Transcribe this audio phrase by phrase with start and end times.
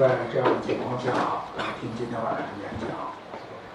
[0.00, 1.10] 在这样的情况下
[1.58, 2.88] 来听今天晚上的演讲。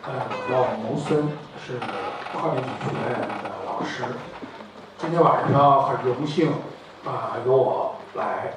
[0.02, 1.30] 呃，我牟森
[1.64, 1.78] 是
[2.34, 4.04] 跨媒体学院的老师。
[4.98, 6.52] 今天晚上很荣幸
[7.06, 8.54] 啊，由我来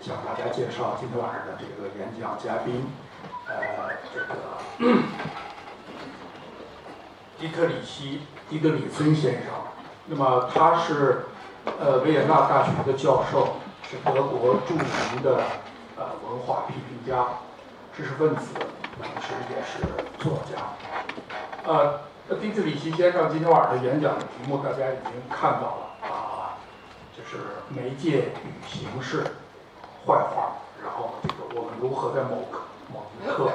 [0.00, 2.90] 向大家介绍今天晚上的这个演讲嘉宾，
[3.46, 3.54] 呃，
[4.12, 4.34] 这个
[7.38, 8.16] 迪特里希·
[8.50, 9.52] 迪德里森先生。
[10.06, 11.26] 那么他是
[11.78, 13.58] 呃维也纳大学的教授，
[13.88, 15.44] 是德国著名的
[16.28, 17.26] 文化批评家、
[17.96, 18.54] 知识分子，
[18.96, 19.86] 同时也是
[20.18, 20.62] 作家。
[21.64, 22.00] 呃，
[22.40, 26.58] 丁特里希先生今天晚上的演讲的题目大家已经看到了啊，
[27.16, 29.22] 就是媒介与形式
[30.06, 30.52] 坏话，
[30.82, 33.50] 然后这个我们如何在某刻某一刻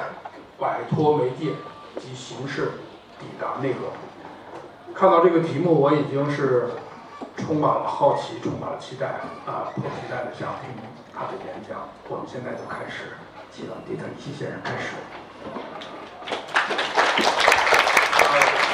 [0.58, 1.52] 摆脱媒介
[2.00, 2.72] 及形式，
[3.18, 3.80] 抵达内核。
[4.94, 6.70] 看到这个题目，我已经是
[7.36, 9.06] 充满了好奇，充满了期待
[9.46, 9.70] 啊！
[9.74, 10.70] 迫不及待的想听
[11.18, 11.88] 他的演讲。
[12.08, 13.18] 我们现在就开始，
[13.50, 14.94] 请迪特里希先生开始。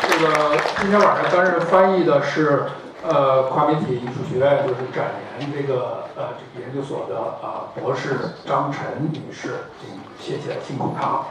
[0.06, 2.66] 这个今天晚上担任翻译的是
[3.02, 11.24] 呃跨媒体艺术学院，就是展联这个呃这个研究所的啊博士张晨女士，请谢谢辛苦她。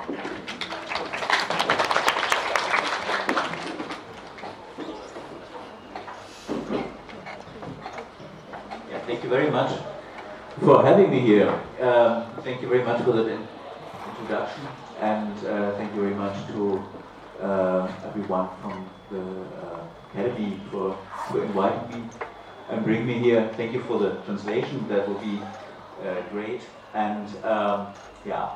[9.05, 9.69] Thank you very much
[10.59, 11.49] for having me here.
[11.81, 13.39] Um, thank you very much for the
[14.19, 14.67] introduction,
[14.99, 16.83] and uh, thank you very much to
[17.41, 19.21] uh, everyone from the
[19.65, 19.79] uh,
[20.11, 22.09] Academy for, for inviting me
[22.69, 23.49] and bringing me here.
[23.57, 25.41] Thank you for the translation, that will be
[26.03, 26.61] uh, great.
[26.93, 27.93] And um,
[28.25, 28.49] yeah,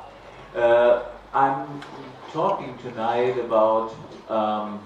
[0.56, 1.82] uh, I'm
[2.32, 3.96] talking tonight about
[4.30, 4.80] um,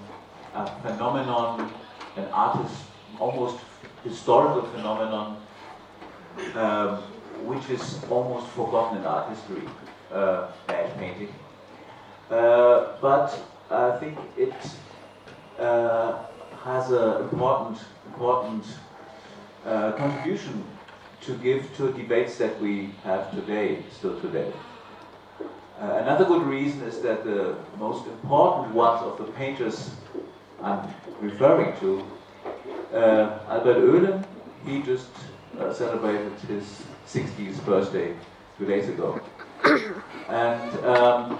[0.55, 1.71] a phenomenon,
[2.15, 2.75] an artist,
[3.19, 3.57] almost
[4.03, 5.40] historical phenomenon
[6.55, 6.97] um,
[7.45, 9.67] which is almost forgotten in art history,
[10.11, 11.33] uh, bad painting.
[12.29, 13.37] Uh, but
[13.69, 14.53] I think it
[15.59, 16.23] uh,
[16.63, 18.65] has an important, important
[19.65, 20.63] uh, contribution
[21.21, 24.51] to give to debates that we have today, still today.
[25.79, 29.91] Uh, another good reason is that the most important ones of the painters
[30.61, 30.87] I'm
[31.19, 32.03] referring to,
[32.93, 34.23] uh, Albert Oehlen,
[34.65, 35.09] he just
[35.61, 38.15] uh, celebrated his 60th birthday
[38.57, 39.19] two days ago.
[40.29, 41.39] and um,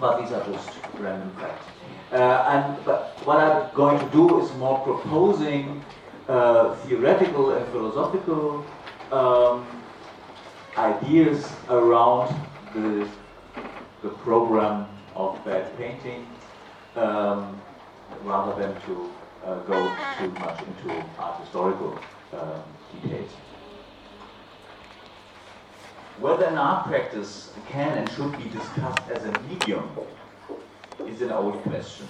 [0.00, 1.66] but these are just random facts.
[2.12, 2.16] Uh,
[2.50, 5.84] and but what I'm going to do is more proposing
[6.28, 8.64] uh, theoretical and philosophical
[9.12, 9.66] um,
[10.76, 12.34] ideas around
[12.74, 13.08] the
[14.02, 16.26] the program of bad painting,
[16.94, 17.58] um,
[18.22, 19.10] rather than to
[19.44, 19.78] uh, go
[20.18, 21.98] too much into art historical
[22.34, 23.30] um, details.
[26.20, 29.84] Whether an art practice can and should be discussed as a medium
[31.06, 32.06] is an old question.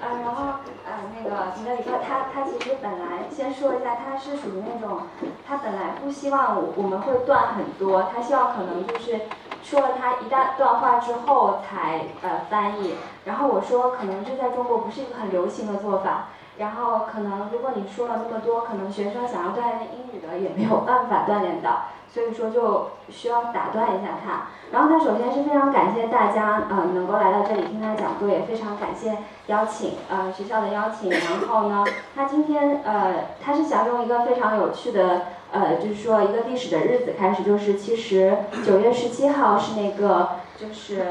[0.00, 5.02] 啊， 然后呃，那个迪德里克他他其实本来先说一下，他是属于那种，
[5.46, 9.20] 他本来不希望我我们会断很多，他希望可能就是
[9.62, 12.94] 说了他一大段话之后才呃翻译。
[13.26, 16.28] 然后我说可能这在中国不是一个很流行的做法。
[16.58, 24.48] 然后可能如果你说了那么多，可能学生想要锻炼英语的也没有办法锻炼到，所以说就需要打断一下他。
[24.72, 29.18] 然后他首先是非常感谢大家呃能够来到这里听他讲座，也非常感谢
[29.48, 31.10] 邀请呃学校的邀请。
[31.10, 31.84] 然后呢，
[32.14, 41.04] 他今天呃他是想用一个非常有趣的呃就是说一个历史的日子开始，就是其实九月十七号是那个就是。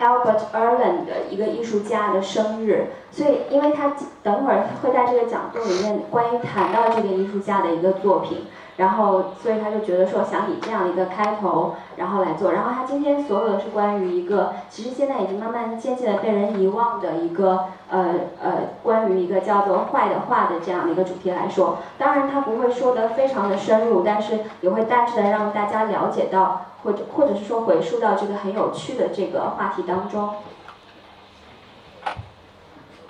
[0.00, 8.46] Albert Erland 的一个艺术家的生日，所以因为他等会儿会在这个讲座里面关于谈到这个艺术家的一个作品，
[8.80, 12.52] 然后所以他就觉得说想以这样的一个开头，然后来做。
[12.52, 18.52] 然后他今天所有的是关于一个其实现在已经慢慢渐渐的被人遗忘的一个呃呃
[18.82, 21.78] 关于一个叫做坏的话的这样的一个主题来说。
[21.98, 26.62] 当然他不会说的非常的深入，但是也会大致的让大家了解到。
[26.82, 30.30] 或者或者是说回溯到这个很有趣的这个话题当中。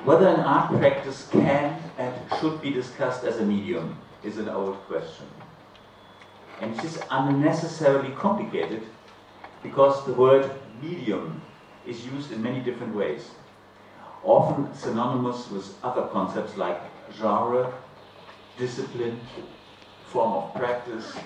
[0.04, 3.94] Whether an art practice can and should be discussed as a medium
[4.24, 5.39] is an old question.
[6.60, 8.82] And it is unnecessarily complicated
[9.62, 10.50] because the word
[10.82, 11.40] medium
[11.86, 13.30] is used in many different ways,
[14.22, 16.80] often synonymous with other concepts like
[17.18, 17.72] genre,
[18.58, 19.20] discipline,
[20.06, 21.16] form of practice,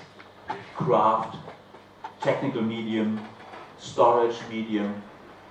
[0.75, 1.37] craft,
[2.21, 3.19] technical medium,
[3.77, 5.01] storage medium,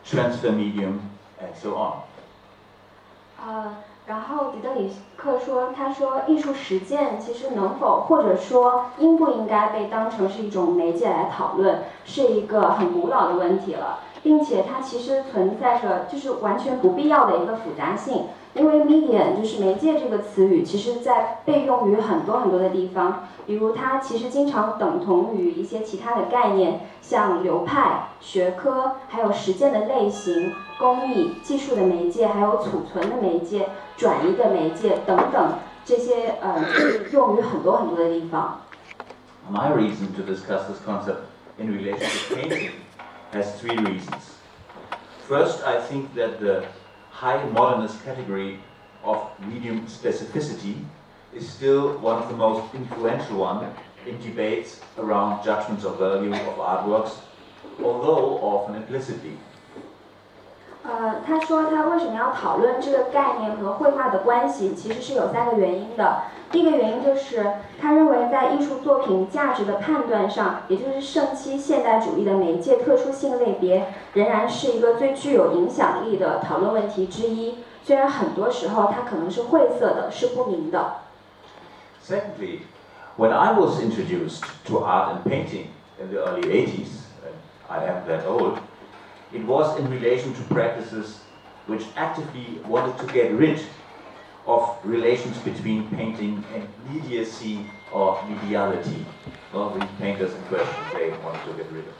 [0.04, 1.10] transfer medium,
[1.40, 2.02] and so on.
[3.44, 18.26] 呃，然后狄德里克说：“他说艺术实践其实能否或者说应不应该被当成是一种媒介来讨论，是一个很古老的问题了，并且它其实存在着就是完全不必要的一个复杂性。
[18.54, 35.52] 因为 medium 就是媒介这个词语，其实在被用于很多很多的地方，比如它其实经常等同于一些其他的概念，像流派、学科，还有实践的类型、工艺、技术的媒介，还有储存的媒介。”转移的媒介等等，
[35.84, 38.60] 这些呃，就是用于很多很多的地方。
[39.48, 41.18] My reason to discuss this concept
[41.58, 42.70] in relation to painting
[43.32, 44.34] has three reasons.
[45.28, 46.64] First, I think that the
[47.14, 48.58] high modernist category
[49.04, 50.84] of medium specificity
[51.32, 53.72] is still one of the most influential one
[54.04, 57.18] in debates around judgments of value of artworks,
[57.80, 59.38] although often implicitly.
[60.86, 66.24] 呃，他说他为什么要讨论这个概念和绘画的关系，其实是有三个原因的。
[66.50, 77.64] 第一个原因就是他认为在艺术作品价值的判断上，也就是盛期现代主义的媒介特殊性类别，仍然是一个最具有影响力的讨论问题之一。
[77.82, 80.96] 虽然很多时候它可能是晦涩的，是不明的。
[82.06, 82.60] Secondly,
[83.16, 87.04] when I was introduced to art and painting in the early 80s,
[87.68, 88.58] I am that old.
[89.32, 91.20] It was in relation to practices
[91.66, 93.60] which actively wanted to get rid
[94.46, 99.06] of relations between painting and mediacy or mediality.
[99.52, 101.94] Well, the painters in question, they wanted to get rid of.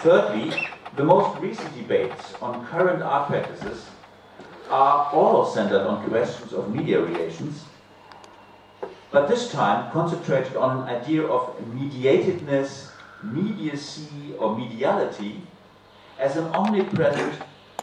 [0.00, 3.86] Thirdly, the most recent debates on current art practices
[4.70, 7.64] are all centered on questions of media relations,
[9.10, 12.90] but this time concentrated on an idea of mediatedness,
[13.24, 15.42] mediacy, or mediality
[16.19, 17.33] as an omnipresent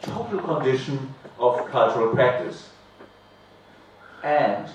[0.02, 2.68] total condition of cultural practice
[4.22, 4.66] and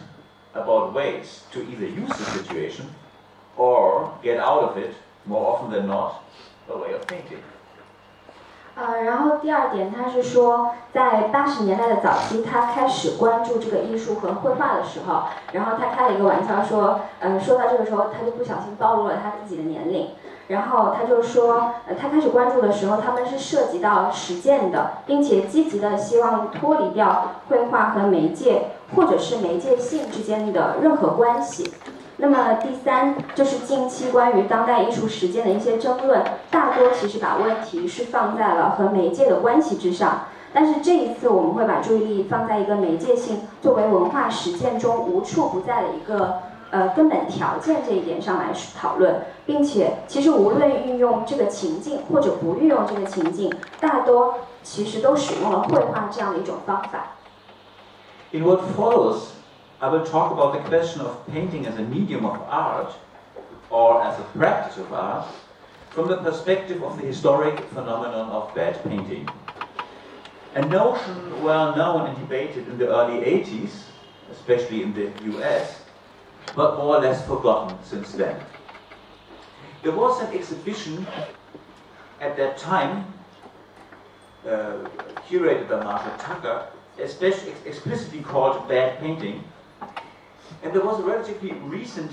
[0.54, 2.86] about ways to either use the situation
[3.58, 4.94] or get out of it,
[5.26, 6.24] more often than not,
[6.70, 7.40] a way of thinking.
[8.76, 15.24] 呃，然后第二点，他是说，在八十年代的早期，他开始关注这个艺术和绘画的时候，
[15.54, 20.10] 然后他开了一个玩笑说，嗯、呃，说到这个时候，他就不小心暴露了他自己的年龄。
[20.51, 28.63] 然后他就说，呃，他开始关注的时候，他们是涉及到实践的，并且积极的希望脱离掉绘画和媒介
[28.97, 31.73] 或者是媒介性之间的任何关系。
[32.17, 36.21] 那么第三就是近期关于当代艺术实践的一些争论，
[36.51, 40.23] 大多其实把问题是放在了和媒介的关系之上。
[40.53, 46.39] 但是这一次我们会把注意力放在一个媒介性作为文化实践中无处不在的一个。
[46.72, 57.14] 呃，根本条件这一点上来讨论，并且其实无论运用这个情境或者不运用这个情境，大多其实都使用了绘画这样的一种方法。
[58.32, 59.30] In what follows,
[59.80, 62.92] I will talk about the question of painting as a medium of art
[63.70, 65.26] or as a practice of art
[65.92, 69.28] from the perspective of the historic phenomenon of bad painting.
[70.56, 73.84] A notion well known and debated in the early 80s,
[74.32, 75.79] especially in the US,
[76.57, 78.41] but more or less forgotten since then.
[79.83, 81.07] There was an exhibition
[82.21, 83.07] at that time,
[84.47, 84.79] uh,
[85.29, 86.67] curated by Marcia Tucker,
[86.99, 89.45] especially explicitly called Bad Painting.
[90.63, 92.11] And there was a relatively recent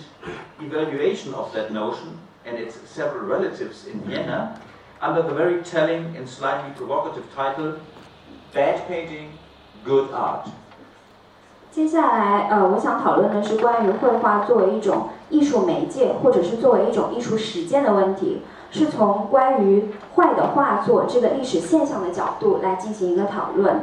[0.62, 4.62] evaluation of that notion and its several relatives in Vienna
[5.02, 7.80] under the very telling and slightly provocative title
[8.54, 9.38] Bad Painting,
[9.84, 10.50] Good Art.
[11.78, 18.42] 接下来，呃，我想讨论的是关于绘画作为一种艺术媒介，或者是作为一种艺术实践的问题，
[18.72, 23.82] 是从关于坏的画作这个历史现象的角度来进行一个讨论。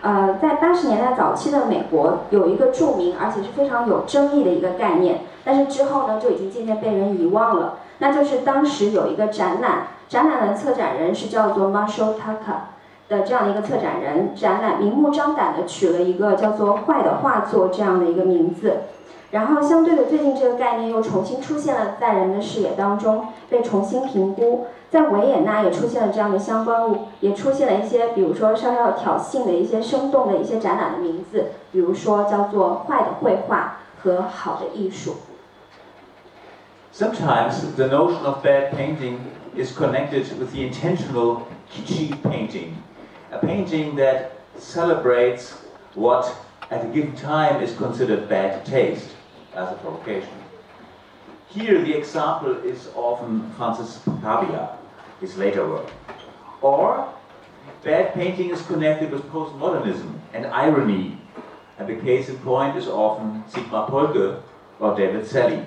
[0.00, 12.72] 呃，在八十年代早期的美国，有一个著名而且是非常有争议的一个概念，但是之后呢，就已经渐渐被人遗忘了，那就是当时有一个展览，展览的策展人是叫做 Marshall Tucker。
[13.08, 18.78] 的这样的一个策展人，展览明目张胆的取了一个叫做“坏的画作”这样的一个名字，
[19.30, 24.66] 然后相对的，最近这个概念又重新出现了在人们的视野当中，被重新评估。
[24.90, 35.16] 在维也纳也出现了这样的相关物，也出现了一些，比如说稍稍挑衅的一些生动的一些展览的名字，比如说叫做“坏的绘画”和“好的艺术”。
[36.94, 39.16] Sometimes the notion of bad painting
[39.56, 42.74] is connected with the intentional kitschy painting.
[43.34, 45.54] A painting that celebrates
[45.94, 46.32] what
[46.70, 49.10] at a given time is considered bad taste
[49.56, 50.32] as a provocation.
[51.48, 54.78] Here the example is often Francis Picabia,
[55.20, 55.90] his later work.
[56.62, 57.12] Or
[57.82, 61.18] bad painting is connected with postmodernism and irony
[61.76, 64.40] And the case in point is often Sigmar Polke
[64.78, 65.66] or David Salle.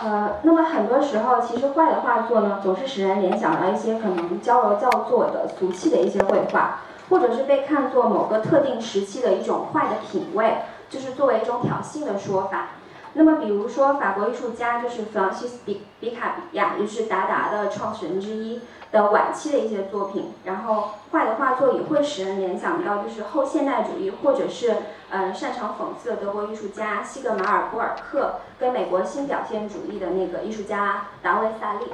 [0.00, 6.80] 呃，那么很多时候，其实坏的画作呢，总是使人联想到一些可能矫揉造作的、俗气的一些绘画，
[7.10, 12.68] 或者是被看作某个特定时期的一种坏的品味，就是作为一种挑衅的说法。
[13.14, 24.76] 那么，比如说法国艺术家就是弗朗西斯比比卡比亚，也就是达达的创始人之一的晚期的一些作品，然后坏的画作也会使人联想到就是后现代主义，或者是
[25.10, 31.86] 嗯擅长讽刺的德国艺术家西格马尔波尔克跟美国新表现主义的那个艺术家达维萨利。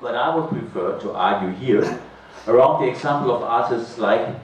[0.00, 1.84] But I would prefer to argue here
[2.46, 4.34] around the example of artists like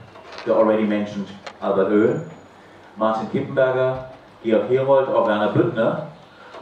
[0.45, 1.27] the already mentioned
[1.61, 2.21] Albert Oehlen,
[2.97, 4.10] Martin Kippenberger,
[4.44, 6.06] Georg Herold, or Werner Büttner,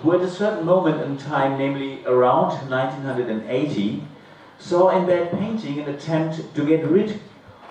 [0.03, 4.03] who at a certain moment in time, namely around 1980,
[4.59, 7.21] saw in that painting an attempt to get rid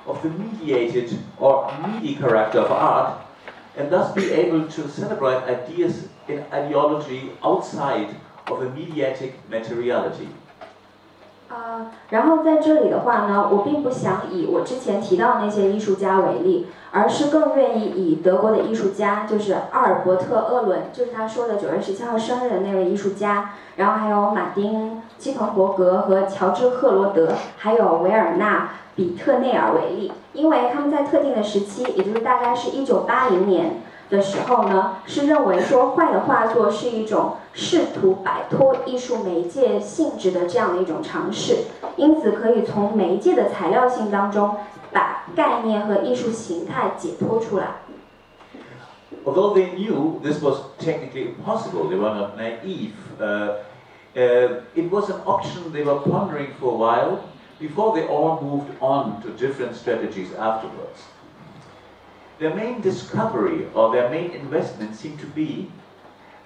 [0.05, 3.21] of the mediated or meaty character of art
[3.77, 8.15] and thus be able to celebrate ideas in ideology outside
[8.47, 10.27] of a mediatic materiality.
[11.49, 28.56] 呃，然后在这里的话呢，我并不想以我之前提到的那些艺术家为例， 而是更愿意以德国的艺术家，就是阿尔伯特·厄伦，就是他说的九月十七号生日的那位艺术家，然后还有马丁·基彭伯格和乔治·赫罗德，还有维尔纳·
[28.96, 33.82] 比特内尔为例，因为他们在特定的时期，也就是大概是一九八零年。
[34.10, 41.56] 的时候呢，是认为说坏的画作是一种试图摆脱艺术媒介性质的这样的一种尝试，
[41.96, 44.56] 因此可以从媒介的材料性当中
[44.91, 47.75] 把概念和艺术形态解脱出来。
[49.25, 52.93] Although they knew this was technically impossible, they were not naive.
[53.19, 53.63] Uh,
[54.15, 57.19] uh, it was an option they were pondering for a while
[57.59, 60.99] before they all moved on to different strategies afterwards.
[62.39, 65.71] Their main discovery or their main investment seemed to be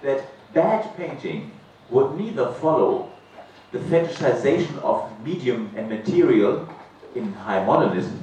[0.04, 1.52] that bad painting
[1.90, 3.10] would neither follow
[3.72, 6.68] the fetishization of medium and material
[7.16, 8.21] in high modernism,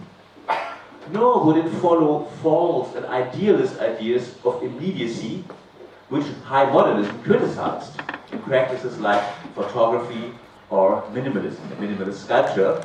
[1.12, 5.44] nor would it follow false and idealist ideas of immediacy
[6.10, 8.00] which high modernism criticized
[8.32, 9.24] in practices like
[9.54, 10.34] photography
[10.70, 12.84] or minimalism, minimalist sculpture,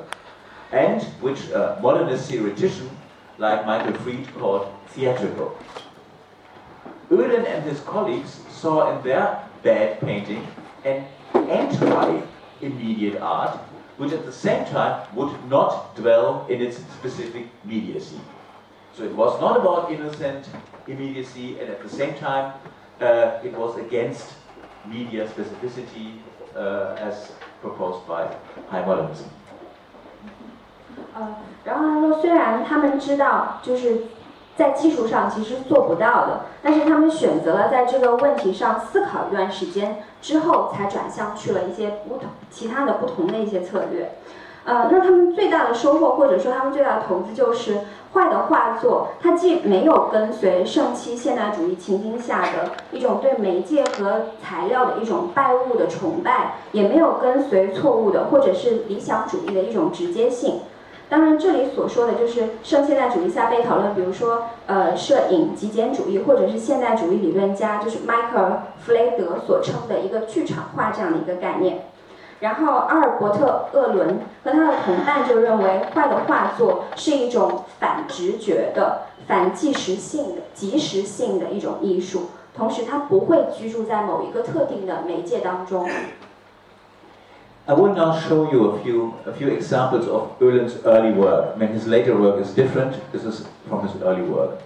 [0.72, 2.90] and which a modernist theoretician
[3.38, 5.56] like Michael Fried called theatrical.
[7.10, 10.46] Oehlen and his colleagues saw in their bad painting
[10.84, 11.04] an
[11.34, 13.58] anti-immediate art,
[13.97, 18.19] which at the same time would not dwell in its specific immediacy.
[18.95, 20.47] So it was not about innocent
[20.87, 22.53] immediacy, and at the same time,
[23.01, 24.33] uh, it was against
[24.85, 26.19] media specificity
[26.55, 27.31] uh, as
[27.61, 28.27] proposed by
[28.69, 29.27] high modernism.
[31.15, 31.27] 呃，
[31.65, 34.03] 然后他说，虽然他们知道就是
[34.56, 44.12] 在技术上其实做不到的，但是他们选择了在这个问题上思考一段时间之后，才转向去了一些不同其他的不同的一些策略。
[44.64, 47.80] 呃，那他们最大的收获或者说他们最大的投资就是
[48.14, 60.60] 坏的画作，它既没有跟随盛期现代主义情境下的一种对媒介和材料的一种拜物的崇拜，也没有跟随错误的或者是理想主义的一种直接性。
[61.08, 68.50] 当然，这里所说的就是圣现代主义下被讨论，比如说呃摄影极简主义，或者是现代主义理论家，就是迈克尔·
[68.84, 71.86] 弗雷德所称的一个剧场化这样的一个概念。
[72.40, 85.88] 然后，阿尔伯特·厄伦和他的同伴就认为，坏的画作是一种反直觉的、反即时性的、即时性的一种艺术，同时它不会居住在某一个特定的媒介当中。
[87.66, 91.56] I will now show you a few, a few examples of Oehlen's early work.
[91.56, 92.94] I mean, his later work is different.
[93.10, 94.58] This is from his early work.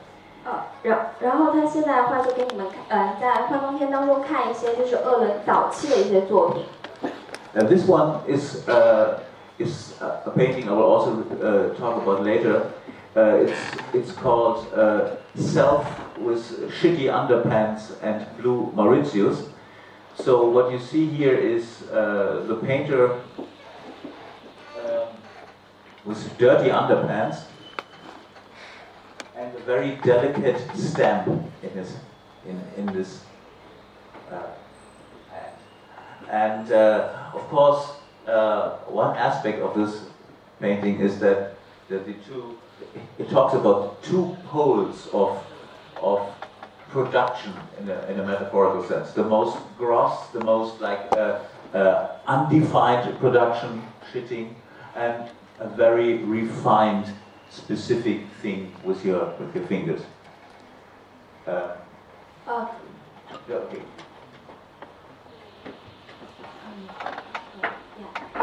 [0.82, 6.64] 然然后他现在的话就给你们看，呃，在幻光片当中看一些就是鄂伦早期的一些作品。
[7.54, 9.18] Uh, this one is uh,
[9.58, 12.62] is uh, a painting I will also uh, talk about later.
[13.14, 13.52] Uh, it's
[13.92, 15.84] it's called uh, Self
[16.18, 16.42] with
[16.80, 19.48] Shitty Underpants and Blue Mauritius.
[20.24, 23.20] So what you see here is uh, the painter
[24.78, 25.08] um,
[26.04, 27.44] with dirty underpants
[29.36, 31.28] and a very delicate stamp
[31.62, 31.96] in his
[32.46, 33.20] in in this
[34.30, 34.42] uh,
[35.30, 35.56] hand.
[36.30, 40.04] And uh, of course, uh, one aspect of this
[40.60, 41.54] painting is that,
[41.88, 42.58] that the two,
[43.18, 45.42] it talks about two poles of,
[46.02, 46.20] of
[46.90, 49.12] production in a, in a metaphorical sense.
[49.12, 51.40] The most gross, the most like uh,
[51.74, 54.54] uh, undefined production, shitting,
[54.96, 55.30] and
[55.60, 57.06] a very refined
[57.50, 60.02] specific thing with your with your fingers.
[61.46, 61.76] Uh,
[62.46, 62.68] uh,
[63.50, 63.82] okay.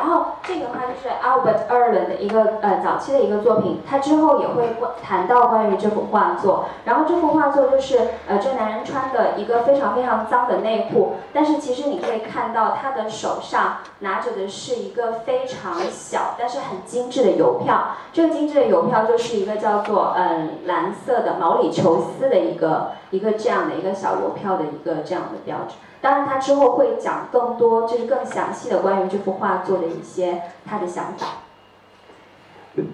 [0.05, 4.69] 然后这个话就是 Albert Erlen 的一个呃早期的一个作品，他之后也会
[5.01, 6.65] 谈到关于这幅画作。
[6.85, 7.97] 然后这幅画作就是
[8.27, 17.95] 呃这男人穿的一个非常非常脏的内裤，但是其实你可以看到他的手上拿着的是一个非常小但是很精致的邮票。
[18.13, 25.73] 这个精致的邮票就是一个叫做嗯蓝色的毛里求斯的一个一个这样的一个小邮票的一个这样的标志。
[26.00, 31.26] 当然，他之后会讲更多，就是更详细的关于这幅画作的一些他的想法。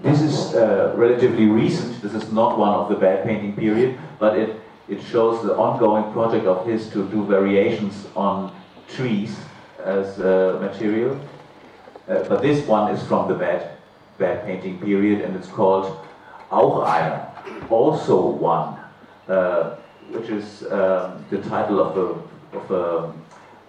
[0.02, 2.00] This is uh, relatively recent.
[2.02, 4.56] This is not one of the bad painting period, but it
[4.88, 8.50] it shows the ongoing project of his to do variations on
[8.88, 9.36] trees
[9.84, 11.16] as uh, material.
[12.08, 13.76] Uh, but this one is from the bad
[14.18, 15.92] bad painting period, and it's called
[16.48, 17.26] Auch einer,
[17.68, 18.76] also one,
[19.28, 19.76] uh,
[20.12, 22.14] which is um, the title of the
[22.52, 23.12] of a,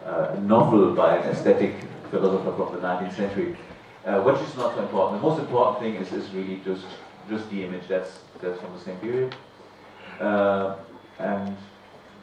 [0.05, 1.73] a, novel by an aesthetic
[2.09, 3.55] philosopher from the 19th century,
[4.05, 5.21] uh, which is not so important.
[5.21, 6.85] The most important thing is, is really just
[7.29, 7.87] just the image.
[7.87, 9.35] That's that's from the same period.
[10.19, 10.75] Uh,
[11.19, 11.55] and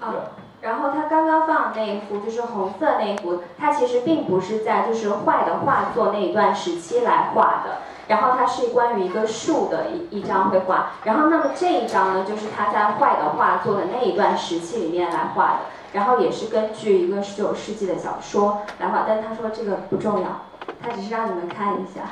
[0.01, 0.29] yeah.
[0.61, 15.59] 然后他刚刚放的那一幅就是红色那一幅，它其实并不是在就是坏的画作那一段时期来画的，然后它是关于一个树的一一张绘画，然后那么这一张呢，就是他在坏的画作的那一段时期里面来画的。
[15.93, 20.43] 然后也是根据一个十九世纪的小说来画，但他说这个不重要，
[20.83, 22.03] 他只是让你们看一下。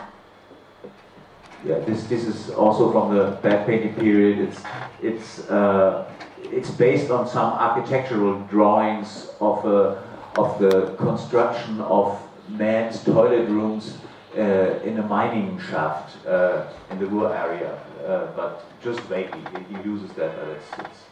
[1.65, 4.49] Yeah, this this is also from the bad painting period.
[4.49, 4.59] It's
[5.01, 6.07] it's uh,
[6.51, 9.99] it's based on some architectural drawings of a,
[10.35, 13.99] of the construction of men's toilet rooms
[14.37, 19.41] uh, in a mining shaft uh, in the Ruhr area, uh, but just vaguely.
[19.55, 21.05] He, he uses that, but it's, it's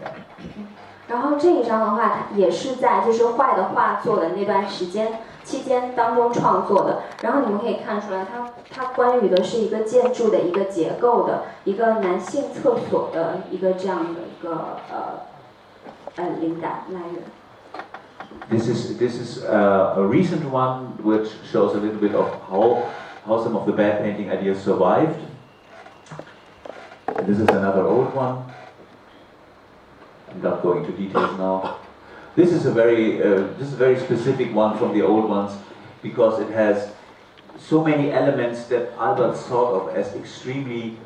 [0.00, 0.14] yeah.
[1.08, 7.02] 然后这一张的话，它也是在就是坏的画作的那段时间期间当中创作的。
[7.22, 15.20] 然后你们可以看出来，它它关于的是一个建筑的一个结构的一个男性厕所的一个这样的一个呃
[16.16, 17.22] 呃灵感来源。
[18.48, 22.78] This is this is a, a recent one which shows a little bit of how
[23.26, 25.16] how some of the bad painting ideas survived.
[27.26, 28.44] This is another old one.
[30.29, 31.79] I'm not going into details now.
[32.35, 35.51] This is a very uh, this is a very specific one from the old ones
[36.03, 36.91] because it has
[37.57, 40.97] so many elements that Albert thought of as extremely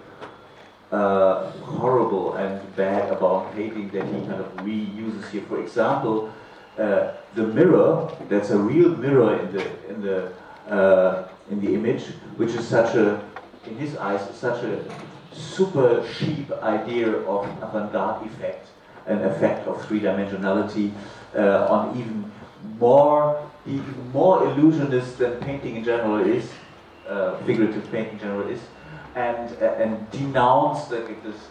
[0.92, 5.44] uh, horrible and bad about painting that he kind of reuses here.
[5.44, 6.34] For example,
[6.78, 8.12] uh, the mirror.
[8.28, 10.34] That's a real mirror in the in the
[10.68, 13.22] uh, in the image, which is such a
[13.66, 14.84] in his eyes such a
[15.32, 18.68] super cheap idea of avant-garde effect
[19.08, 20.92] an effect of three-dimensionality
[21.36, 22.32] uh, on even
[22.80, 26.50] more, even more illusionist than painting in general is,
[27.08, 28.60] uh, figurative painting in general is,
[29.16, 31.48] and uh, and denounce the, this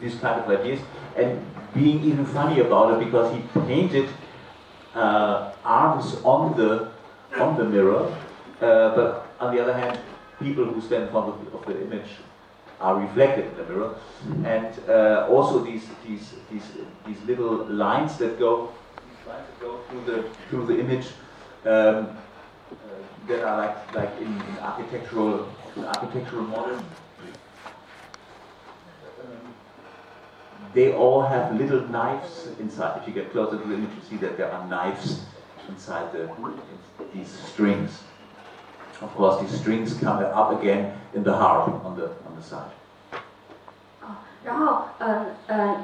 [0.00, 0.80] these kind of ideas,
[1.16, 4.08] and being even funny about it because he painted
[4.94, 6.90] uh, arms on the
[7.40, 8.06] on the mirror,
[8.60, 9.98] uh, but on the other hand,
[10.40, 12.10] people who stand in front of the, of the image
[12.84, 13.94] are reflected in the mirror,
[14.44, 16.66] and uh, also these these these
[17.06, 18.52] these little lines that go
[19.26, 20.18] lines that go through the
[20.48, 21.06] through the image
[21.64, 22.08] um, uh,
[23.28, 26.82] that are like like in, in architectural in architectural models.
[30.74, 33.00] They all have little knives inside.
[33.00, 35.24] If you get closer to the image, you see that there are knives
[35.68, 36.28] inside the,
[37.14, 38.02] these strings.
[39.00, 42.72] Of course, these strings come up again in the harp on the on the side.
[44.44, 45.76] 然后，嗯嗯。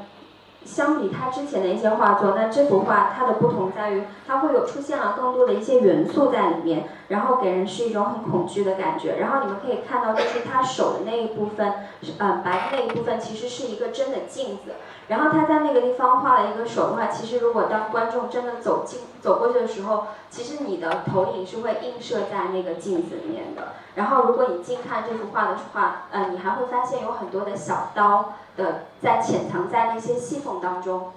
[0.63, 9.17] 相比他之前的一些画作，那这幅画它的不同在于，它会有出现了更多的一些元素在里面，然后给人是一种很恐惧的感觉。
[9.17, 11.73] 然后你们可以看到，就是他手的那一部分，
[12.19, 14.75] 嗯，白的那一部分其实是一个真的镜子。
[15.11, 23.73] 然后他在那个地方画了一个手的话，其实如果当观众真的走近走过去的时候，其实你的投影是会映射在那个镜子里面的。
[23.97, 28.35] 然后如果你近看这幅画的话，呃，你还会发现有很多的小刀。
[28.57, 31.13] 的在潜藏在那些细缝当中。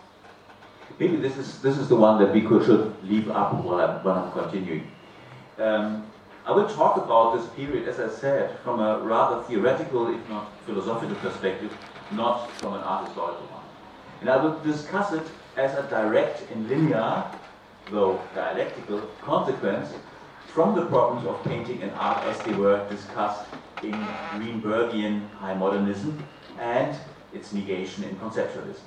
[0.98, 4.02] Maybe this is this is the one that we could should leave up while I'm,
[4.04, 4.84] while I'm continuing.
[5.58, 6.04] Um,
[6.46, 10.46] I will talk about this period, as I said, from a rather theoretical, if not
[10.66, 11.72] philosophical perspective,
[12.12, 13.53] not from an art historical.
[14.23, 15.23] And I will discuss it
[15.57, 17.25] as a direct and linear,
[17.91, 19.89] though dialectical, consequence
[20.53, 23.45] from the problems of painting and art as they were discussed
[23.83, 23.95] in
[24.35, 26.19] Greenbergian high modernism
[26.59, 26.97] and
[27.33, 28.83] its negation in conceptualism.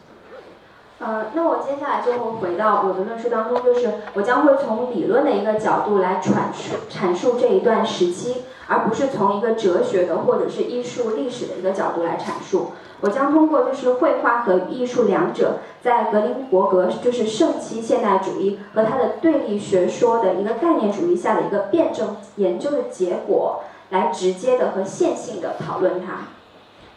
[0.99, 12.73] 呃，那我接下来就会回到我的论述当中，就是我将会从理论的一个角度来阐述阐述这一段时期，而不是从一个哲学的或者是艺术历史的一个角度来阐述。
[13.00, 26.28] 我将通过就是绘画和艺术两者在格林伯格就是盛期现代主义和他的对立学说的一个概念主义下的一个辩证研究的结果，来直接的和线性的讨论它。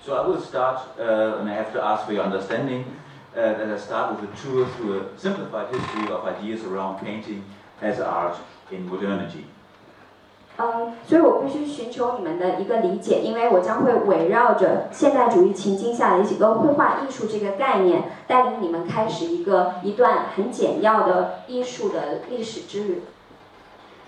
[0.05, 2.85] So I will start, uh, and I have to ask for your understanding.
[3.35, 7.43] uh, that I start with a tour through a simplified history of ideas around painting
[7.81, 8.37] as art
[8.71, 9.45] in modernity.
[10.61, 23.01] 嗯，所以我必须寻求你们的一个理解，因为我将会围绕着现代主义情境下的几个绘画艺术这个概念，带领你们开始一个一段很简要的艺术的历史之旅。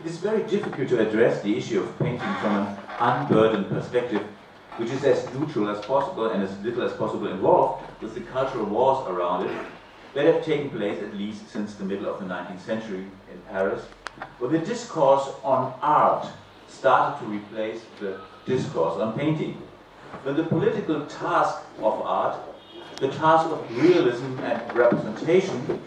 [0.04, 2.68] It is very difficult to address the issue of painting from an
[3.00, 4.24] unburdened perspective
[4.78, 8.66] which is as neutral as possible and as little as possible involved with the cultural
[8.66, 9.52] wars around it
[10.14, 13.82] that have taken place at least since the middle of the 19th century in Paris,
[14.40, 16.28] where the discourse on art
[16.68, 19.62] started to replace the discourse on painting.
[20.24, 22.38] When the political task of art,
[22.98, 25.82] the task of realism and representation,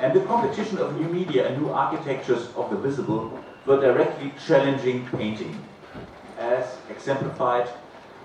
[0.00, 5.06] and the competition of new media and new architectures of the visible were directly challenging
[5.08, 5.62] painting,
[6.38, 7.68] as exemplified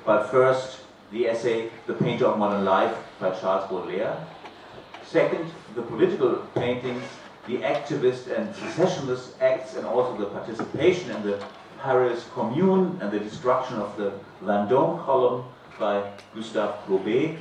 [0.05, 4.17] by first, the essay The Painter of Modern Life by Charles Baudelaire.
[5.03, 7.03] Second, the political paintings,
[7.47, 11.43] the activist and secessionist acts, and also the participation in the
[11.79, 14.11] Paris Commune and the destruction of the
[14.43, 15.45] Vendôme column
[15.79, 16.03] by
[16.33, 17.37] Gustave Courbet.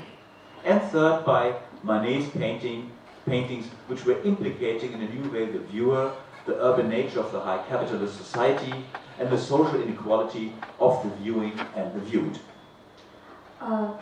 [0.65, 2.91] And third, by Manet's painting,
[3.27, 6.13] paintings which were implicating in a new way the viewer,
[6.47, 8.85] the urban nature of the high capitalist society,
[9.19, 12.39] and the social inequality of the viewing and the viewed.
[13.61, 13.99] 呃，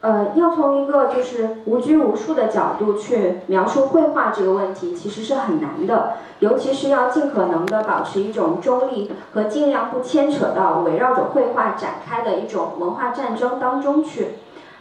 [0.00, 6.14] 呃，要从一个就是无拘无束的角度去描述绘画这个问题，其实是很难的。
[6.38, 14.28] 尤其是要尽可能的保持一种中立和尽量不牵扯到围绕着绘画展开的一种文化战争当中去。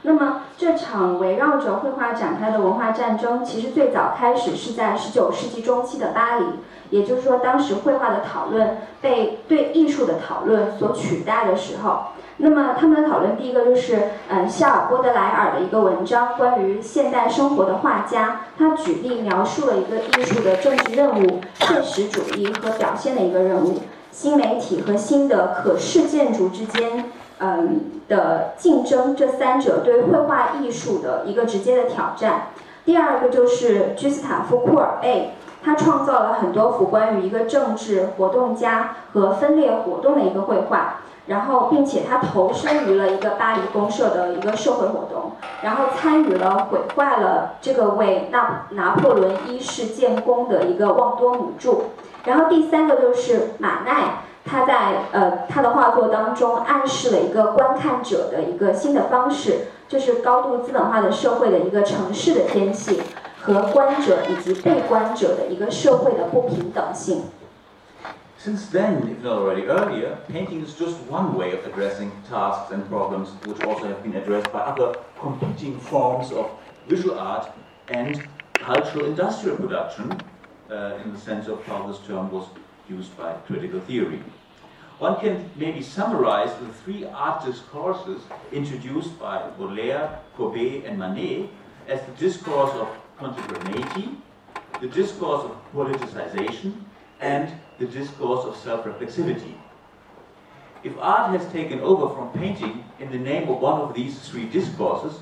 [0.04, 6.46] 那么，这场围绕着绘画展开的文化战争，其实最早开始是在十九世纪中期的巴黎，
[6.90, 12.00] 也就是说，当时绘画的讨论被对艺术的讨论所取代的时候。
[12.42, 32.52] 那么他们的讨论，第一个就是，嗯，夏尔·波德莱尔的一个文章，关于现代生活的画家，他举例描述了一个艺术的政治任务、现实主义和表现的一个任务，新媒体和新的可视建筑之间，嗯的竞争，这三者对绘画艺术的一个直接的挑战。
[32.86, 40.96] 第二个就是居斯塔夫·库尔贝，他创造了很多幅关于一个政治活动家和分裂活动的一个绘画。
[41.28, 51.84] 然后，并且他投身于了一个巴黎公社的一个社会活动，然后参与了毁坏了这个为拿拿破仑一世建功的一个旺多姆柱。
[52.26, 63.00] 然后第三个就是马奈，他在呃他的画作当中暗示了一个观看者的一个新的方式，就是高度资本化的社会的一个城市的天性
[63.41, 67.25] 和观者以及被观者的一个社会的不平等性。
[68.39, 73.29] Since then, if not already earlier, painting is just one way of addressing tasks and problems
[73.47, 76.51] which also have been addressed by other competing forms of
[76.87, 77.49] visual art
[77.89, 78.23] and
[78.55, 80.13] cultural industrial production,
[80.71, 82.47] uh, in the sense of how this term was
[82.89, 84.23] used by critical theory.
[84.99, 88.23] One can maybe summarize the three art discourses
[88.53, 91.49] introduced by Baudelaire, Courbet, and Manet
[91.89, 92.89] as the discourse of
[93.20, 94.18] contemporaneity,
[94.82, 96.74] the discourse of politicization,
[97.20, 99.54] and the discourse of self-reflexivity.
[100.84, 104.46] If art has taken over from painting in the name of one of these three
[104.46, 105.20] discourses,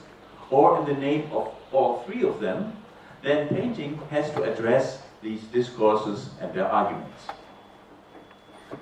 [0.52, 2.78] or in the name of all three of them,
[3.24, 7.24] then painting has to address these discourses and their arguments.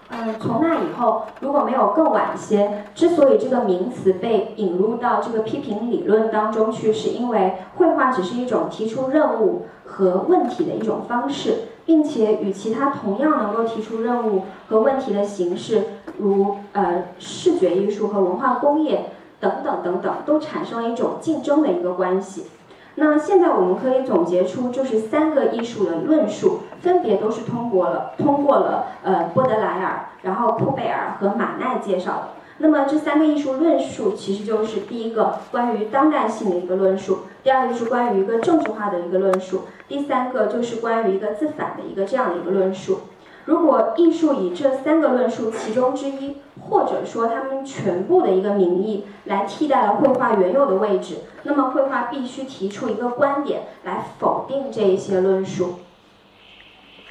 [0.10, 11.70] 嗯，从那以后，如果没有更晚一些，之所以这个名词被引入到这个批评理论当中去，是因为绘画只是一种提出任务和问题的一种方式。
[11.86, 15.84] 并且与其他同样能够提出任务和问题的形式，
[16.18, 22.48] 如呃视觉艺术和文化工业等等等等，都产生了一种竞争的一个关系。
[22.96, 32.28] 那现在我们可以总结出，就是三个艺术的论述，分别都是通过了通过了呃波德莱尔、然后库贝尔和马奈介绍的。
[32.60, 43.00] 那么这三个艺术论述，其实就是第一个关于当代性的一个论述，第二个是关于一个政治化的一个论述，第三个就是关于一个自反的一个这样的一个论述。
[43.46, 46.38] 如果艺术以这三个论述其中之一，
[46.70, 55.80] 或者说他们全部的一个名义来替代了绘画原有的位置，那么绘画必须提出一个观点来否定这一些论述。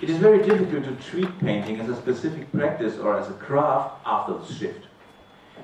[0.04, 3.96] It is very difficult to treat painting as a specific practice or as a craft
[4.06, 4.86] after the shift.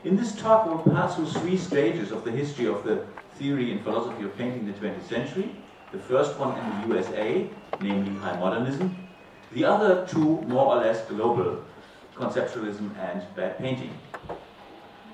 [0.04, 3.00] In this talk, we'll pass through three stages of the history of the
[3.39, 5.50] theory and philosophy of painting in the 20th century.
[5.91, 7.48] The first one in the USA,
[7.80, 8.93] namely High Modernism.
[9.54, 11.63] The other two, more or less global,
[12.17, 13.91] conceptualism and bad painting.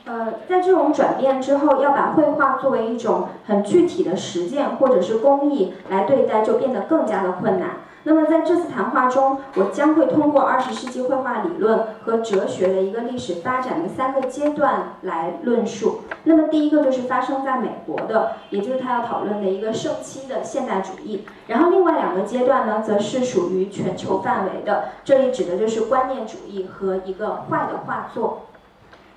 [0.05, 7.81] 呃，在这种转变之后，要把绘画作为一种很具体的实践或者是工艺来对待，就变得更加的困难。
[8.08, 16.02] 那么在这次谈话中，我将会通过二十世纪绘画理论和哲学的一个历史发展的三个阶段来论述。
[16.22, 21.24] 那么第一个就是发生在美国的，也就是他要讨论的一个盛期的现代主义。
[21.48, 28.46] 然后另外两个阶段呢，则是属于全球范围的，这里指的就是观念主义和一个坏的画作。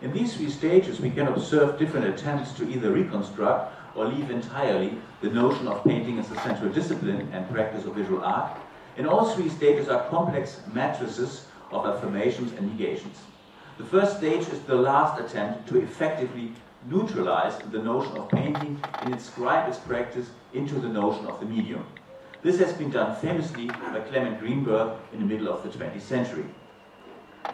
[0.01, 4.93] In these three stages, we can observe different attempts to either reconstruct or leave entirely
[5.21, 8.47] the notion of painting as a central discipline and practice of visual art.
[8.98, 13.18] And all three stages are complex matrices of affirmations and negations.
[13.76, 16.52] The first stage is the last attempt to effectively
[16.88, 21.84] neutralize the notion of painting and inscribe its practice into the notion of the medium.
[22.42, 26.44] This has been done famously by Clement Greenberg in the middle of the 20th century.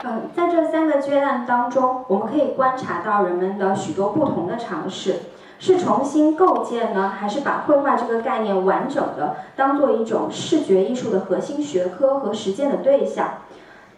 [0.02, 5.20] 嗯，在这三个阶段当中，我们可以观察到人们的许多不同的尝试。
[5.57, 13.39] 是重新构建呢，还是把绘画这个概念完整的当做一种视觉艺术的核心学科和实践的对象，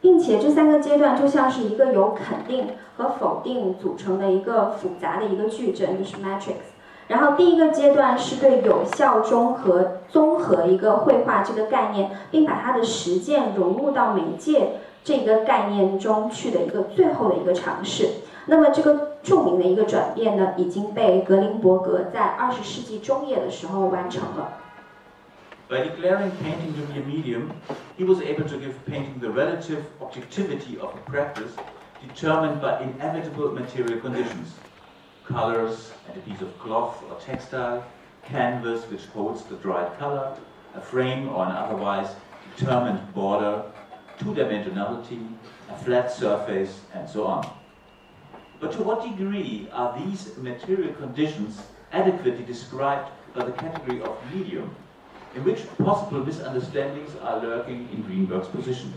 [0.01, 6.55] 并且这三个阶段就像是一个由肯定和否定组成的一个复杂的一个矩阵，就是 matrix。
[7.07, 14.73] 然后第一个阶段是对有效中和综合一个绘画这个概念，并把它的实践融入到媒介
[15.05, 18.09] 这个概念中去的一个最后的一个尝试。
[18.47, 24.58] 那么这个着名的一个转变呢，已经被格林伯格在二十世纪中叶的时候完成了。
[25.68, 27.50] By declaring painting to be a medium,
[27.98, 31.52] he was able to give painting the relative objectivity of a practice
[32.02, 34.54] determined by inevitable material conditions.
[35.26, 37.84] Colors and a piece of cloth or textile,
[38.28, 40.32] canvas which holds the dried color,
[40.76, 42.08] a frame or an otherwise
[42.56, 43.62] determined border,
[44.18, 45.26] two-dimensionality,
[45.70, 47.46] a flat surface, and so on.
[48.59, 54.71] But to what degree are these material conditions adequately described by the category of medium,
[55.35, 58.93] in which possible misunderstandings are lurking in Greenberg's position?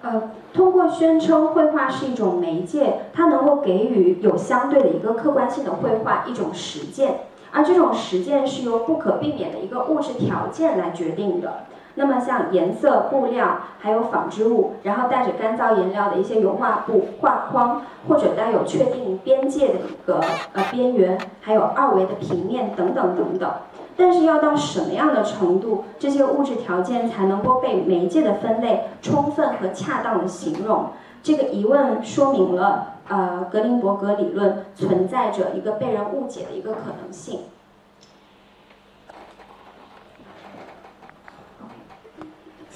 [0.00, 11.66] 呃，通过宣称绘画是一种媒介，它能够给予有相对的一个客观性的绘画一种实践，而这种实践是由不可避免的一个物质条件来决定的。
[11.98, 20.20] 那么像颜色、布料，还有纺织物，然后带着干燥颜料的一些油画布、画框，或者带有确定边界的一个
[20.52, 23.50] 呃边缘，还有二维的平面等等等等。
[23.96, 30.86] 但是要到什么样的程度，这些物质条件才能够被媒介的分类充分和恰当的形容？
[31.20, 37.40] 这个疑问说明了呃格林伯格理论存在着一个被人误解的一个可能性。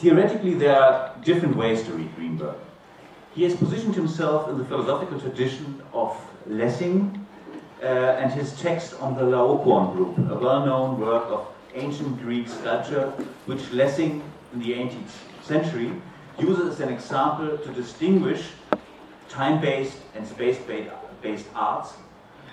[0.03, 2.57] Theoretically, there are different ways to read Greenberg.
[3.37, 7.25] He has positioned himself in the philosophical tradition of Lessing
[7.81, 13.11] uh, and his text on the Laocoon group, a well-known work of ancient Greek sculpture,
[13.47, 15.13] which Lessing in the 18th
[15.45, 15.93] century
[16.37, 18.49] uses as an example to distinguish
[19.29, 21.93] time-based and space-based arts,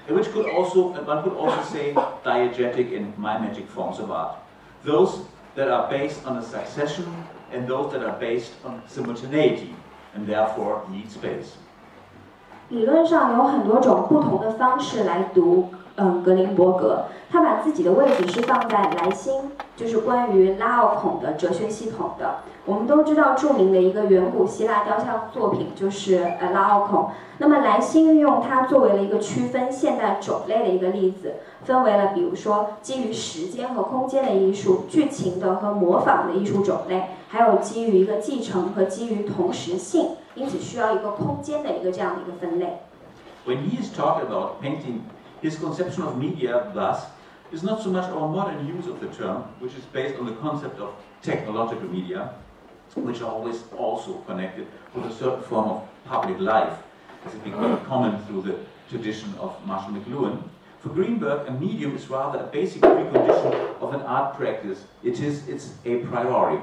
[0.07, 4.37] which could also, one could also say, diegetic and mimetic forms of art.
[4.83, 5.21] Those
[5.55, 7.11] that are based on a succession
[7.53, 9.73] and those that are based on simultaneity
[10.15, 11.55] and therefore need space.
[12.69, 22.41] 理论上有很多种不同的方式来读，嗯，格林伯格，他把自己的位置是放在莱辛，就是关于拉奥孔的哲学系统的。
[22.65, 27.09] 我们都知道著名的一个远古希腊雕像作品就是呃拉奥孔。
[27.39, 42.80] 那么莱辛运用它作为了一个区分现代种类的一个例子，分为了比如说基于时间和空间的艺术、剧情的和模仿的艺术种类，还有基于一个继承和基于同时性，因此需要一个空间的一个这样的一个分类。
[43.46, 45.00] When he is talking about painting,
[45.42, 47.04] his conception of media thus
[47.52, 50.34] is not so much our modern use of the term, which is based on the
[50.40, 50.90] concept of
[51.22, 52.30] technological media.
[52.94, 56.78] which are always also connected with a certain form of public life,
[57.26, 58.56] as it became common through the
[58.88, 60.38] tradition of Marshall McLuhan.
[60.80, 64.84] For Greenberg, a medium is rather a basic precondition of an art practice.
[65.02, 66.60] It is it's a priori.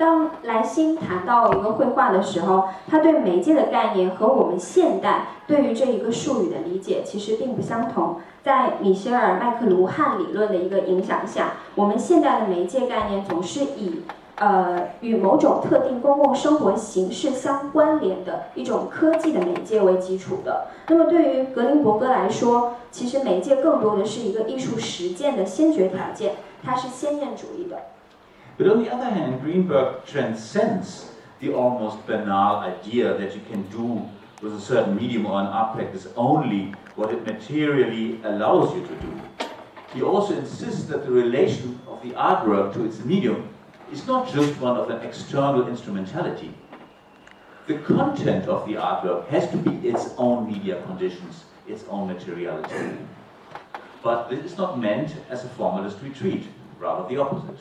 [0.00, 8.16] 当莱辛谈到一个绘画的时候，他对媒介的概念和我们现代对于这一个术语的理解其实并不相同。
[8.42, 14.00] 在米歇尔·麦克卢汉理论的一个影响下，我们现代的媒介概念总是以
[14.36, 20.68] 呃与某种特定公共生活形式相关联的一种科技的媒介为基础的。
[20.88, 27.76] 那么对于格林伯格来说，其实媒介更多的是一个艺术实践的先决条件，它是先验主义的。
[28.60, 34.06] But on the other hand, Greenberg transcends the almost banal idea that you can do
[34.42, 38.94] with a certain medium or an art practice only what it materially allows you to
[38.96, 39.20] do.
[39.94, 43.48] He also insists that the relation of the artwork to its medium
[43.90, 46.52] is not just one of an external instrumentality.
[47.66, 52.98] The content of the artwork has to be its own media conditions, its own materiality.
[54.02, 56.46] But this is not meant as a formalist retreat,
[56.78, 57.56] rather the opposite.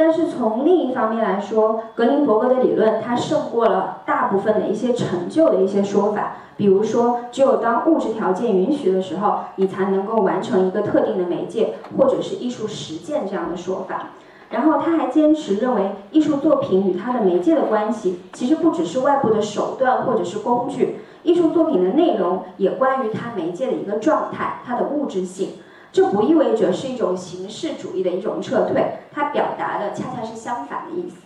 [0.00, 14.12] 但是从另一方面来说，格林伯格的理论它胜过了大部分的一些陈旧的一些说法，比如说，只有当物质条件允许的时候，你才能够完成一个特定的媒介，或者是艺术实践这样的说法。
[14.48, 25.50] 然后他还坚持认为，艺术作品与它的媒介的关系，其实不只是外部的手段或者是工具，艺术作品的内容也关于它媒介的一个状态，它的物质性。
[25.91, 31.17] 这不意味着是一种形式主义的一种撤退，它表达的恰恰是相反的意思。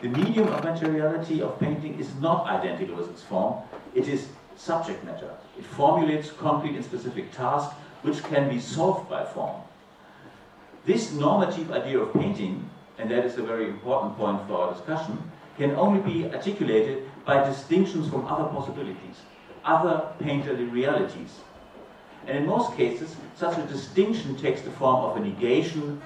[0.00, 3.62] The medium of materiality of painting is not identical with its form,
[3.94, 5.30] it is subject matter.
[5.58, 9.62] It formulates concrete and specific tasks which can be solved by form.
[10.86, 15.18] This normative idea of painting, and that is a very important point for our discussion,
[15.56, 19.22] can only be articulated by distinctions from other possibilities,
[19.64, 21.40] other painterly realities.
[22.29, 25.99] And in most cases, such a distinction takes the form of a negation,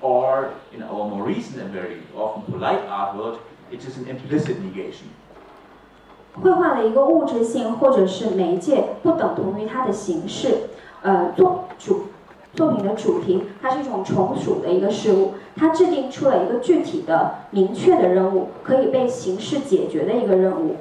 [0.00, 3.38] or in our more recent and very often polite art world,
[3.72, 5.08] it is an implicit negation.
[6.40, 10.68] 绘画的一个物质性或者是媒介，不等同于它的形式。
[11.02, 12.04] 呃，作主
[12.54, 20.76] 作品的主题，它是一种从属的一个事物，它制定出了一个具体的、明确的任务，可以被形式解决的一个任务。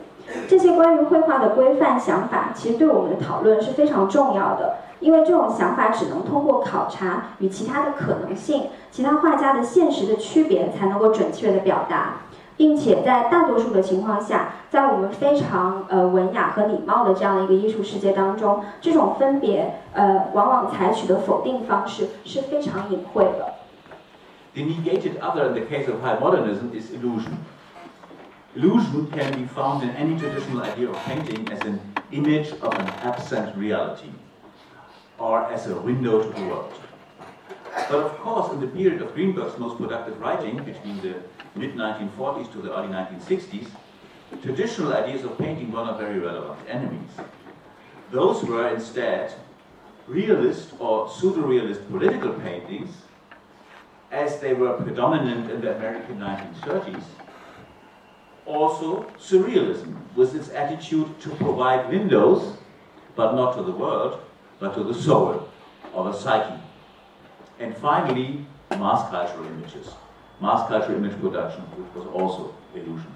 [0.47, 12.21] 这些关于绘画的规范想法，其实对我们的讨论是非常重要的，因为这种想法只能通过考察与其他的可能性、其他画家的现实的区别，才能够准确的表达，
[12.55, 23.53] 并且在大多数的情况下，在我们非常呃文雅和礼貌的这样的一个艺术世界当中，这种分别呃往往采取的否定方式是非常隐晦的。
[24.55, 27.33] The negated other in the case of high modernism is illusion.
[28.55, 31.79] Illusion can be found in any traditional idea of painting as an
[32.11, 34.11] image of an absent reality,
[35.17, 36.71] or as a window to the world.
[37.89, 41.15] But of course, in the period of Greenberg's most productive writing, between the
[41.55, 43.69] mid-1940s to the early 1960s,
[44.43, 47.09] traditional ideas of painting were not very relevant enemies.
[48.11, 49.33] Those were instead
[50.07, 52.91] realist or pseudo-realist political paintings,
[54.11, 57.03] as they were predominant in the American 1930s,
[58.46, 62.56] also surrealism with its attitude to provide windows,
[63.14, 64.20] but not to the world,
[64.58, 65.48] but to the soul
[65.94, 66.58] or the psyche.
[67.60, 69.94] And finally, mass cultural images,
[70.40, 73.14] mass cultural image production, which was also illusionary.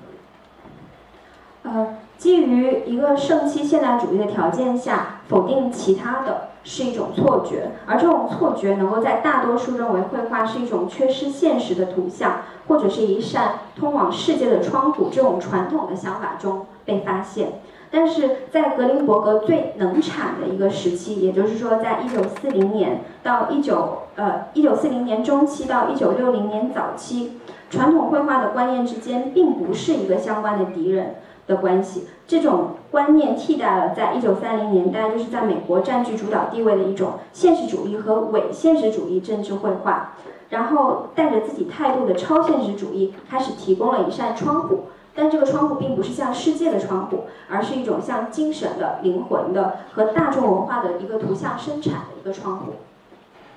[1.64, 17.59] 呃，基于一个圣期现代主义的条件下， 否定其他的是一种错觉，而这种错觉能够在大多数认为绘画是一种缺失现实的图像，或者是一扇通往世界的窗户这种传统的想法中被发现。
[17.89, 31.15] 但是在格林伯格最能产的一个时期，也就是说，在一九四零年到一九呃一九四零年中期到一九六零年早期，传统绘画的观念之间并不是一个相关的敌人。
[31.47, 40.13] 的关系，这种观念替代了在一九三零年代就是在美国占据主导地位的一种现实主义和伪现实主义政治绘画，
[40.49, 52.73] 然后带着自己态度的超现实主义开始提供了一扇窗户，但这个窗户并不是向世界的窗户，而是一种向精神的、灵魂的和大众文化的一个图像生产的一个窗户。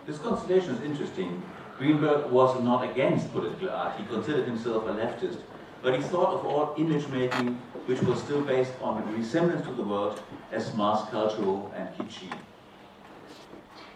[0.07, 1.43] This constellation is interesting.
[1.79, 3.93] Greenberg was not against political art.
[3.97, 5.39] He considered himself a leftist,
[5.83, 7.57] but he thought of all image making
[7.88, 10.20] which was still based on resemblance to the world
[10.52, 12.30] as mass cultural and kitschy.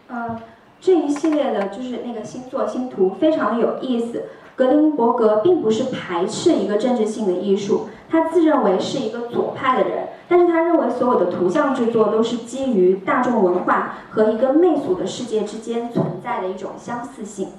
[0.07, 0.41] 呃，
[0.79, 4.23] 这一系列的就是那个星座星图非常的有意思。
[4.55, 17.51] 格林伯格并不是排斥一个政治性的艺术，他自认为是一个左派的人，但是他认为所有的图像制作都是基于大众文化和一个媚俗的世界之间存在的一种相似性。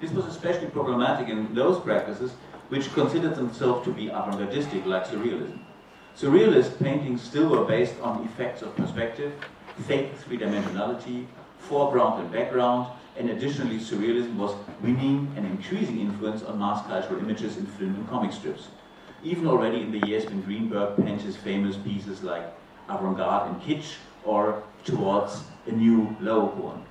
[0.00, 2.30] This was especially problematic in those practices
[2.71, 5.59] which considered themselves to be avant-gardistic like Surrealism.
[6.17, 9.33] Surrealist paintings still were based on effects of perspective,
[9.87, 11.25] fake three-dimensionality,
[11.59, 17.57] foreground and background, and additionally Surrealism was winning an increasing influence on mass cultural images
[17.57, 18.69] in film and comic strips.
[19.21, 22.45] Even already in the years when Greenberg penned his famous pieces like
[22.87, 26.81] Avant-Garde and Kitsch or Towards a New Laocoon.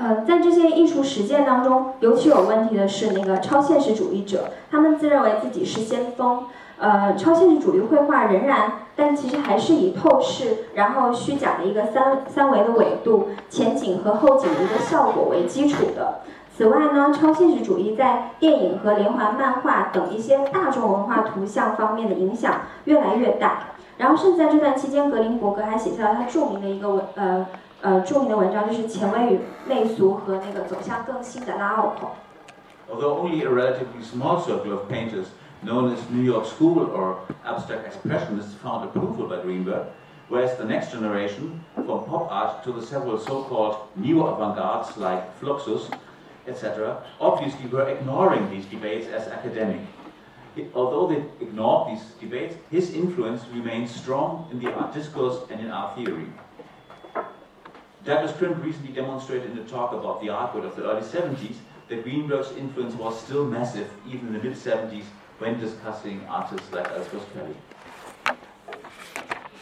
[0.00, 6.44] 呃，在这些艺术实践当中，尤其有问题的是那个超现实主义者，他们自认为自己是先锋。
[6.78, 16.20] 呃，超现实主义绘画仍然，但其实还是以透视，然后虚假的一个三三维的纬度、前景和后景的一个效果为基础的。
[16.56, 23.64] 此外呢，超现实主义在电影和连环漫画等一些大众文化图像方面的影响越来越大。
[23.98, 27.44] 然后，甚至在这段期间，格林伯格还写下了他著名的一个文呃。
[27.81, 32.15] 呃着名的文章就是前卫与媚俗和那个走向更新的拉奥口。
[32.89, 35.27] Although only a relatively small circle of painters
[35.63, 39.87] known as New York School or abstract expressionists found approval by Greenberg,
[40.29, 45.89] whereas the next generation, from pop art to the several so-called new avant-gardes like Fluxus,
[46.47, 49.81] etc., obviously were ignoring these debates as academic.
[50.73, 55.69] although they ignored these debates, his influence remains strong in the art discourse and in
[55.69, 56.27] art theory.
[58.04, 61.56] Douglas Crimp recently demonstrated in a talk about the art world of the early 70s
[61.88, 65.04] that Greenberg's influence was still massive even in the mid 70s
[65.38, 67.54] when discussing artists like Ellsworth Kelly.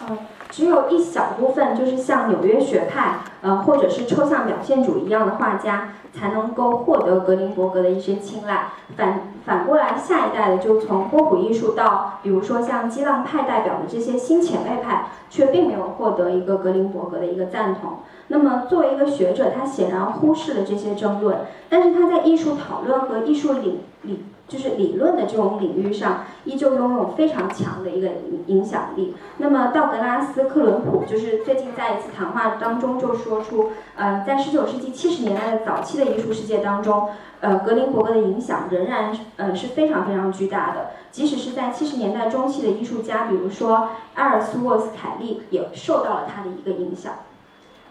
[0.01, 0.17] 呃，
[0.51, 8.69] 只有一小部分，就是像纽约学派，呃，或者是抽象表现主义一样的画家，才能够获得格林伯格的一些青睐。
[8.97, 17.99] 反反过来，下一代的就从波普艺术到，比如说像激浪派代表的这些新前卫派，却并没有获得一个格林伯格的一个赞同。
[18.29, 21.39] 那么，作为一个学者，他显然忽视了这些争论，
[21.69, 28.09] 但是他在艺术讨论和艺术理理就是理论的这种领域上，依旧拥有非常强的一个
[28.47, 29.15] 影响力。
[29.37, 40.93] 那么，道格拉斯·克伦普就是最近在一次谈话当中就说出，呃，在19世纪70年代的早期的艺术世界当中，呃，格林伯格的影响仍然呃是非常非常巨大的。
[41.11, 47.13] 即使是在70年代中期的艺术家，比如说阿尔斯沃斯凯利，也受到了他的一个影响。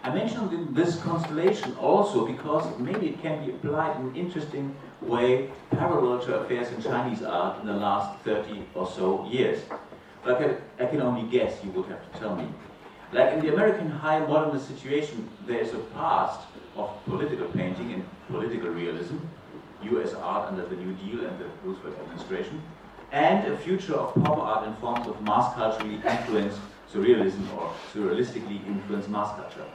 [0.03, 4.69] I mentioned this constellation also because maybe it can be applied in an interesting
[5.01, 9.61] way parallel to affairs in Chinese art in the last 30 or so years.
[10.23, 12.47] But I can, I can only guess, you would have to tell me.
[13.13, 16.41] Like in the American high modernist situation, there is a past
[16.75, 19.17] of political painting and political realism,
[19.83, 22.61] US art under the New Deal and the Roosevelt administration,
[23.11, 26.59] and a future of pop art in forms of mass culturally influenced
[26.91, 29.65] surrealism or surrealistically influenced mass culture.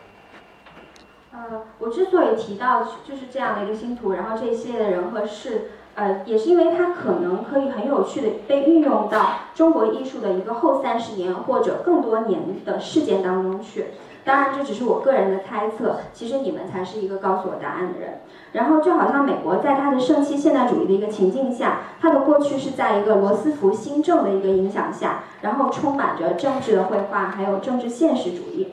[1.35, 13.87] 呃，我之所以提到就是这样的一个星图，然后这一系列的人和事，呃，也是因为它可能可以很有趣的被运用到中国艺术的一个后三十年或者更多年的事件当中去。
[14.24, 18.20] 当然，这只是我个人的猜测，其实你们才是一个告诉我答案的人。
[18.53, 28.68] 然后，就好像美国在它的盛期现代主义的一个情境下，它的过去是在一个罗斯福新政的一个影响下，然后充满着政治的绘画，还有政治现实主义。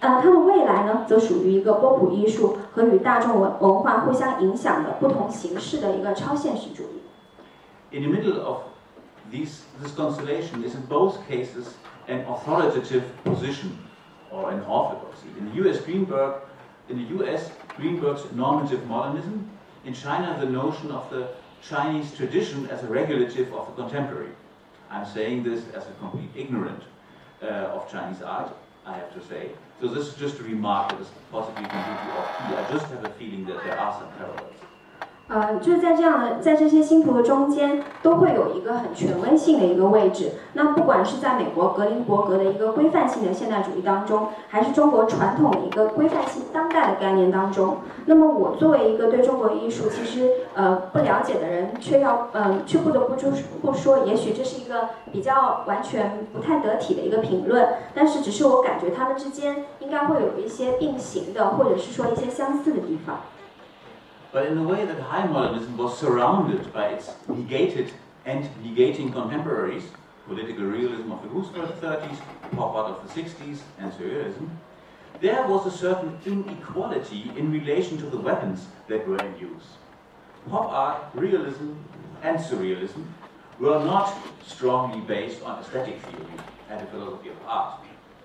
[0.00, 7.00] 呃，它的未来呢，则属于一个波普艺术和与大众文文化互相影响的不同形式的一个超现实主义。
[7.96, 8.58] In the middle of
[9.30, 11.74] these, this constellation is in both cases
[12.06, 13.78] an authoritative position
[14.30, 15.28] or an orthodoxy.
[15.38, 16.34] In the U.S., Greenberg,
[16.88, 19.48] in the U.S., Greenberg's normative modernism.
[19.86, 21.28] In China, the notion of the
[21.62, 24.32] Chinese tradition as a regulative of the contemporary.
[24.90, 26.82] I'm saying this as a complete ignorant
[27.42, 28.50] uh, of Chinese art,
[28.86, 29.50] I have to say.
[29.79, 32.53] So this is just a remark that is possibly completely off key.
[32.53, 34.68] I just have a feeling that there are some parallels.
[35.29, 40.31] 呃，就是在这样的，在这些星图的中间，都会有一个很权威性的一个位置。
[40.53, 47.77] 那不管是在美国格林伯格的一个规范性的现代主义当中，还是中国传统的一个规范性当代的概念当中，
[48.07, 57.67] 那么我作为一个对中国艺术其实呃不了解的人，却要嗯却不得不就是不说，也许这是一个比较完全不太得体的一个评论。
[57.93, 63.17] 但是只是我感觉他们之间应该会有一些并行的，或者是说一些相似的地方。
[64.31, 67.91] But in a way that high modernism was surrounded by its negated
[68.25, 69.85] and negating contemporaries,
[70.27, 72.19] political realism of the Roosevelt 30s,
[72.55, 74.49] pop art of the 60s, and surrealism,
[75.21, 79.77] there was a certain inequality in relation to the weapons that were in use.
[80.49, 81.73] Pop art, realism,
[82.21, 83.05] and surrealism
[83.59, 84.15] were not
[84.45, 87.81] strongly based on aesthetic theory and a philosophy of art.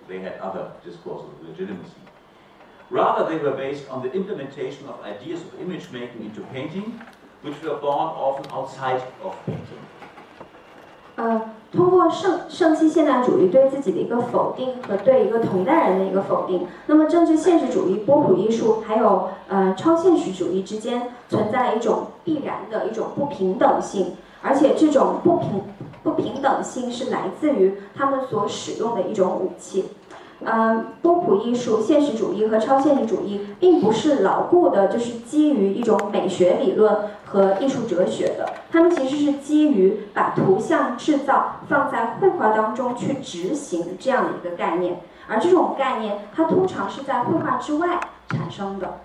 [0.06, 2.03] They had other discourses of legitimacy.
[2.90, 7.00] Rather, they were based on the implementation of ideas of image making into painting,
[7.42, 9.80] which were born often outside of painting.
[11.16, 11.40] 呃，
[11.72, 25.62] 通过圣圣期现代主义对自己的一个否定和对一个同代人的一个否定，那么政治现实主义、波普艺术还有呃超现实主义之间存在一种必然的一种不平等性，而且这种不平
[26.02, 29.84] 不平等性是来自于他们所使用的一种武器。
[30.40, 38.52] 嗯，波普艺术、现实主义和超现实主义并不是牢固的，就是基于一种美学理论和艺术哲学的。
[38.70, 49.00] 他们其实是基于把图像制造放在绘画当中去执行这样的一个概念，而这种概念它通常是在绘画之外产生的。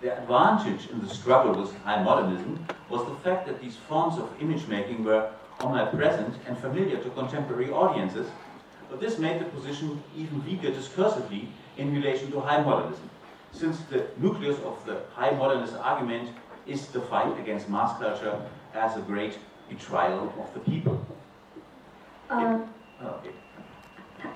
[0.00, 2.58] The advantage in the struggle with high modernism
[2.90, 5.30] was the fact that these forms of image making were
[5.60, 8.26] omnipresent and familiar to contemporary audiences.
[8.93, 13.09] But this made the position even weaker discursively in relation to high modernism,
[13.51, 16.29] since the nucleus of the high modernist argument
[16.65, 18.35] is the fight against mass culture
[18.73, 19.37] as a great
[19.69, 20.97] betrayal of the people.
[22.29, 22.67] 嗯，
[23.01, 23.31] Okay.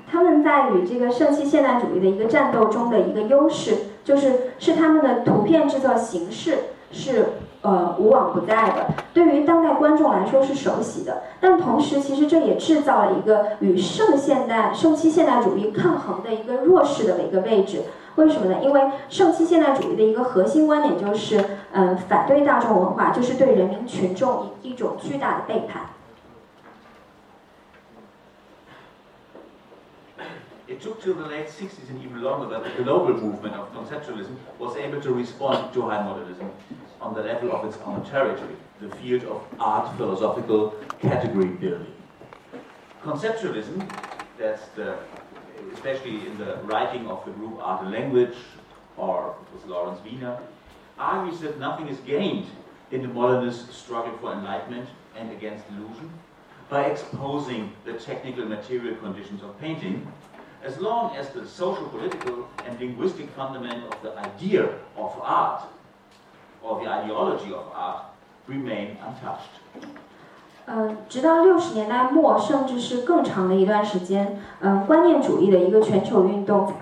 [0.08, 6.58] 他他们在与这个圣期现代主义的一个战斗中的一个优势，就是是他们的图片制作形式
[6.91, 7.30] 是
[7.63, 11.23] 呃无往不在的，对于当代观众来说是熟悉的。
[11.41, 17.83] 但同时，其实这也制造了一个与圣现代、圣期现代主义抗衡的一个弱势的一个位置。
[18.17, 18.59] 为什么呢？
[18.63, 25.83] 因为圣期现代主义的一个核心观点就是，嗯，反对大众文化，就是对人民群众一一种巨大的背叛。
[30.69, 34.77] It took till the late 60s and even longer that the global movement of conceptualism was
[34.77, 36.51] able to respond to high modernism
[37.01, 41.95] on the level of its own territory, the field of art philosophical category building.
[43.03, 43.89] Conceptualism,
[44.39, 44.97] that's the,
[45.73, 48.37] especially in the writing of the group Art and Language,
[48.97, 50.39] or it was Lawrence Weiner,
[50.99, 52.47] argues that nothing is gained
[52.91, 56.11] in the modernist struggle for enlightenment and against illusion
[56.69, 60.07] by exposing the technical material conditions of painting
[60.63, 64.65] as long as the social, political, and linguistic fundament of the idea
[64.97, 65.63] of art
[66.63, 68.07] or the ideology of art
[68.49, 69.61] remain untouched.
[70.67, 76.75] 嗯，直到六十年代末，甚至是更长的一段时间，嗯，观念主义的一个全球运动，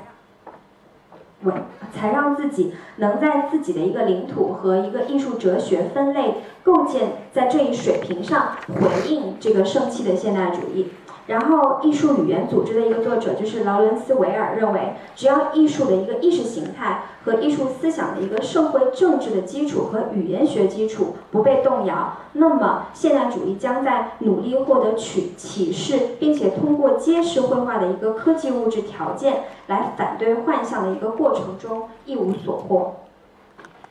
[1.94, 10.90] 才让自己能在自己的一个领土和一个艺术哲学分类构建在这一水平上回应这个盛气的现代主义。
[11.26, 32.94] 然后，艺术语言组织的一个作者就是劳伦斯·维尔认为，只要艺术的一个意识形态和艺术思想的一个社会政治的基础和语言学基础不被动摇，那么现代主义将在努力获得启启示，并且通过揭示绘画的一个科技物质条件来反对幻象的一个过程中一无所获。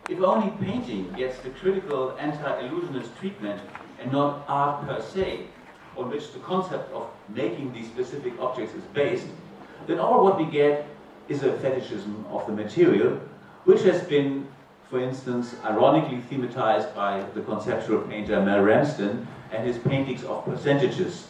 [0.08, 3.58] If only painting gets the critical anti-illusionist treatment
[4.00, 5.48] and not art per se,
[5.98, 9.28] on which the concept of making these specific objects is based,
[9.88, 10.88] then all what we get
[11.28, 13.20] is a fetishism of the material,
[13.66, 14.48] which has been,
[14.89, 21.28] for instance, ironically thematized by the conceptual painter Mel Ramsden and his paintings of percentages.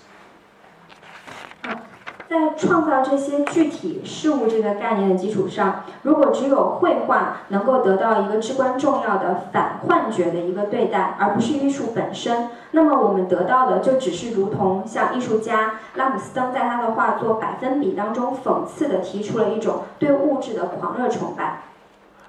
[2.28, 21.62] 在创造这些具体事物这个概念的基础上，如果只有绘画能够得到一个至关重要的反幻觉的一个对待，而不是艺术本身，那么我们得到的就只是如同像艺术家拉姆斯登在他的画作《百分比》当中讽刺的提出了一种对物质的狂热崇拜。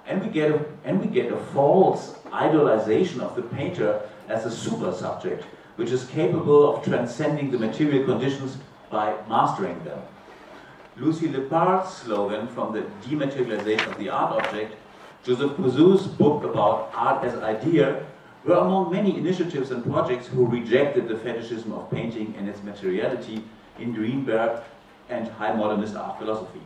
[0.06, 4.50] And we get a, and we get a false idolization of the painter as a
[4.50, 5.44] super subject,
[5.76, 8.58] which is capable of transcending the material conditions
[8.90, 10.00] by mastering them.
[10.96, 14.74] Lucy Lippard's slogan from the dematerialization of the art object,
[15.24, 18.06] Joseph Kosuth's book about art as idea,
[18.44, 23.42] were among many initiatives and projects who rejected the fetishism of painting and its materiality
[23.78, 24.62] in Greenberg
[25.08, 26.62] and high modernist art philosophy.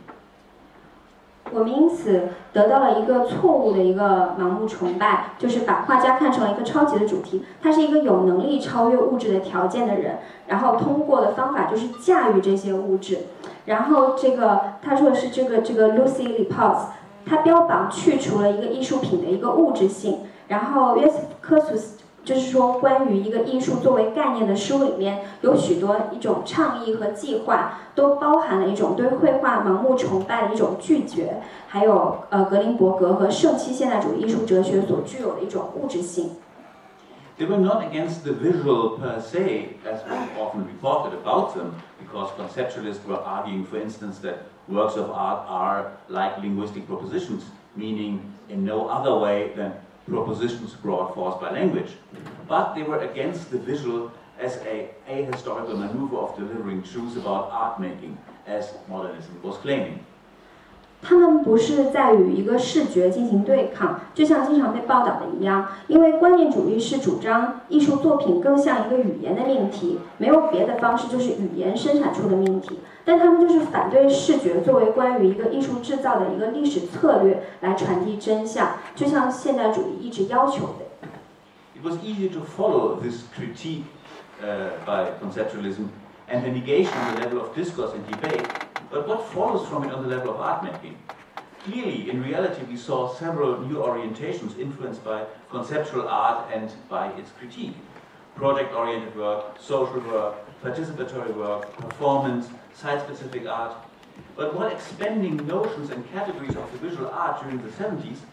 [1.53, 13.18] 我们因此得到了一个错误的一个盲目崇拜，就是把画家看成了一个超级的主题，他是一个有能力超越物质的条件的人，然后通过的方法就是驾驭这些物质。
[13.66, 16.76] 然后这个他说的是这个这个 Lucy Lipos，
[17.26, 20.20] 他标榜去除了一个艺术品的一个物质性。
[20.49, 36.33] 然后约瑟夫科苏斯就是说关于一个艺术作为概念的书里面有许多一种倡议和计划，都包含了一种对绘画盲目崇拜的一种拒绝，还有呃格林伯格和圣期现代主义艺术哲学所具有的一种物质性。
[37.39, 43.01] They were not against the visual per se, as was often reported about them, because conceptualists
[43.09, 47.45] were arguing, for instance, that works of art are like linguistic propositions,
[47.75, 49.73] meaning in no other way than
[50.09, 51.93] propositions brought forth by language,
[52.49, 57.79] but they were against the visual as a ahistorical maneuver of delivering truths about art
[57.79, 59.99] making, as modernism was claiming.
[61.03, 72.81] 他们不是在与一个视觉进行对抗，就像经常被报道的一样，因为观念主义是主张艺术作品更像一个语言的命题，没有别的方式，就是语言生产出的命题。
[73.10, 80.86] 但他们就是反对视觉作为关于一个艺术制造的一个历史策略来传递真相，就像现代主义一直要求的。
[81.76, 83.84] It was easy to follow this critique
[84.41, 85.89] uh, by conceptualism
[86.30, 88.43] and the negation on the level of discourse and debate,
[88.91, 90.96] but what follows from it on the level of art making?
[91.66, 97.32] Clearly, in reality, we saw several new orientations influenced by conceptual art and by its
[97.39, 97.76] critique.
[98.36, 103.72] Project-oriented work, social work, participatory work, performance, site-specific art.
[104.38, 108.24] But while expanding notions and categories of the visual art during the 70s,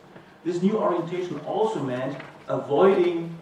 [0.44, 3.36] this new orientation also meant avoiding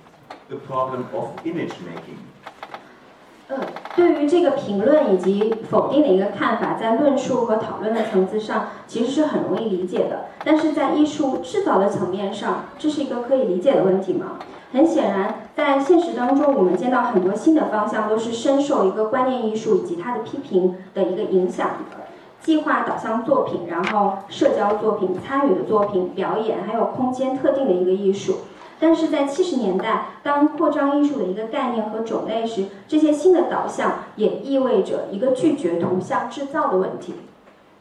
[0.48, 2.18] the problem of image making.
[3.48, 3.58] 嗯，
[3.96, 10.26] 对于这个评论以及否定的一个看法，在论述和讨论的层次上，其实是很容易理解的。
[10.44, 14.38] 但是在艺术制造的层面上，这是一个可以理解的问题吗？
[14.75, 22.07] 很显然，在现实当中，我们见到很多新的方向都是深受一个观念艺术以及它的批评的一个影响的。
[22.41, 28.39] 计划导向作品，然后社交作品、参与的作品、表演，还有空间特定的一个艺术。
[28.77, 37.13] 但是在七十年代，当扩张艺术的一个概念和种类时，这些新的导向也意味着一个拒绝图像制造的问题。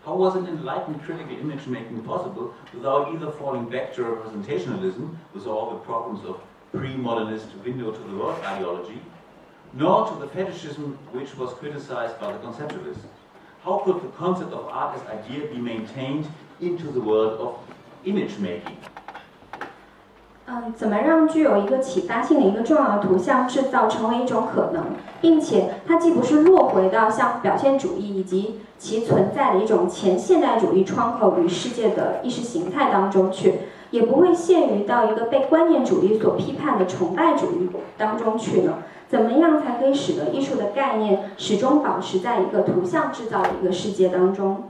[0.06, 5.48] How was an enlightened critical image making possible without either falling back to representationalism with
[5.48, 6.36] all the problems of
[6.73, 8.99] pre-modernist window to the world ideology,
[9.73, 13.07] nor to the fetishism which was criticized by the conceptualists?
[13.63, 16.25] How could the concept of art as idea be maintained
[16.61, 17.55] into the world of
[18.05, 18.77] image making?
[20.51, 24.83] 嗯，怎么让具有一个启发性的一个重要的图像制造成为一种可能，
[25.21, 33.59] 并且它既不是落回到像表现主义以及其存在的一种前现代主义窗口与世界的意识形态当中去，
[33.94, 38.82] 也不会陷于到一个被观念主义所批判的崇拜主义当中去呢？
[39.08, 44.64] 怎么样才可以使得艺术的概念始终保持在一个图像制造的一个世界当中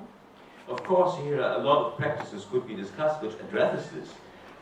[0.69, 4.11] ？Of course, here a lot of practices could be discussed which addresses this.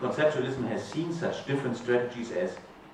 [0.00, 2.50] conceptualism has seen such different strategies as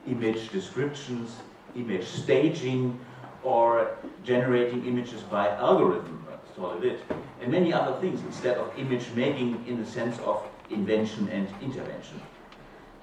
[0.07, 1.37] image descriptions,
[1.77, 2.99] image staging,
[3.43, 3.89] or
[4.25, 6.25] generating images by algorithm,
[6.57, 7.01] solid it,
[7.43, 12.19] and many other things instead of image making in the sense of invention and intervention.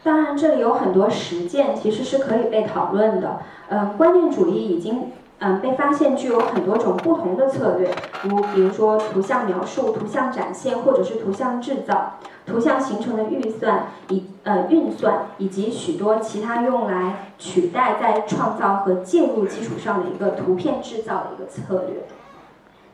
[0.03, 3.39] 当然，这里有很多实践其实是可以被讨论的。
[3.69, 7.89] 嗯，观念主义已经嗯被发现具有很多种不同的策略，
[8.23, 12.19] 如比如说图像描述、图像展现，或者是图像制造。
[12.45, 22.05] 图像形成的预算以呃运算以及许多其他用来取代在创造和介入基础上的一个图片制造的一个策略。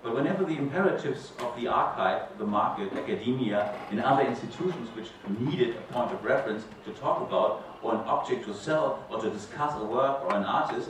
[0.04, 5.76] But whenever the imperatives of the archive, the market, academia, and other institutions which needed
[5.78, 9.76] a point of reference to talk about, or an object to sell, or to discuss
[9.76, 10.90] a work or an artist,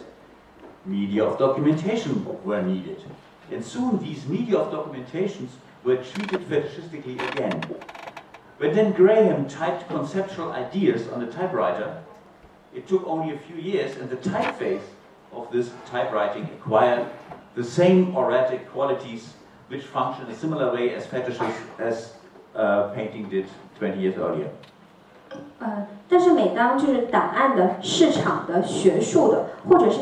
[0.85, 3.03] media of documentation were needed.
[3.51, 5.49] And soon these media of documentations
[5.83, 7.69] were treated fetishistically again.
[8.57, 12.01] When Dan Graham typed conceptual ideas on the typewriter,
[12.73, 14.83] it took only a few years and the typeface
[15.33, 17.09] of this typewriting acquired
[17.54, 19.34] the same auratic qualities
[19.68, 22.12] which function in a similar way as fetishes as
[22.54, 23.46] uh, painting did
[23.78, 24.48] 20 years earlier.
[25.58, 30.00] 呃，但是每当就是档案的、市场的、学术的，或者是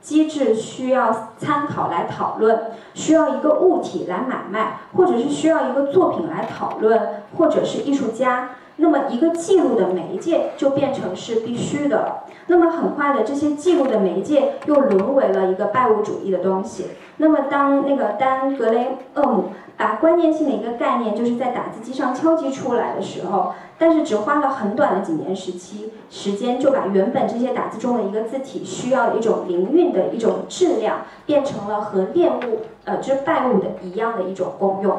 [0.00, 2.59] 机制需要 参考来讨论，
[2.93, 12.23] 需要一个物体来买卖，或者是需要一个作品来讨论，或者是艺术家，那么一个记录的媒介就变成是必须的。
[12.47, 16.87] 那么很快的，这些记录的媒介又沦为了一个拜物主义的东西。
[17.21, 23.53] 那么当那个丹格雷厄姆把关键性的一个概念，就是在打字机上敲击出来的时候。
[23.77, 34.97] 但是只花了很短的几年时期时间，就把原本这些打字中的一个字体需要的一种灵韵的一种质量，变成了和恋物，呃，就是拜物的一样的一种功用。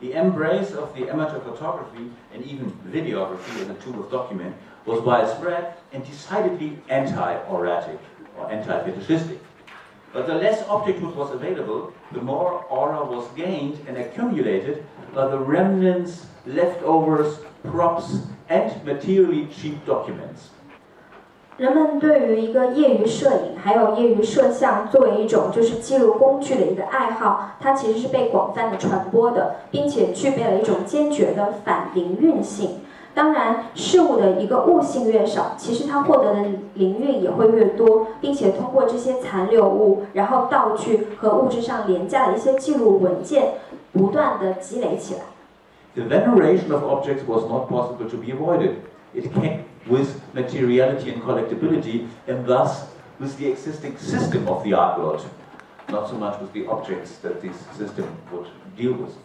[0.00, 5.00] The embrace of the amateur photography and even videography as a tool of document was
[5.00, 7.98] widespread and decidedly anti-auratic
[8.36, 9.38] or anti-fetishistic.
[10.14, 14.82] But the less objecthood was available, the more aura was gained and accumulated
[15.14, 20.50] by the remnants, leftovers, props and materially cheap documents.
[21.56, 32.80] 人们对于一个业余摄影，还有业余摄像作为一种就是记录工具的一个爱好，它其实是被广泛的传播的，并且具备了一种坚决的反灵运性。
[33.13, 36.43] 当然，事物的一个物性越少，其实它获得的
[36.75, 43.55] 灵韵也会越多，并且通过这些残留物，然后道具和物质上廉价的一些记录文件，
[43.91, 45.21] 不断的积累起来。
[45.95, 48.75] The veneration of objects was not possible to be avoided.
[49.15, 52.83] It came with materiality and collectibility, and thus
[53.19, 55.21] with the existing system of the art world,
[55.89, 58.45] not so much with the objects that this system would
[58.77, 59.15] deal with.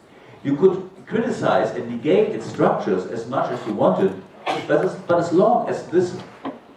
[0.43, 4.13] You could criticize and negate its structures as much as you wanted,
[4.67, 6.15] but as, but as long as this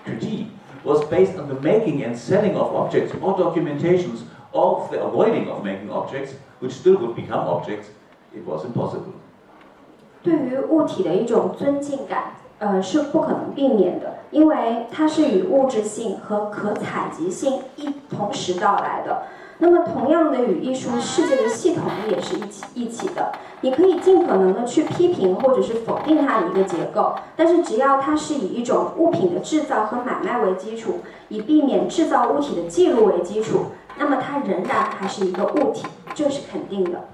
[0.04, 0.48] critique
[0.84, 5.64] was based on the making and selling of objects or documentations of the avoiding of
[5.64, 7.90] making objects, which still would become objects,
[8.34, 9.14] it was impossible.
[10.24, 19.24] 对于物体的一种尊敬感，呃，是不可能避免的，因为它是与物质性和可采集性一同时到来的。
[19.63, 23.31] 那么，同样的与艺术世界的系统也是一起一起的。
[23.61, 33.67] 你可以尽可能的去批评或者是否定它的一个结构，但是只要它是以一种物品的制造和买卖为基础，以避免制造物体的记录为基础，
[33.99, 37.05] 那么它仍然还是一个物体，这是肯定的。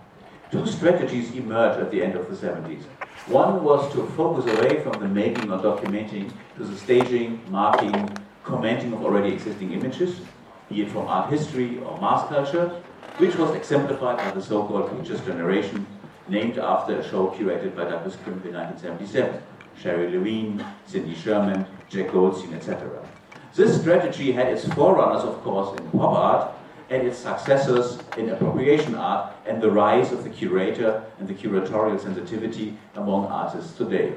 [0.53, 2.86] Two strategies emerged at the end of the seventy s
[3.28, 8.07] One was to focus away from the making or documenting to the staging, marking,
[8.44, 10.20] commenting of already existing images.
[10.69, 12.83] Be it from art history or mass culture,
[13.19, 15.87] which was exemplified by the so-called Pictures Generation,
[16.29, 19.43] named after a show curated by Douglas Crimp in 1977,
[19.81, 23.07] Sherrie Levine, Cindy Sherman, Jack Goldstein, etc.
[23.55, 26.53] This strategy had its forerunners, of course, in pop art,
[26.91, 32.01] and its successors in appropriation art, and the rise of the curator and the curatorial
[32.01, 34.14] sensitivity among artists today.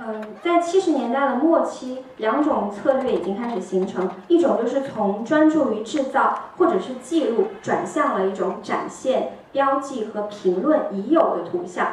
[0.00, 4.08] 嗯，在七十年代的末期，两种策略已经开始形成。
[4.28, 11.88] 一种就是从专注于制造或者是记录，转向了一种展现、标记和评论已有的图像。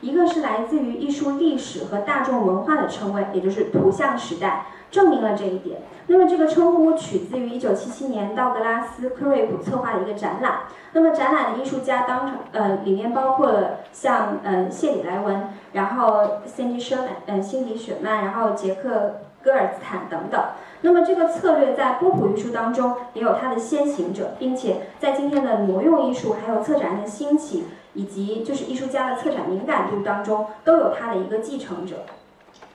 [0.00, 5.80] 一个是来自于艺术历史和大众文化的称谓，也就是图像时代，证明了这一点。
[6.10, 10.60] 那么这个称呼取自于一九七七年道格拉斯·克瑞普策划的一个展览。
[10.92, 20.42] 那么展览的艺术家当中呃里面包括了像呃谢里莱文，然后 Cindy Sherman，嗯辛迪雪曼，然后杰克戈尔斯坦等等。
[20.80, 31.96] 那么这个策略在波普艺术当中也有它的先行者，并且在今天的挪用艺术还有策展的兴起，以及就是艺术家的策展敏感度当中都有它的一个继承者。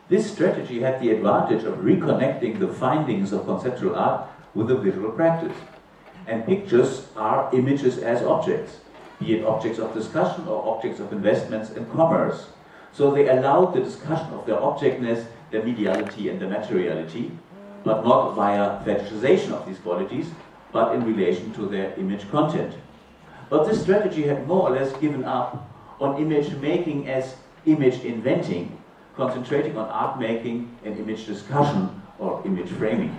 [0.10, 5.12] This strategy had the advantage of reconnecting the findings of conceptual art with the visual
[5.12, 5.56] practice.
[6.28, 8.78] And pictures are images as objects,
[9.20, 12.47] be it objects of discussion or objects of investments and commerce.
[12.91, 17.32] So they allowed the discussion of their objectness, their mediality, and their materiality,
[17.84, 20.28] but not via fetishization of these qualities,
[20.72, 22.76] but in relation to their image content.
[23.49, 27.36] But this strategy had more or less given up on image making as
[27.66, 28.78] image inventing,
[29.18, 31.89] concentrating on art making and image discussion
[32.20, 33.09] or image framing.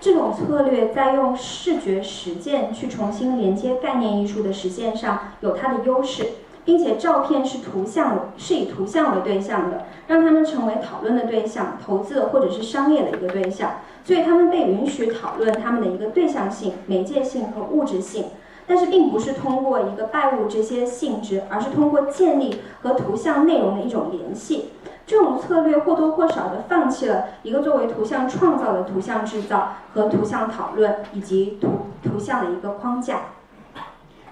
[0.00, 6.24] 这种策略在用视觉实践去重新连接概念艺术的实践上有它的优势，
[6.64, 18.26] 并且照片是图像是以图像为对象的，让他们成为讨论的对象、投资或者是商业的一个对象，所以他们被允许讨论他们的一个对象性、媒介性和物质性，
[18.67, 24.69] 但是并不是通过一个拜物这些性质，而是通过建立和图像内容的一种联系。
[25.05, 33.19] 这种策略或多或少的放弃了一个作为图像创造的图像制造和图像讨论以及图图像的一个框架。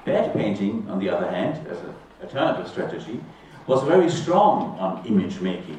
[0.05, 1.93] Bad painting, on the other hand, as an
[2.25, 3.19] alternative strategy,
[3.67, 5.77] was very strong on image making,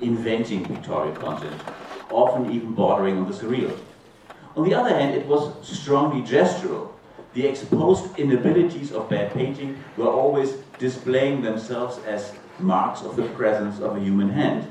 [0.00, 1.56] inventing pictorial content,
[2.12, 3.70] often even bordering on the surreal.
[4.54, 6.88] On the other hand, it was strongly gestural.
[7.33, 13.79] the exposed inabilities of bad painting were always displaying themselves as marks of the presence
[13.79, 14.69] of a human hand.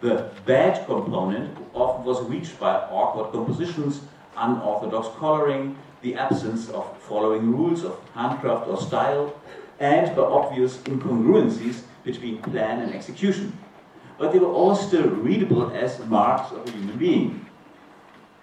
[0.00, 4.00] The bad component often was reached by awkward compositions,
[4.36, 9.34] unorthodox coloring, the absence of following rules of handcraft or style,
[9.80, 13.56] and by obvious incongruencies between plan and execution.
[14.18, 17.41] But they were all still readable as marks of a human being.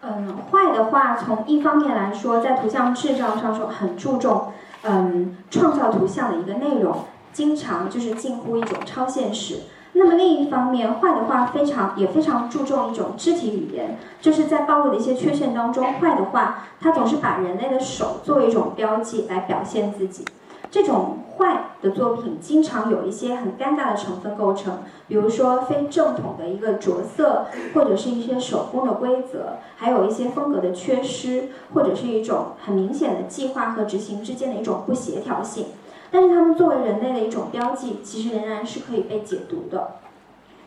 [0.01, 9.63] 嗯，坏的话，从一方面来说，在图像制造上说很注重，嗯，创造图像的一个内容，经常就是近乎一种超现实。
[9.93, 20.23] 那么另一方面，坏的话非常也非常注重一种肢体语言，就是在暴露的一些缺陷当中，坏的话它总是把人类的手作为一种标记来表现自己。
[20.71, 35.67] 这种坏的作品经常有一些很尴尬的成分构成，比如说非正统的一个着色，或者是一些手工的规则，还有一些风格的缺失，或者是一种很明显的计划和执行之间的一种不协调性。
[36.11, 39.95] 但是它们作为人类的一种标记，其实仍然是可以被解读的。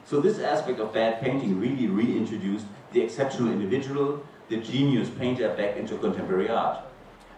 [0.06, 4.18] So this aspect of bad painting really reintroduced the exceptional individual,
[4.48, 6.78] the genius painter back into contemporary art.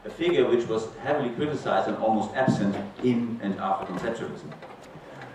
[0.04, 4.52] A figure which was heavily criticized and almost absent in and after conceptualism.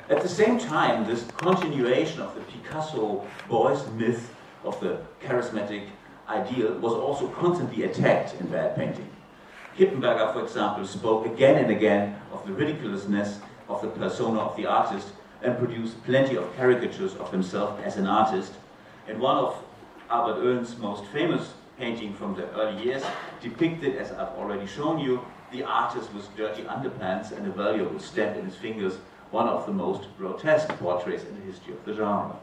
[0.09, 4.32] At the same time, this continuation of the Picasso Beuys myth
[4.63, 5.88] of the charismatic
[6.28, 9.09] ideal was also constantly attacked in bad painting.
[9.78, 14.65] Kippenberger, for example, spoke again and again of the ridiculousness of the persona of the
[14.65, 15.07] artist
[15.41, 18.53] and produced plenty of caricatures of himself as an artist.
[19.07, 19.55] And one of
[20.09, 23.03] Albert Oehlen's most famous painting from the early years
[23.43, 25.20] depicted, as I've already shown you,
[25.51, 28.95] the artist with dirty underpants and a valuable stamp in his fingers,
[29.30, 32.37] one of the most grotesque portraits in the history of the genre.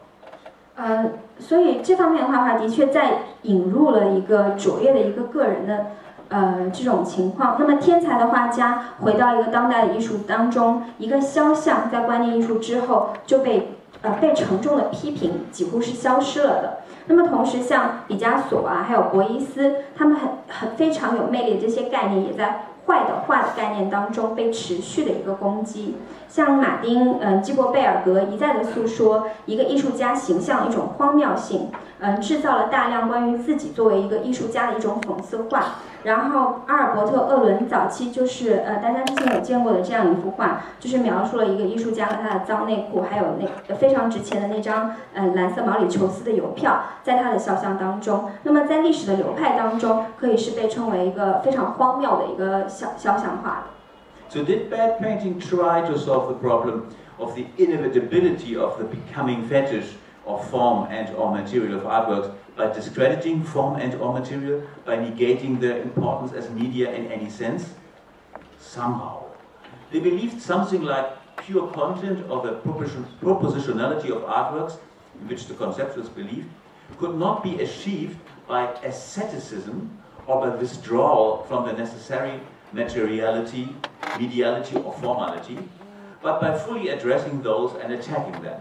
[0.74, 5.86] 呃，所以这方面的话，的确在引入了一个卓越的一个个人的
[6.28, 7.56] 呃这种情况。
[7.58, 16.77] 那么天才的画家回到一个当代的艺术当中，一个肖像在观念艺术之后就被 呃被沉重的批评，几乎是消失了的。
[17.07, 25.95] 那么同时，像毕加索啊，还有博伊斯，他们很很非常有魅力的这些概念，也在坏的坏的概念当中被持续的一个攻击。
[26.29, 31.69] 像马丁，嗯，基伯贝尔格一再的诉说一个艺术家形象一种荒谬性，
[31.99, 35.63] 嗯，制造了大量关于自己作为一个艺术家的一种讽刺画。
[36.03, 48.29] 然后阿尔伯特·厄伦早期就是呃，大家之前有见过的这样一幅画，就是描述了一个艺术家和他的脏内裤，还有那非常值钱的那张呃蓝色毛里求斯的邮票，在他的肖像当中。
[48.43, 53.63] 那么在历史的流派当中，可以是被称为一个非常荒谬的一个肖肖像画。
[54.29, 59.93] So did bad painting try to solve the problem of the inevitability of the becoming fetish
[60.25, 65.59] of form and or material of artworks by discrediting form and or material, by negating
[65.59, 67.69] their importance as media in any sense?
[68.59, 69.23] Somehow.
[69.91, 71.07] They believed something like
[71.37, 74.77] pure content or the propositionality of artworks,
[75.21, 76.49] in which the conceptualists believed,
[76.97, 78.17] could not be achieved
[78.47, 82.41] by asceticism or by withdrawal from the necessary
[82.73, 83.67] materiality,
[84.19, 85.57] mediality, or formality,
[86.21, 88.59] but by fully addressing those and attacking them.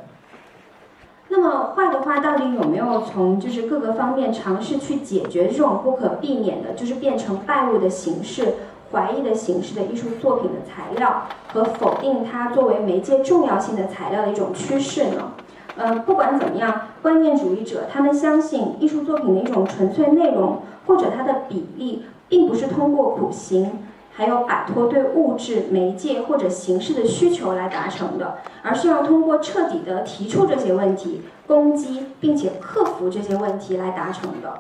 [1.29, 8.55] 那么坏的话，到底有没有从就是各个方面尝试去解决这种不可避免的，就是变成拜物的形式、
[8.93, 15.33] 怀疑的形式的艺术作品的材料，和否定它作为媒介重要性的材料的一种趋势呢？
[15.77, 23.73] 呃，不管怎么样，观念主义者他们相信艺术作品的一种纯粹内容或者它的比例，并不是通过苦行。
[24.16, 34.60] 还有摆脱对物质、媒介或者形式的需求来达成的，而是要通过彻底的提出这些问题、攻击并且克服这些问题来达成的。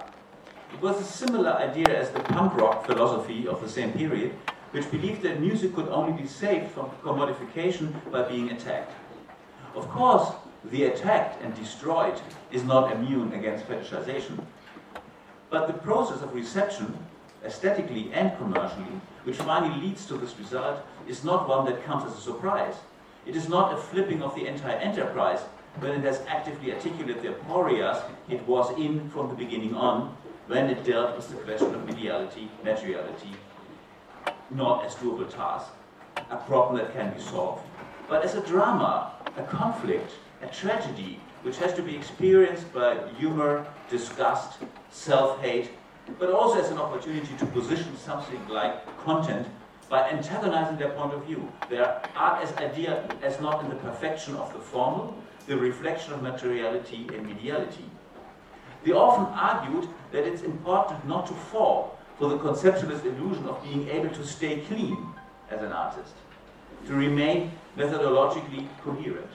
[0.73, 4.31] It was a similar idea as the punk rock philosophy of the same period,
[4.73, 8.93] which believed that music could only be saved from commodification by being attacked.
[9.75, 10.31] Of course,
[10.71, 12.15] the attacked and destroyed
[12.51, 14.39] is not immune against fetishization,
[15.49, 16.93] but the process of reception,
[17.45, 22.16] aesthetically and commercially, which finally leads to this result is not one that comes as
[22.16, 22.76] a surprise.
[23.26, 25.40] It is not a flipping of the entire enterprise
[25.80, 30.16] when it has actively articulated the aporias it was in from the beginning on,
[30.46, 33.34] when it dealt with the question of mediality, materiality,
[34.50, 35.72] not as doable task,
[36.30, 37.66] a problem that can be solved,
[38.08, 43.66] but as a drama, a conflict, a tragedy, which has to be experienced by humor,
[43.90, 44.58] disgust,
[44.90, 45.70] self-hate,
[46.18, 49.46] but also as an opportunity to position something like content
[49.88, 51.50] by antagonizing their point of view.
[51.68, 56.22] Their art as idea as not in the perfection of the formal, the reflection of
[56.22, 57.84] materiality and mediality.
[58.84, 63.88] They often argued that it's important not to fall for the conceptualist illusion of being
[63.88, 65.06] able to stay clean
[65.50, 66.14] as an artist,
[66.86, 69.30] to remain methodologically coherent.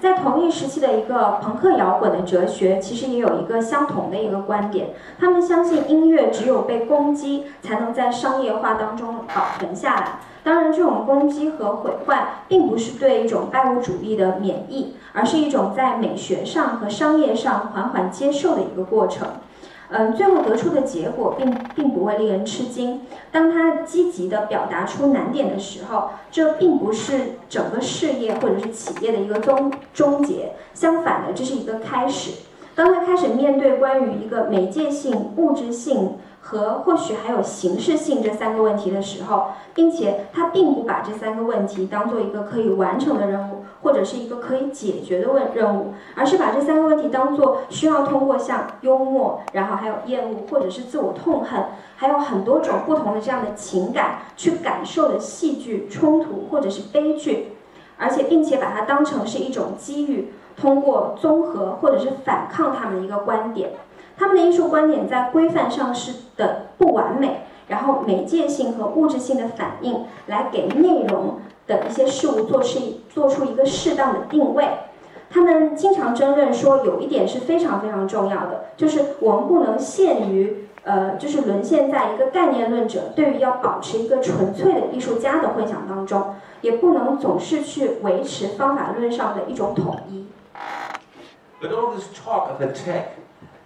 [0.00, 4.90] 在同一时期的一个朋克摇滚的哲学，其实也有一个相同的一个观点。
[5.18, 10.18] 他们相信音乐只有被攻击，才能在商业化当中保存下来。
[10.44, 19.28] 当然，这种攻击和毁坏，并不是对一种爱物主义的免疫，而是一种在美学上和商业上缓缓接受的一个过程。
[19.92, 23.02] 嗯，最后得出的结果并并不会令人吃惊。
[23.30, 32.32] 当他积极的表达出难点的时候，这并不是整个事业或者是企业的一个终终结，相反的，这是一个开始。
[32.74, 36.16] 当他开始面对关于一个媒介性、物质性。
[36.44, 51.64] 和或许还有形式性这三个问题的时候，并且他并不把这三个问题当做一个可以完成的任务，或者是一个可以解决的问任务，而是把这三个问题当做需要通过像幽默，然后还有厌恶，或者是自我痛恨，
[51.96, 57.52] 还有很多种不同的这样的情感去感受的戏剧冲突或者是悲剧，
[57.96, 60.32] 而且并且把它当成是一种机遇。
[60.54, 63.70] 通过综合或者是反抗他们的一个观点。
[64.22, 74.68] 他们的艺术观点在规范上是的不完美，然后媒介性和物质性的反应来给内容的一些事物做出做出一个适当的定位。
[75.28, 90.26] 他们经常争论说，有一点是非常非常重要的，就是我们不能限于呃，就是沦陷在一个概念论者对于要保持一个纯粹的艺术家的幻想当中，也不能总是去维持方法论上的一种统一。
[91.60, 93.18] But all this talk of attack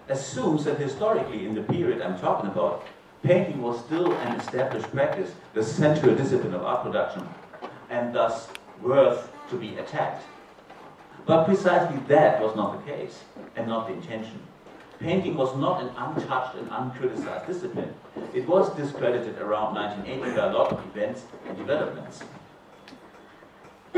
[0.09, 2.87] assumes that historically, in the period I'm talking about,
[3.23, 7.29] painting was still an established practice, the central discipline of art production,
[7.91, 8.49] and thus
[8.83, 10.25] worth to be attacked.
[11.25, 13.25] But precisely that was not the case,
[13.57, 14.41] and not the intention.
[15.01, 17.93] Painting was not an untouched and uncriticized discipline.
[18.33, 22.23] It was discredited around 1980 by a lot of events and developments.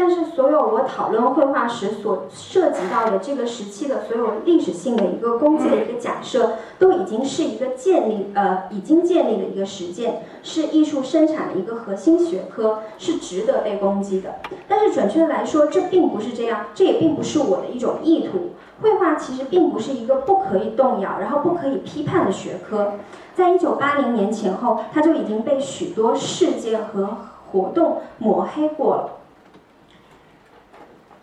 [0.00, 14.36] 但是，所有我讨论绘画时所涉及到的这个时期的所有历史性的一个攻击的一个假设，都已经是一个建立呃已经建立的一个实践，是艺术生产的一个核心学科，是值得被攻击的。
[14.68, 18.50] 但是，准确的来说，这并不是这样，这也并不是我的一种意图。
[18.80, 22.92] 绘画其实并不是一个不可以动摇，然后不可以批判的学科。
[23.34, 27.16] 在一九八零年前后，它就已经被许多事件和
[27.50, 29.17] 活动抹黑过了。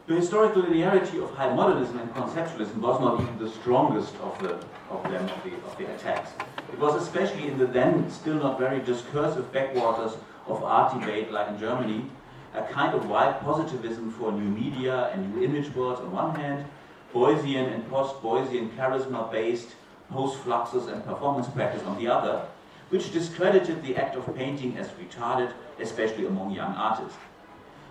[0.07, 4.53] The historical linearity of high modernism and conceptualism was not even the strongest of, the,
[4.91, 6.29] of them, of the, of the attacks.
[6.71, 11.47] It was especially in the then still not very discursive backwaters of art debate, like
[11.47, 12.05] in Germany,
[12.53, 16.67] a kind of wild positivism for new media and new image worlds on one hand,
[17.11, 19.69] Beuysian and post-Beuysian charisma-based
[20.11, 22.45] post-fluxus and performance practice on the other,
[22.89, 27.17] which discredited the act of painting as retarded, especially among young artists.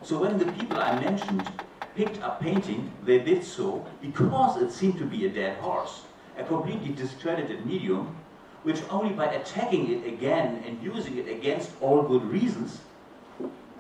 [0.05, 1.51] So when the people I mentioned
[1.96, 6.04] picked up painting, they did so because it seemed to be a dead horse,
[6.38, 8.16] a completely discredited medium,
[8.64, 12.80] which only by attacking it again and using it against all good reasons,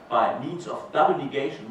[0.10, 1.70] by means of double negation,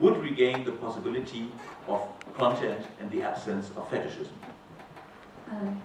[0.00, 1.48] would regain the possibility
[1.88, 2.00] of
[2.36, 4.34] content and the absence of fetishism.
[5.50, 5.76] 嗯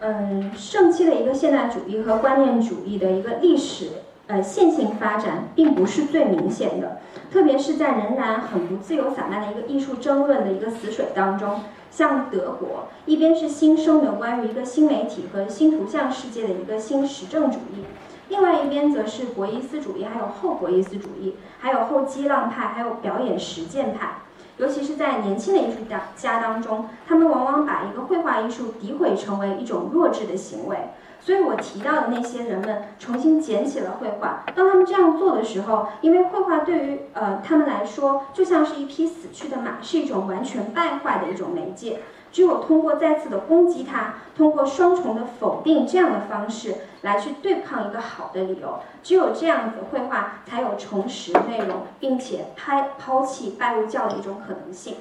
[0.00, 3.90] 嗯，盛期的一个现代主义和观念主义的一个历史
[4.31, 7.01] 呃，线性发展并不是最明显的，
[7.33, 11.59] 特别是在仍然很不自由散漫的一个艺术争论的一个死水当中，
[11.91, 17.83] 像德国，一边是新生的关于一个新媒体和新图像世界的一个新实证主义，
[18.29, 24.19] 另外一边则是博伊斯主义，还有后博伊斯主义，还有后激浪派，还有表演实践派，
[24.55, 25.79] 尤其是在年轻的艺术
[26.15, 30.77] 家当中，他们往往把一个绘画艺术诋毁成为一种弱智的行为。
[31.23, 34.43] 所以我提到的那些人们重新捡起了绘画。
[34.55, 41.99] 当他们这样做的时候，因为绘画对于呃他们来说就像是一匹死去的马，是一种完全败坏的一种媒介。
[42.31, 54.95] 只有通过再次的攻击它，通过双重的否定这样的方式来去对抗一个好的理由，只有这样子绘画才有重拾内容，并且拍抛弃拜物教的一种可能性。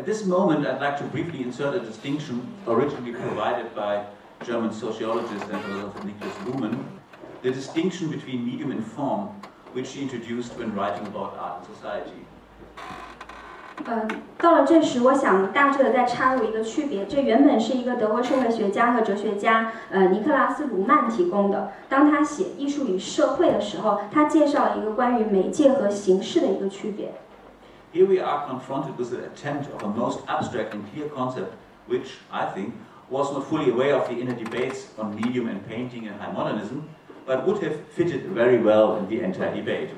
[0.00, 4.04] At this moment, I'd like to briefly insert a distinction originally provided by
[4.46, 6.78] German sociologist and philosopher Niklas Luhmann,
[7.42, 9.28] the distinction between medium and form,
[9.74, 12.24] which he introduced when writing about art and society.
[13.84, 17.04] 嗯，到了这时，我想大致的再插入一个区别。
[17.04, 21.72] 这原本是一个德国社会学家和哲学家，呃，尼克拉斯·卢曼提供的。
[21.90, 27.12] 当他写《艺术与社会》的时候，他介绍了一个关于媒介和形式的一个区别。
[27.92, 31.52] Here we are confronted with the attempt of a most abstract and clear concept,
[31.88, 32.72] which, I think,
[33.10, 36.88] was not fully aware of the inner debates on medium and painting and high modernism,
[37.26, 39.88] but would have fitted very well in the entire debate.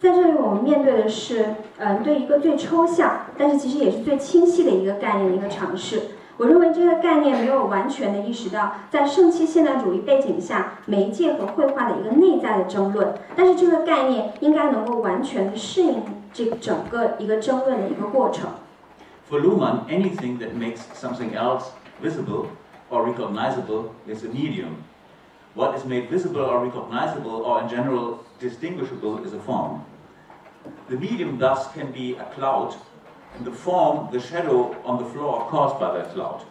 [0.00, 6.02] 在这里，我们面对的是，嗯，对一个最抽象，但是其实也是最清晰的一个概念的一个尝试。
[6.36, 13.14] 我认为这个概念没有完全的意识到，在盛期现代主义背景下，媒介和绘画的一个内在的争论。
[13.36, 16.02] 但是这个概念应该能够完全的适应
[16.33, 18.51] 这整个一个争论的一个过程。
[19.29, 21.71] For Luhmann, anything that makes something else
[22.01, 22.47] visible
[22.89, 24.83] or recognizable is a medium.
[25.55, 29.81] What is made visible or recognizable or in general distinguishable is a form.
[30.89, 32.75] The medium thus can be a cloud
[33.35, 36.43] and the form, the shadow on the floor caused by that cloud,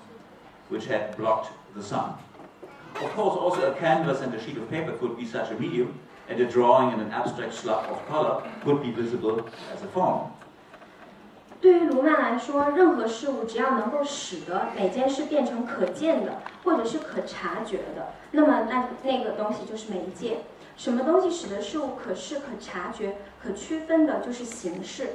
[0.68, 2.14] which had blocked the sun.
[2.96, 5.98] Of course, also a canvas and a sheet of paper could be such a medium,
[6.29, 9.43] and a drawing in an abstract slab of color could be visible
[9.73, 10.29] as a form.
[11.61, 20.39] 对于卢曼来说，任何事物只要能够使得每件事变成可见的，或者是可察觉的，那么那那个东西就是媒介。
[20.75, 25.11] 什么东西使得事物可视、可察觉、可区分的，就是形式。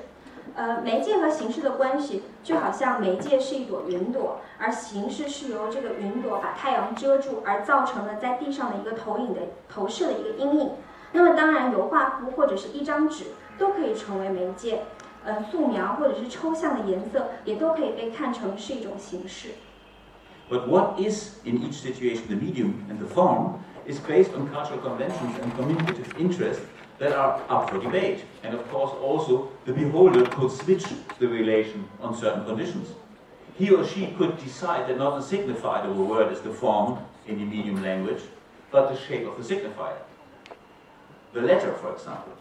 [0.55, 10.71] 呃，媒介和形式的关系就好像媒介是一朵云朵，而形式是由这个云朵把太阳遮住，而造成了在地上的一个投影的投射的一个阴影。
[11.12, 13.26] 那么当然，油画布或者是一张纸
[13.58, 14.82] 都可以成为媒介，
[15.24, 19.50] 呃，素描或者是抽象的颜色也都可以被看成是一种形式。
[20.50, 25.36] But what is in each situation the medium and the form is based on cultural conventions
[25.42, 26.64] and communicative interests
[27.00, 28.20] that are up for debate.
[28.44, 30.86] And of course, also the beholder could switch
[31.20, 32.90] the relation on certain conditions.
[33.58, 36.98] He or she could decide that not the signifier of a word is the form
[37.28, 38.22] in the medium language,
[38.72, 39.98] but the shape of the signifier.
[41.33, 42.33] The letter, for example.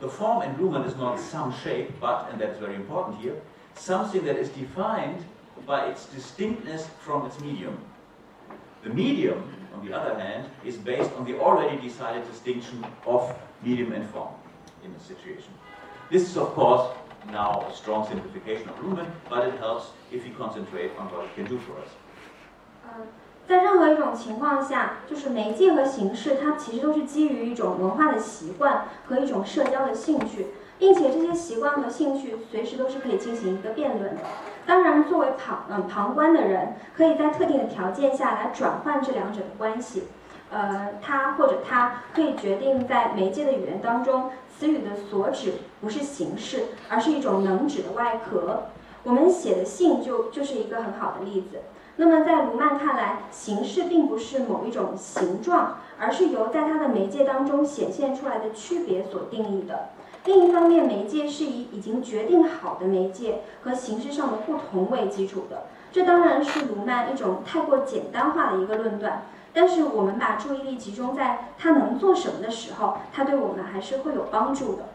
[0.00, 3.40] The form in Luhmann is not some shape, but, and that is very important here,
[3.74, 5.24] something that is defined
[5.66, 7.78] by its distinctness from its medium.
[8.82, 13.92] The medium, on the other hand, is based on the already decided distinction of medium
[13.92, 14.34] and form
[14.84, 15.52] in the situation.
[16.10, 16.94] This is, of course,
[17.30, 21.34] now a strong simplification of Luhmann, but it helps if we concentrate on what it
[21.34, 21.88] can do for us.
[22.84, 23.06] Uh,
[23.46, 30.46] 在任何一种情况下，就是媒介和形式，它其实都是基于一种文化的习惯和一种社交的兴趣，
[30.78, 34.22] 并且这些习惯和兴趣随时都是可以进行一个辩论的。
[34.66, 40.04] 当然，作为旁嗯旁观的人，可以在特定的条件下来转换这两者的关系。
[40.50, 48.68] 呃，他或者他可以决定在媒介的语言当中，词语的所指不是形式，而是一种能指的外壳。
[49.02, 51.58] 我们写的信就就是一个很好的例子。
[51.96, 59.90] 那么在卢曼看来，形式并不是某一种形状，而是由在它的媒介当中显现出来的区别所定义的。
[60.24, 65.66] 另一方面，媒介是以已经决定好的媒介和形式上的不同为基础的。
[65.92, 69.22] 这当然是卢曼一种太过简单化的一个论断。
[69.52, 74.86] 但是我们把注意力集中在他能做什么的时候，他对我们还是会有帮助的。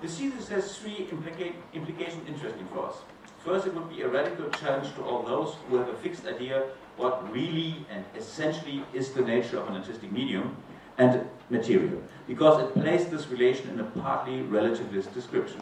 [0.00, 1.06] The thesis a sweet
[1.72, 2.96] implication interesting for us.
[3.45, 6.63] First, it would be a radical challenge to all those who have a fixed idea
[6.97, 10.55] what really and essentially is the nature of an artistic medium
[10.97, 15.61] and material, because it places this relation in a partly relativist description.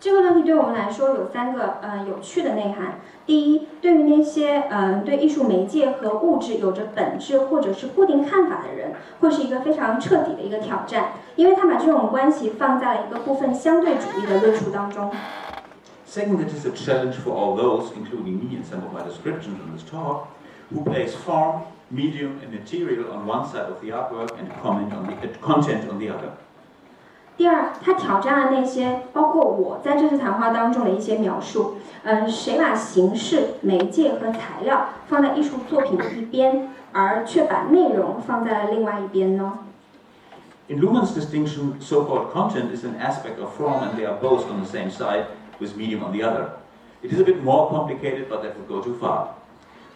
[0.00, 3.00] 这个问题对我们来说有三个呃有趣的内涵。
[3.26, 15.12] 第一，对于那些呃对艺术媒介和物质有着本质或者是固定看法的人，会是一个非常彻底的一个挑战，因为他把这种关系放在了一个部分相对主义的论述当中。
[16.14, 19.60] Second, it is a challenge for all those, including me and some of my descriptions
[19.60, 20.28] in this talk,
[20.70, 25.06] who place form, medium, and material on one side of the artwork and comment on
[25.06, 26.32] the content on the other.
[27.36, 31.76] 第二，他挑战了那些包括我在这次谈话当中的一些描述。
[32.02, 39.58] 嗯，谁把形式、媒介和材料放在艺术作品的一边，而却把内容放在了另外一边呢？
[40.68, 44.66] In Luhmann's distinction, so-called content is an aspect of form, and they are both on the
[44.66, 45.24] same side,
[45.59, 46.53] with medium on the other.
[47.01, 49.35] It is a bit more complicated, but that would go too far.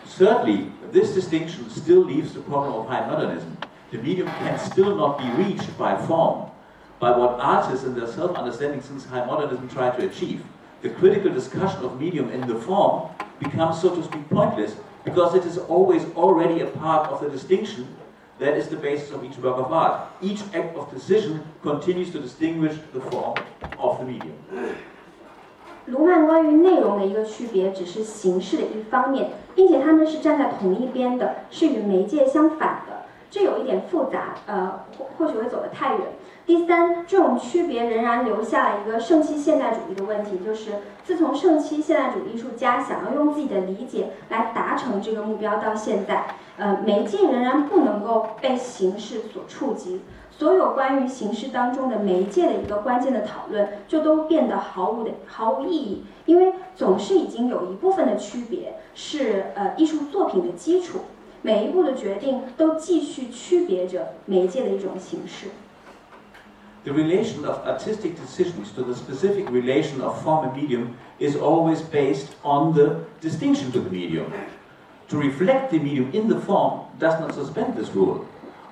[0.06, 3.58] Thirdly, this distinction still leaves the problem of high modernism.
[3.92, 6.50] The medium can still not be reached by form
[7.00, 10.44] by what artists in their self-understanding since high modernism try to achieve.
[10.82, 15.46] The critical discussion of medium in the form becomes, so to speak, pointless because it
[15.46, 17.88] is always already a part of the distinction
[18.38, 20.10] that is the basis of each work of art.
[20.22, 23.36] Each act of decision continues to distinguish the form
[23.78, 24.38] of the medium.
[25.92, 33.00] 卢曼关于内容的一个区别，只是形式的一方面，并且他们是站在同一边的，是与媒介相反的。
[33.32, 36.02] 这有一点复杂，呃，或或许会走得太远。
[36.48, 40.72] 第三，这种区别仍然留下了一个圣期现代主义的问题，就是
[41.04, 46.26] 自从圣期现代主义艺术家想要用自己的理解来达成这个目标到现在，
[46.58, 50.02] 呃，媒介仍然不能够被形式所触及，
[50.40, 61.00] 所有关于形式当中的媒介的一个关键的讨论就都变得毫无的毫无意义，因为总是已经有一部分的区别是呃艺术作品的基础，
[61.42, 65.50] 每一步的决定都继续区别着媒介的一种形式。
[66.86, 72.30] the relation of artistic decisions to the specific relation of form and medium is always based
[72.44, 74.32] on the distinction to the medium.
[75.10, 78.26] To reflect the medium in the form does not suspend this rule.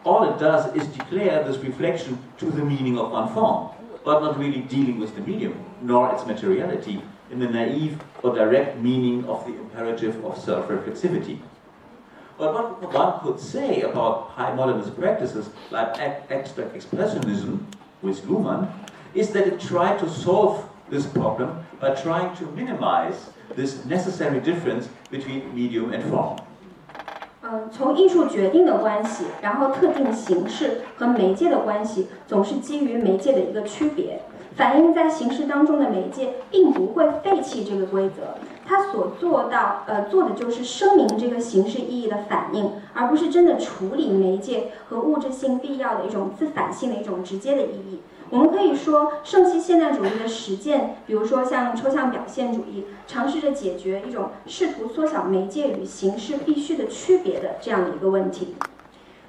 [0.08, 3.72] All it does is declare this reflection to the meaning of one form,
[4.06, 8.78] but not really dealing with the medium, nor its materiality, in the naive or direct
[8.78, 11.42] meaning of the imperative of self-reflexivity.
[12.38, 17.66] But what one could say about high modernist practices like abstract expressionism
[18.02, 18.72] with Luhmann
[19.14, 24.88] is that it tried to solve this problem by trying to minimize this necessary difference
[25.12, 26.40] between medium and form.
[27.78, 34.22] 从艺术决定的关系，然后特定形式和媒介的关系，总是基于媒介的一个区别。
[34.56, 38.34] 反映在形式当中的媒介并不会废弃这个规则，
[38.66, 48.00] 它所做到呃做的就是声明这个形式意义的反应，而不是真的处理媒介和物质性必要的一种自反性的一种直接的意义。
[48.31, 58.55] 我们可以说，圣西现代主义的实践，比如说像抽象表现主义，尝试着解决一种试图缩小媒介与形式必须的区别的这样的一个问题。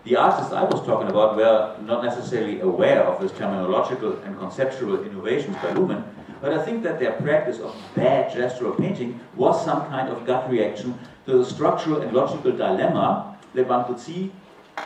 [0.06, 5.00] The artists I was talking about were not necessarily aware of this terminological and conceptual
[5.04, 6.04] innovations by Luhmann,
[6.41, 10.50] but I think that their practice of bad gestural painting was some kind of gut
[10.50, 10.94] reaction
[11.26, 14.32] to the structural and logical dilemma that one could see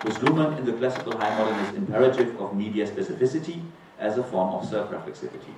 [0.04, 3.62] with Luhmann in the classical high modernist imperative of media specificity
[4.02, 5.54] as a form of self-reflexivity.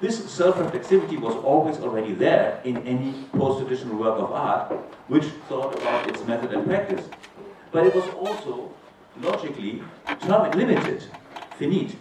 [0.00, 4.72] This self-reflexivity was always already there in any post-traditional work of art
[5.08, 7.08] which thought about its method and practice.
[7.72, 8.70] But it was also
[9.22, 9.82] logically
[10.20, 11.02] term limited,
[11.58, 11.96] finite.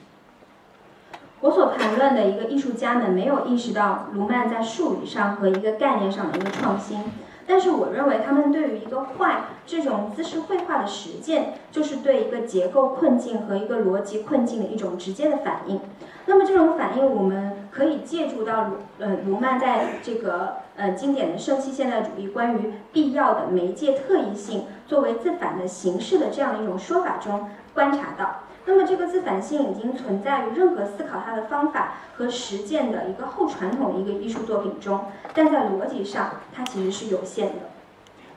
[1.41, 6.99] 我所谈论的一个艺术家们没有意识到卢曼在术语上和一个概念上的一个创新，
[7.48, 15.80] 但是我认为他们对于一个坏这种姿势绘画的实践，就是对一个结构困境和一个逻辑困境的一种直接的反应。
[16.26, 28.40] 那么这种反应，我们可以借助到卢呃卢曼在这个呃经典的圣西现代主义关于必要的媒介特异性作为自反的形式的这样的一种说法中观察到。
[28.67, 37.69] 那么这个自反性已经存在于任何思考它的方法和实践的一个后传统一个艺术作品中，但在逻辑上它其实是有限的。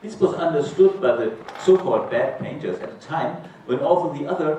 [0.03, 1.31] This was understood by the
[1.61, 3.37] so-called bad painters at a time
[3.67, 4.59] when also the other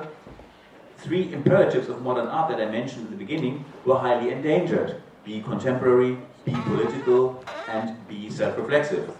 [1.02, 4.96] three imperatives of modern art that I mentioned in the beginning were highly endangered.
[5.24, 9.10] Be contemporary, be political, and be self-reflexive.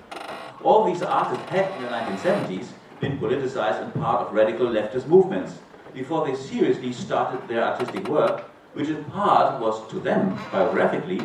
[0.64, 2.66] All these artists had in the 1970s
[3.00, 5.52] been politicized and part of radical leftist movements
[5.94, 8.42] before they seriously started their artistic work,
[8.74, 11.20] which in part was to them, biographically,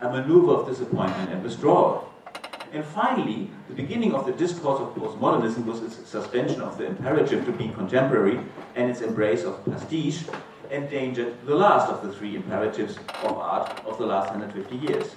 [0.00, 2.12] a maneuver of disappointment and withdrawal.
[2.72, 7.44] And finally, the beginning of the discourse of postmodernism was its suspension of the imperative
[7.46, 8.40] to be contemporary
[8.74, 10.24] and its embrace of pastiche
[10.70, 15.14] endangered the last of the three imperatives of art of the last 150 years.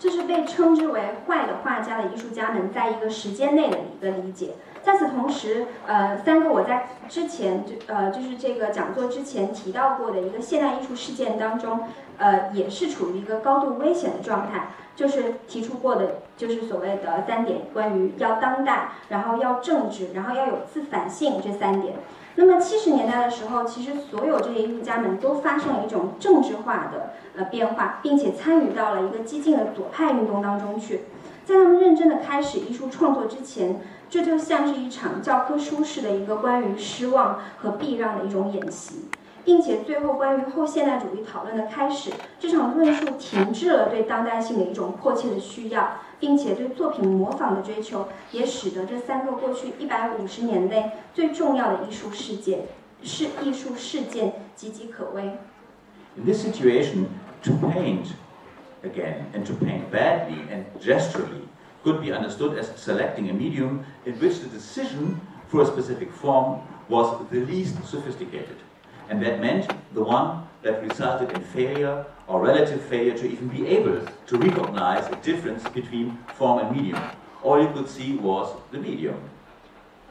[0.00, 4.54] 这是被称之为坏的画家的艺术家们在一个时间内的一个理解。
[4.83, 11.87] 在此同时，呃，三个我在之前就呃就是这个讲座之前提到过的一个现代艺术事件当中，
[12.17, 21.93] 呃，也是处于一个高度危险的状态，就是提出过的，就是所谓的三点，关于要当代，然后要政治，然后要有自反性这三点。
[22.35, 31.05] 那么七十年代的时候，其实所有这些艺术家们都发生了一种政治化的呃变化，并且参与到了一个激进的左派运动当中去。
[31.45, 33.79] 在他们认真的开始艺术创作之前。
[34.13, 39.05] 这就像是一场教科书式的一个关于失望和避让的一种演习，
[39.43, 52.65] 并且最后关于后现代主义讨论的开始，这场论述停滞了对当代性的一种迫切的需要，并且对作品模仿的追求，也使得这三个过去一百五十年内最重要的艺术事件
[53.01, 55.23] 是艺术事件岌岌可危。
[56.15, 57.05] In this situation,
[57.41, 58.09] to paint
[58.83, 61.47] again and to paint badly and gesturally.
[61.84, 66.60] could be understood as selecting a medium in which the decision for a specific form
[66.88, 68.56] was the least sophisticated.
[69.08, 73.66] And that meant the one that resulted in failure or relative failure to even be
[73.66, 77.00] able to recognize a difference between form and medium.
[77.42, 79.14] All you could see was the medium.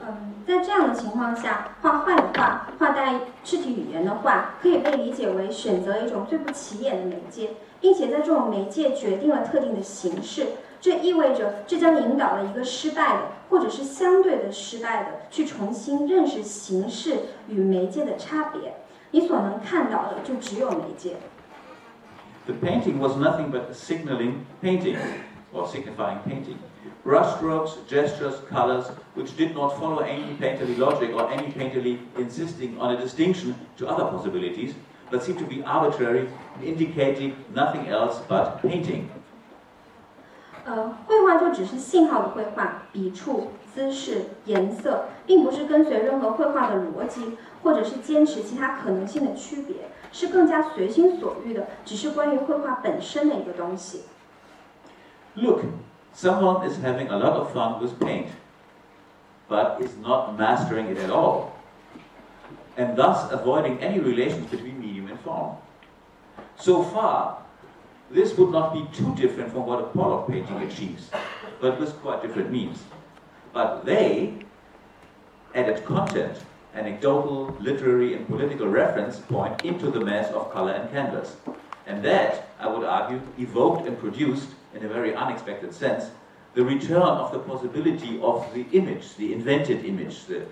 [0.00, 7.50] 嗯，在这样的情况下，画坏的画，画带肢体语言的画，可以被理解为选择一种最不起眼的媒介，
[7.80, 10.46] 并且在这种媒介决定了特定的形式。
[10.82, 17.16] 这意味着，这将引导了一个失败的，或者是相对的失败的，去重新认识形式
[17.48, 18.74] 与媒介的差别。
[19.10, 21.16] 你所能看到的，就只有媒介。
[22.46, 24.96] The painting was nothing but a signaling painting,
[25.52, 26.56] or signifying painting.
[27.04, 32.94] Brushstrokes, gestures, colors, which did not follow any painterly logic or any painterly insisting on
[32.94, 34.74] a distinction to other possibilities,
[35.10, 36.28] but seemed to be arbitrary,
[36.62, 39.08] indicating nothing else but painting.
[40.64, 54.02] 呃，绘画就只是信号的绘画，笔触、姿势、颜色，并不是跟随任何绘画的逻辑，或者是坚持其他可能性的区别，是更加随心所欲的，只是关于绘画本身的一个东西。
[55.34, 55.60] Look,
[56.14, 58.26] someone is having a lot of fun with paint,
[59.48, 61.52] but is not mastering it at all,
[62.76, 65.56] and thus avoiding any relations between medium and form.
[66.56, 67.36] So far,
[68.11, 71.09] this would not be too different from what a Pollock painting achieves,
[71.59, 72.83] but with quite different means.
[73.53, 74.33] But they
[75.55, 76.37] added content,
[76.73, 81.35] anecdotal, literary, and political reference point into the mass of color and canvas.
[81.85, 86.05] And that, I would argue, evoked and produced, in a very unexpected sense,
[86.53, 90.25] the return of the possibility of the image, the invented image.
[90.25, 90.45] The,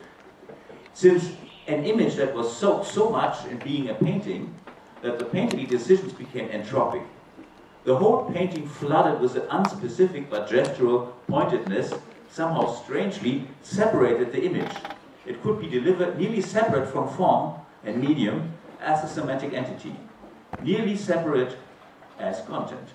[0.94, 1.32] since
[1.68, 4.54] an image that was soaked so much in being a painting
[5.02, 7.04] that the painterly decisions became entropic.
[7.85, 11.95] The whole painting flooded with an unspecific but gestural pointedness
[12.29, 14.75] somehow strangely separated the image.
[15.25, 19.93] It could be delivered nearly separate from form and medium as a semantic entity,
[20.63, 21.57] nearly separate
[22.19, 22.91] as content.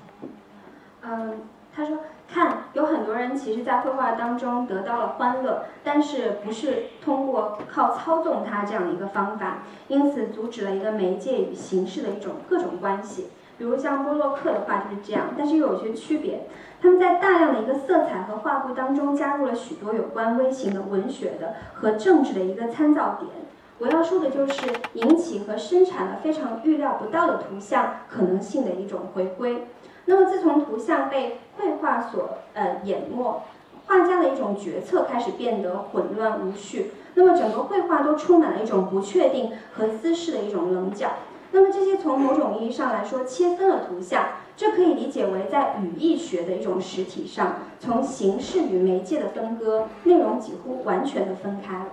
[1.04, 1.42] 嗯，
[1.74, 13.28] 他说，看，有很多人其实，在绘画当中得到了欢乐，但是不是通过靠操纵它这样的一个方法，因此阻止了一个媒介与形式的一种各种关系。
[13.59, 16.47] 比如像波洛克的画就是这样，但是又有些区别。
[16.81, 23.31] 他们在大量的一个色彩和画布当中加入了许多有关微型的文学的和政治的一个参照点。
[23.79, 29.67] 我要说的就是引起和生产了非常预料不到的图像可能性的一种回归。
[30.05, 33.43] 那么自从图像被绘画所呃淹没，
[33.87, 36.93] 画家的一种决策开始变得混乱无序。
[37.15, 41.09] 那么整个绘画都充满了一种不确定和姿势的一种棱角。
[41.57, 44.27] 那么这些从某种意义上来说切分了图像，
[44.59, 51.87] 这可以理解为在语义学的一种实体上，从形式与媒介的分割，内容几乎完全的分开了。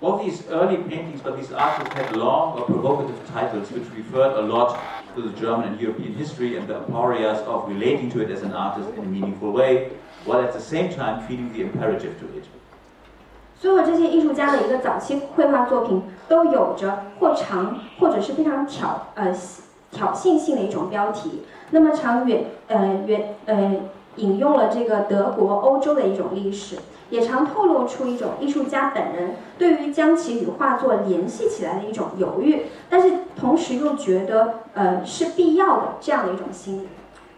[0.00, 4.40] All these early paintings by these artists had long or provocative titles which referred a
[4.40, 4.78] lot
[5.14, 8.54] to the German and European history and the aporias of relating to it as an
[8.54, 9.90] artist in a meaningful way,
[10.24, 12.48] while at the same time feeling the imperative to it.
[13.64, 19.34] 所有这些艺术家的一个早期绘画作品都有着或长或者是非常挑呃
[19.90, 23.76] 挑衅性的一种标题，那么常远呃远呃
[24.16, 26.76] 引用了这个德国、欧洲的一种历史，
[27.08, 36.88] 也常透露出一种艺术家本人对于将其与画作联系起来的一种犹豫，但是同时又觉得呃是必要的这样的一种心理。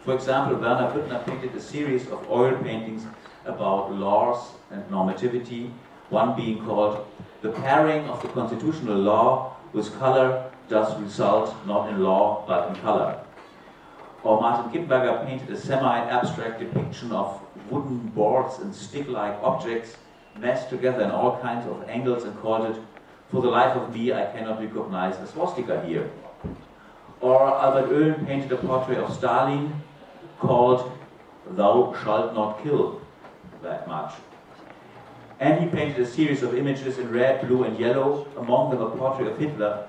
[0.05, 3.03] For example, Werner Büttner painted a series of oil paintings
[3.44, 4.39] about laws
[4.73, 5.66] and normativity.
[6.11, 7.07] One being called
[7.43, 12.77] The Pairing of the Constitutional Law with Color Does Result Not in Law but in
[12.83, 13.20] Color.
[14.23, 19.97] Or Martin Kippenberger painted a semi-abstract depiction of wooden boards and stick-like objects
[20.39, 22.83] mashed together in all kinds of angles and called it
[23.31, 26.11] For the Life of Me I Cannot Recognize a Swastika Here.
[27.20, 29.83] Or Albert Oehlen painted a portrait of Stalin
[30.39, 30.93] called
[31.51, 33.01] Thou Shalt Not Kill
[33.62, 34.12] that much
[35.40, 38.90] And he painted a series of images in red, blue, and yellow, among them a
[38.91, 39.88] portrait of Hitler,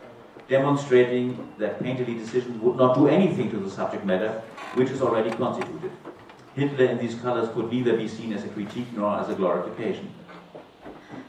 [0.49, 4.41] demonstrating that painterly decisions would not do anything to the subject matter,
[4.77, 5.91] which is already constituted.
[6.55, 10.07] Hitler in these colors could neither be seen as a critique nor as a glorification.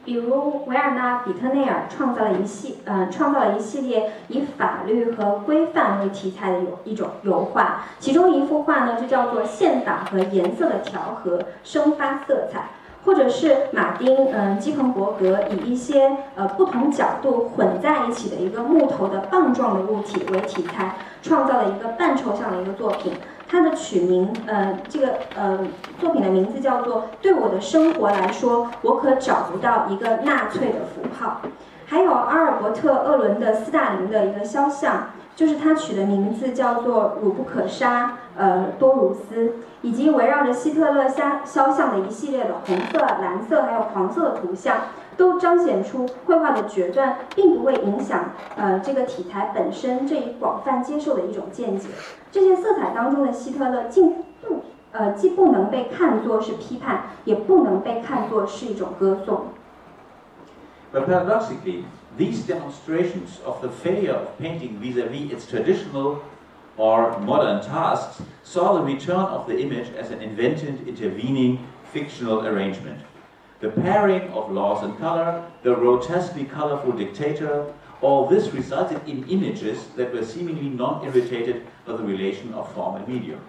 [0.06, 12.70] 比如维尔纳·比特内尔创造了一系呃创造了一系列以法律和规范为题材的有一种油画，其中一幅画呢就叫做《宪法和颜色的调和》，生发色彩。
[13.09, 23.15] 或者是马丁，嗯，基彭伯格以一些呃不同角度混在一起的一个木头的棒状的物体为题材，创造了一个半抽象的一个作品。
[23.49, 25.59] 它的取名，呃，这个呃
[25.99, 31.41] 作品的名字叫做《对我的生活来说，我可找不到一个纳粹的符号》。
[31.87, 35.13] 还有阿尔伯特·厄伦的斯大林的一个肖像。
[35.39, 39.53] 就是他取的名字叫做“汝不可杀”，呃，多鲁斯，
[39.83, 44.79] 以及围绕着希特勒肖肖像的一系列的红色、蓝色还有黄色的图像，
[45.17, 51.87] 都彰显出绘画的决断并不会影响呃这个题材本身这一广泛接受的一种见解。
[52.33, 59.43] 这些色彩当中的希特勒，竟不呃既不能被看作是批判，也不能被看作是一种歌颂。
[60.93, 61.85] But paradoxically.
[62.17, 66.23] these demonstrations of the failure of painting vis-à-vis its traditional
[66.77, 73.01] or modern tasks saw the return of the image as an invented, intervening, fictional arrangement.
[73.61, 79.85] The pairing of laws and color, the grotesquely colorful dictator, all this resulted in images
[79.97, 83.41] that were seemingly non-irritated by the relation of form and medium.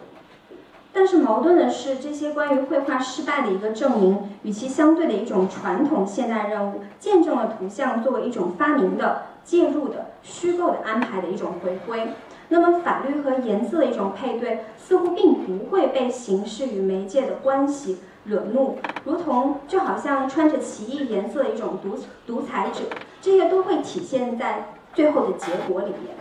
[0.91, 12.10] 但是矛盾的是，这些关于绘画失败的一个证明，与其相对的一种传统现代任务，见证了图像作为一种发明的、介入的、虚构的安排的一种回归。
[12.49, 21.95] 那么，法律和颜色的一种配对，似乎并不会被形式与媒介的关系惹怒，如同就好像穿着奇异颜色的一种独
[22.26, 22.82] 独裁者，
[23.22, 26.16] 这些都会体现在最后的结果里面。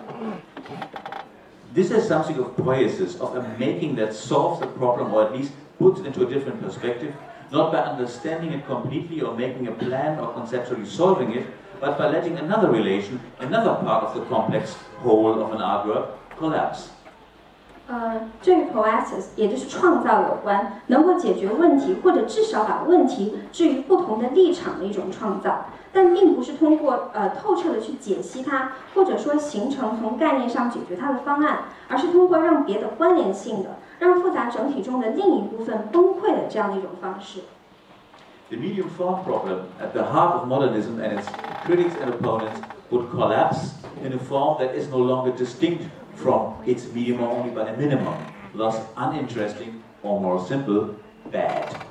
[1.75, 5.53] This is something of poiesis, of a making that solves the problem or at least
[5.79, 7.15] puts it into a different perspective,
[7.53, 11.47] not by understanding it completely or making a plan or conceptually solving it,
[11.79, 16.91] but by letting another relation, another part of the complex whole of an artwork, collapse.
[17.89, 37.41] 呃，这与 poesis 也就是创造有关，能够解决问题，或者至少把问题置于不同的立场的一种创造，但并不是通过呃透彻的去解析它，或者说形成从概念上解决它的方案，而是通过让别的关联性的，让复杂整体中的另一部分崩溃的这样的一种方式。
[38.51, 41.27] The medium form problem at the heart of modernism and its
[41.67, 42.61] critics and opponents
[42.91, 43.73] would collapse
[44.05, 45.85] in a form that is no longer distinct
[46.19, 48.17] from its medium only by a minimum,
[48.55, 50.97] thus uninteresting or more simple,
[51.31, 51.85] bad.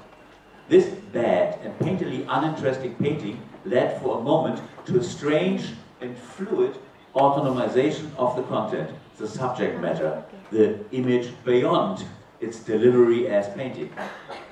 [0.69, 6.77] This bad and painterly uninteresting painting led for a moment to a strange and fluid
[7.15, 12.05] autonomization of the content, the subject matter, the image beyond
[12.39, 13.91] its delivery as painting.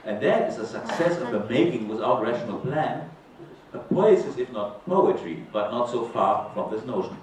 [0.05, 3.09] And that is a success of the making without rational plan,
[3.73, 7.17] a poiesis if not poetry, but not so far from this notion.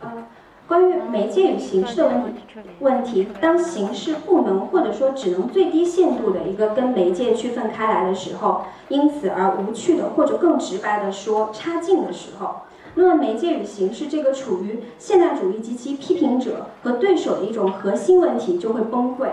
[0.00, 0.26] 呃，
[0.68, 2.40] 关于媒介与形式的问题，
[2.80, 12.62] 问题，当形式不能或者说只能最低限度的一个跟媒介区分开来的时候，因此而无趣的或者更直白的说差劲的时候，
[12.96, 19.28] 那么媒介与形式这个处于现代主义及其批评者和对手的一种核心问题就会崩溃。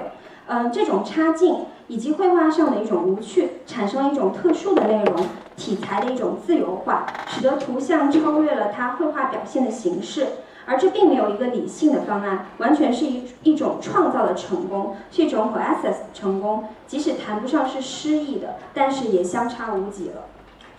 [0.45, 1.55] 嗯，这种差劲
[1.87, 10.27] 以及绘画上的一种无趣，产生了一种特殊的内容题材的一种自由化，使得图像超越了它绘画表现的形式。
[10.65, 20.23] 而这并没有一个理性的方案，完全是一一种创造的成功，是一种 poiesis 成功，即使谈不上是诗意的，但是也相差无几了。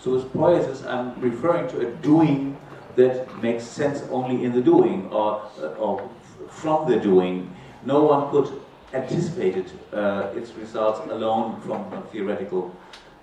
[0.01, 2.55] So this poiesis, I'm referring to a doing
[2.97, 6.01] that makes sense only in the doing or uh, or
[6.49, 7.49] from the doing.
[7.85, 8.49] No one could
[8.93, 12.71] anticipate it, uh, its results alone from theoretical,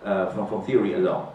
[0.05, 1.25] uh, from, from theory alone.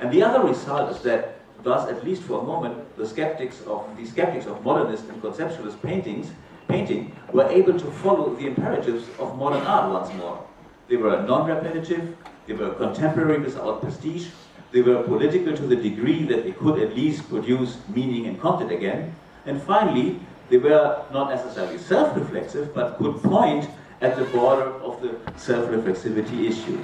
[0.00, 3.84] And the other result is that thus, at least for a moment, the skeptics of
[3.96, 6.30] the skeptics of modernist and conceptualist paintings,
[6.68, 10.44] painting were able to follow the imperatives of modern art once more.
[10.88, 12.16] They were non-repetitive,
[12.46, 14.28] they were contemporary without pastiche,
[14.72, 18.72] they were political to the degree that they could at least produce meaning and content
[18.72, 19.14] again,
[19.46, 23.68] and finally, they were not necessarily self-reflexive, but could point
[24.00, 26.82] at the border of the self-reflexivity issue.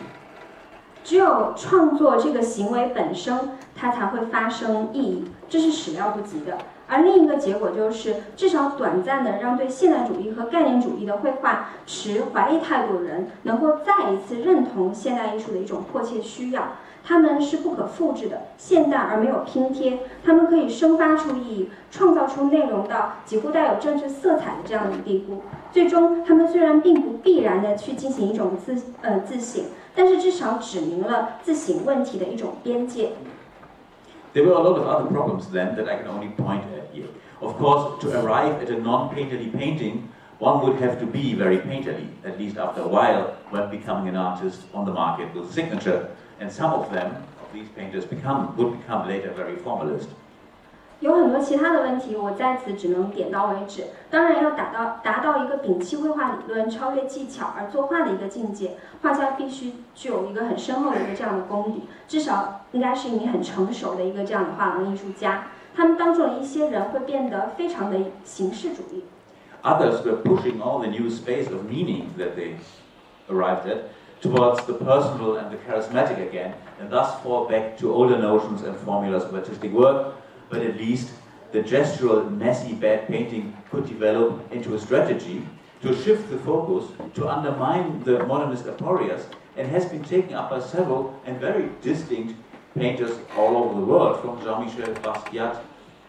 [1.09, 3.35] 只有创作这个行为本身，
[3.75, 6.59] 它才会发生意义，这是始料不及的。
[6.87, 16.73] 而另一个结果就是，至少短暂的让对现代主义和概念主义的绘画持怀疑态度的人，能够再一次认同现代艺术的一种迫切需要。
[17.03, 20.01] 它们是不可复制的，现代而没有拼贴。
[20.23, 25.41] 它们可以生发出意义，创造出内容到几乎带有政治色彩的这样的地步。
[25.73, 29.65] 最终，他们虽然并不必然的去进行一种自呃自省，
[29.98, 33.12] 但是至少指明了自省问题的一种边界。
[34.34, 37.08] There were a lot of other problems then that I can only point at here.
[37.40, 40.10] Of course, to arrive at a non-painterly painting,
[40.40, 44.16] one would have to be very painterly, at least after a while, when becoming an
[44.16, 46.10] artist on the market with a signature
[46.40, 50.10] and some of them, of these painters, become, would become later very formalist.
[51.01, 53.85] 有很多其他的问题，我在此只能点到为止。
[54.11, 65.47] 当然，要达到达到一个摒弃绘画理论、超越技巧而作画的一个境界，画家必须具有一个很深厚的一个这样的功底，至少应该是一名很成熟的一个这样的画廊艺术家。
[65.77, 69.05] 他们当中的一些人会变得非常的形式主义。
[69.63, 72.57] Others were pushing all the new space of meaning that they
[73.29, 73.83] arrived at
[74.21, 78.75] towards the personal and the charismatic again, and thus fall back to older notions and
[78.85, 80.15] formulas of artistic work,
[80.51, 81.11] but at least
[81.53, 85.47] the gestural, messy, bad painting could develop into a strategy
[85.83, 89.25] to shift the focus, to undermine the modernist aporias,
[89.57, 92.35] and has been taken up by several and very distinct
[92.75, 95.63] painters all over the world, from Jean-Michel Basquiat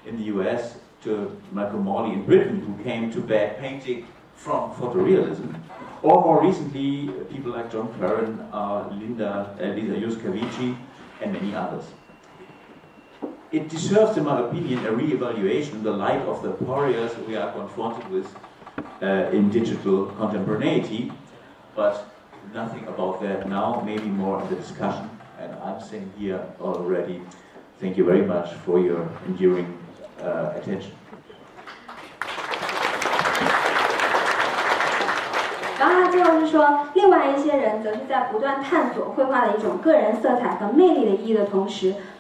[0.06, 5.56] in the US to Malcolm Morley in Britain, who came to bad painting from photorealism.
[6.02, 10.78] Or more recently, people like John Currin, uh, Linda, uh, Lisa Yuskavici,
[11.22, 11.84] and many others.
[13.52, 17.52] It deserves, in my opinion, a re-evaluation in the light of the aporias we are
[17.52, 18.28] confronted with
[19.02, 21.12] uh, in digital contemporaneity,
[21.76, 22.14] but
[22.54, 25.10] nothing about that now, maybe more in the discussion.
[25.40, 27.24] And I'm saying here already,
[27.80, 29.80] thank you very much for your enduring
[30.22, 30.92] uh, attention.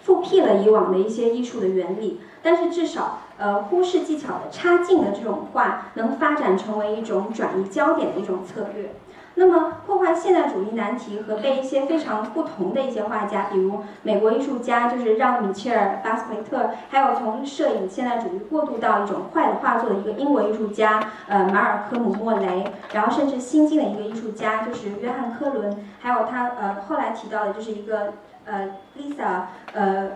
[0.09, 2.19] 复辟了以往的一些艺术的原理。
[2.41, 8.89] 但是至少，呃，忽视技巧的差劲的这种画，能发展成为一种转移焦点的一种策略。
[9.35, 28.13] 那么，破坏现代主义难题和被一些非常不同的一些画家，比如美国艺术家就是让·米切尔·巴斯奎特，还有从摄影现代主义过渡到一种坏的画作的一个英国艺术家，呃，马尔科姆·莫雷，然后甚至新晋的一个艺术家就是约翰·科伦，还有他呃后来提到的就是一个
[28.49, 29.41] 呃，Lisa，
[29.73, 30.11] 呃，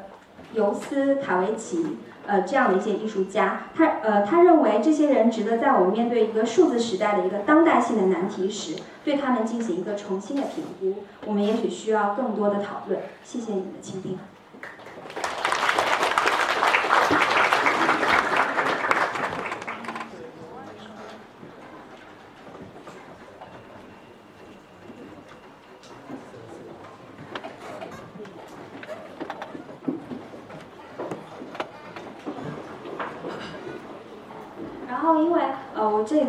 [0.53, 1.97] 尤斯卡维奇。
[2.26, 11.03] 呃，这样的一些艺术家，他呃，他认为这些人值得在我们面对一个数字时代的一个当代性的难题时，对他们进行一个重新的评估。
[11.26, 13.01] 我们也许需要更多的讨论。
[13.26, 14.18] 谢谢你们的倾听。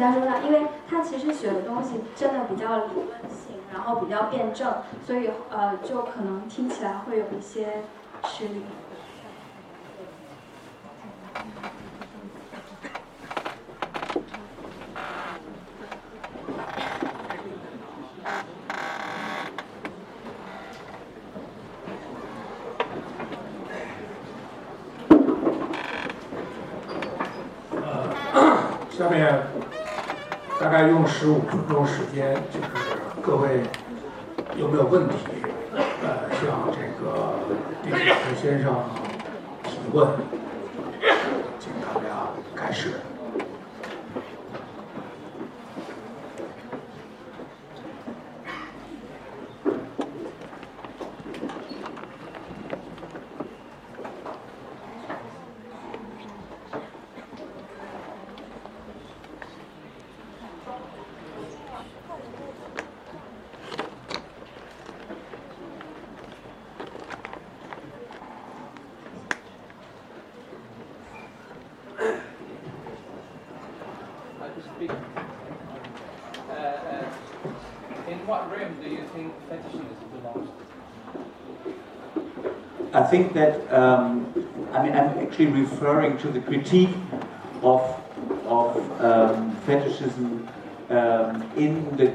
[0.05, 4.71] 他说他，因为他其实学的东西真的比较理论性，然后比较辩证，
[5.07, 7.83] 所以呃，就可能听起来会有一些
[8.25, 8.63] 吃力。
[28.91, 29.47] 下面。
[30.61, 32.67] 大概用十五分钟时间，就是
[33.23, 33.63] 各位
[34.59, 35.17] 有没有问题？
[36.03, 37.33] 呃，向这个
[37.83, 38.75] 李老师先生
[39.63, 40.07] 提问，
[85.35, 86.95] actually referring to the critique
[87.63, 87.83] of
[88.47, 90.49] of um, fetishism
[90.91, 92.13] um, in the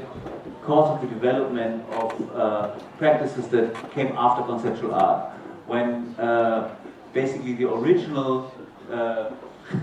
[0.62, 5.32] course of the development of uh, practices that came after conceptual art,
[5.66, 6.74] when uh,
[7.12, 8.50] basically the original
[8.90, 9.30] uh,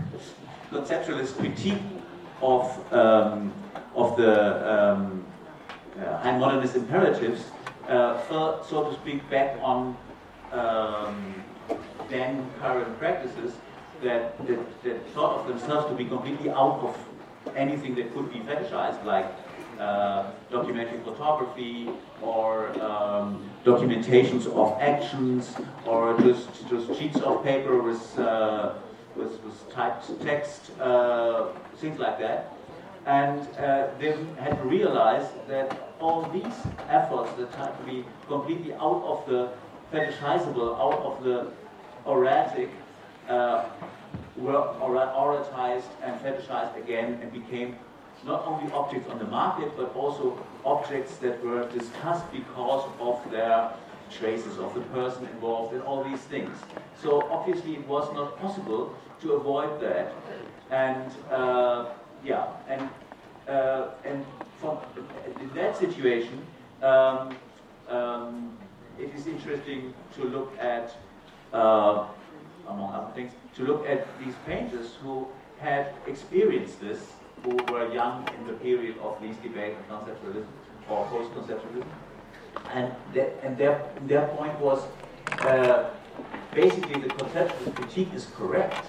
[0.71, 1.83] conceptualist critique
[2.41, 3.53] of um,
[3.95, 4.33] of the
[4.73, 5.23] um,
[5.99, 7.43] uh, high modernist imperatives
[7.87, 9.95] uh, fell, so to speak, back on
[10.51, 11.43] um,
[12.09, 13.53] then current practices
[14.03, 16.97] that, that, that thought of themselves to be completely out of
[17.55, 19.25] anything that could be fetishized, like
[19.79, 21.89] uh, documentary photography
[22.21, 25.55] or um, documentations of actions
[25.85, 28.73] or just just sheets of paper with uh,
[29.15, 31.47] with, with, typed text, uh,
[31.77, 32.53] things like that.
[33.05, 36.53] And uh, they had realized that all these
[36.89, 39.49] efforts that had to be completely out of the
[39.91, 41.47] fetishizable out of the
[42.07, 42.69] auratic
[43.29, 43.65] uh,
[44.37, 47.75] were auratized and fetishized again and became
[48.25, 53.71] not only objects on the market but also objects that were discussed because of their
[54.09, 56.55] traces of the person involved and all these things.
[57.01, 60.13] So obviously it was not possible to avoid that.
[60.71, 61.85] And uh,
[62.23, 62.89] yeah, and
[63.47, 64.25] uh, and
[64.59, 64.77] from
[65.41, 66.45] in that situation,
[66.81, 67.35] um,
[67.87, 68.57] um,
[68.99, 70.95] it is interesting to look at,
[71.53, 72.05] uh,
[72.67, 75.27] among other things, to look at these painters who
[75.59, 77.13] had experienced this,
[77.43, 80.45] who were young in the period of these debate of conceptualism
[80.89, 81.85] or post-conceptualism,
[82.73, 82.91] and,
[83.43, 84.83] and their, their point was
[85.39, 85.89] uh,
[86.53, 88.85] basically the conceptualist critique is correct.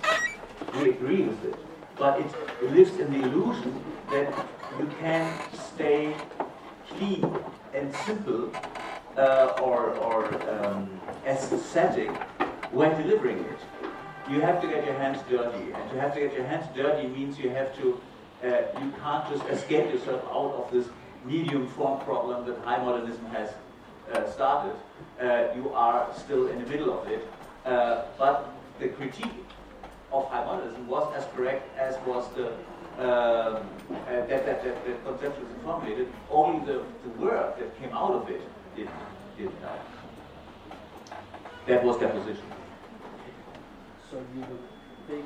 [0.74, 1.56] We agree with it,
[1.96, 4.46] but it lives in the illusion that
[4.78, 6.14] you can stay
[6.88, 7.38] clean
[7.74, 8.50] and simple
[9.16, 12.10] uh, or, or um, aesthetic
[12.72, 13.58] when delivering it.
[14.30, 17.08] You have to get your hands dirty, and to have to get your hands dirty
[17.08, 18.00] means you have to,
[18.44, 18.48] uh,
[18.82, 20.88] you can't just escape yourself out of this
[21.24, 23.50] medium form problem that high modernism has
[24.12, 24.76] uh, started.
[25.20, 27.26] Uh, you are still in the middle of it,
[27.64, 29.32] uh, but the critique
[30.12, 32.52] of high modernism was as correct as was the
[32.98, 38.12] um, uh, that, that, that, that conceptualism formulated, only the, the work that came out
[38.12, 38.40] of it
[38.74, 38.88] did,
[39.36, 39.78] did not.
[41.66, 42.47] That was their position.
[44.10, 44.44] So you
[45.06, 45.24] big,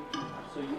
[0.54, 0.76] so you,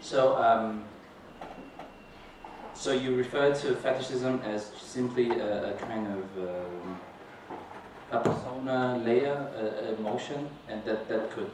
[0.00, 0.84] so um,
[2.74, 7.00] So you refer to fetishism as simply a, a kind of um,
[8.10, 11.50] a persona layer, a, emotion, and that, that could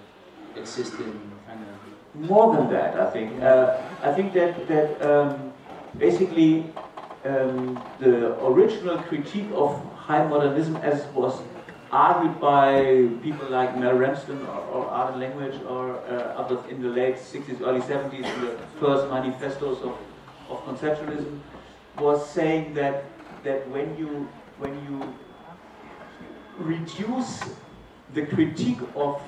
[0.57, 1.13] exist in
[1.47, 3.41] kind of more than that, I think.
[3.43, 5.53] Uh, I think that that um,
[5.99, 6.73] basically
[7.25, 11.39] um, the original critique of high modernism, as was
[11.93, 16.89] argued by people like Mel Ramsden or, or Art Language or uh, others in the
[16.89, 19.97] late 60s, early 70s, in the first manifestos of,
[20.49, 21.41] of conceptualism,
[21.99, 23.05] was saying that
[23.45, 25.15] that when you when you
[26.59, 27.41] reduce
[28.15, 29.21] the critique of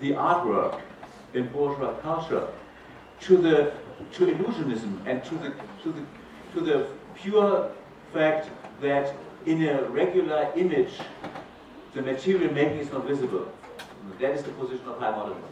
[0.00, 0.80] the artwork
[1.34, 2.48] in bourgeois culture
[3.20, 3.72] to the
[4.12, 6.04] to illusionism and to the to the
[6.54, 7.70] to the pure
[8.12, 8.48] fact
[8.80, 9.14] that
[9.46, 10.92] in a regular image
[11.94, 13.50] the material making is not visible.
[14.20, 15.48] That is the position of high modernism.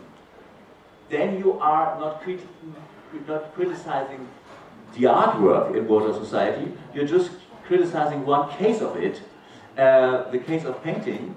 [1.09, 2.41] Then you are not, crit
[3.27, 4.29] not criticizing
[4.95, 7.31] the artwork in bourgeois society, you're just
[7.67, 9.23] criticizing one case of it,
[9.77, 11.35] uh, the case of painting,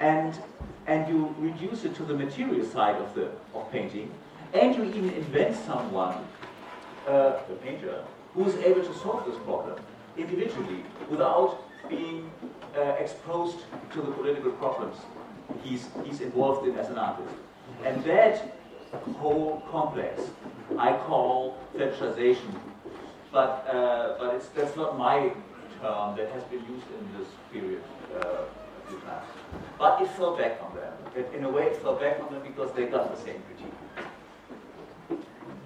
[0.00, 0.38] and
[0.86, 4.10] and you reduce it to the material side of the of painting,
[4.52, 6.14] and you even invent someone,
[7.06, 8.04] uh, the painter,
[8.34, 9.78] who is able to solve this problem
[10.16, 11.58] individually without
[11.88, 12.30] being
[12.76, 13.58] uh, exposed
[13.92, 14.96] to the political problems
[15.62, 17.34] he's, he's involved in as an artist.
[17.84, 18.56] And that
[19.18, 20.22] whole complex
[20.78, 22.54] I call fetishization.
[23.30, 25.32] But, uh, but it's, that's not my
[25.80, 27.82] term that has been used in this period
[28.20, 28.44] uh,
[29.78, 30.92] But it fell back on them.
[31.16, 33.72] It, in a way, it fell back on them because they got the same critique.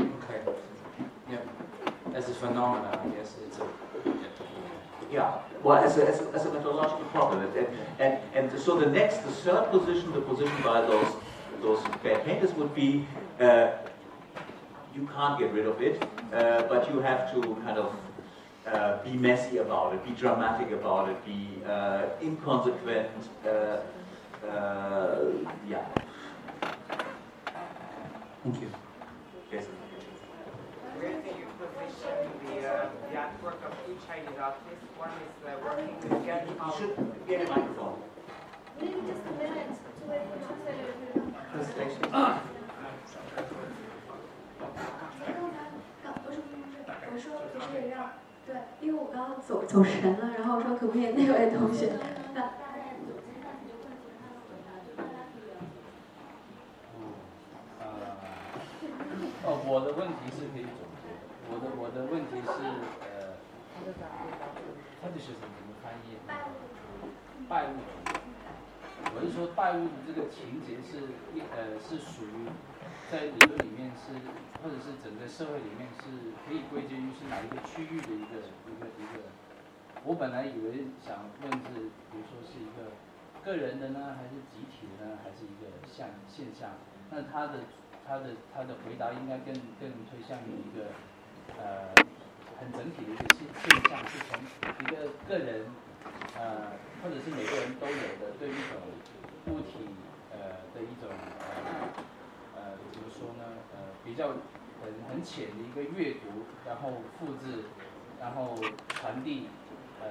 [0.01, 0.41] Okay.
[1.31, 1.39] Yeah.
[2.15, 3.86] As a phenomenon, I guess it's a.
[5.11, 7.41] Yeah, well, as a, as a, as a methodological problem.
[7.57, 7.67] And,
[7.99, 11.13] and, and so the next, the third position, the position by those,
[11.63, 13.07] those bad painters would be
[13.41, 13.71] uh,
[14.97, 16.03] you can't get rid of it,
[16.33, 17.95] uh, but you have to kind of
[18.67, 23.11] uh, be messy about it, be dramatic about it, be uh, inconsequent.
[23.45, 23.81] Uh,
[24.47, 25.25] uh,
[25.69, 25.85] yeah.
[28.43, 28.71] Thank you.
[29.53, 29.65] Yes.
[30.99, 34.86] Where do you position the, uh, the artwork of two Chinese artists?
[35.07, 35.11] 我，
[49.47, 51.93] 走走神了，然后说可不可以那位同学？
[59.45, 61.07] 哦，我的问题是可以总结，
[61.49, 62.51] 我的我的问题是
[63.05, 63.07] 呃。
[65.01, 66.17] 他的学生怎么翻译？
[67.49, 68.19] 拜物主义。
[69.15, 72.49] 我是说拜物的这个情节是一呃是属于
[73.11, 74.13] 在理论里面是，
[74.63, 79.27] 或者是整个社会里面是可以归结于是哪一个区域的一个一个一个。
[80.05, 82.97] 我本来以为想问是，比如说是一个
[83.45, 86.71] 个人的呢，还是集体的呢，还是一个现现象？
[87.11, 87.61] 那他的。
[88.09, 90.95] 他的他的回答应该更更推向于一个
[91.59, 91.91] 呃
[92.59, 94.39] 很整体的一个现现象，是从
[94.81, 95.67] 一个个人
[96.37, 96.73] 呃
[97.03, 98.81] 或者是每个人都有的对一种
[99.47, 99.87] 物体
[100.33, 101.11] 呃的一种
[101.45, 101.93] 呃
[102.57, 104.29] 呃怎么说呢呃比较
[104.83, 107.65] 很很浅的一个阅读，然后复制，
[108.21, 108.57] 然后
[109.01, 109.49] 传递
[110.01, 110.07] 呃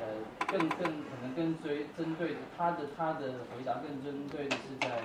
[0.00, 5.02] 呃更更可能更追针对他的他的回答更针对的是在。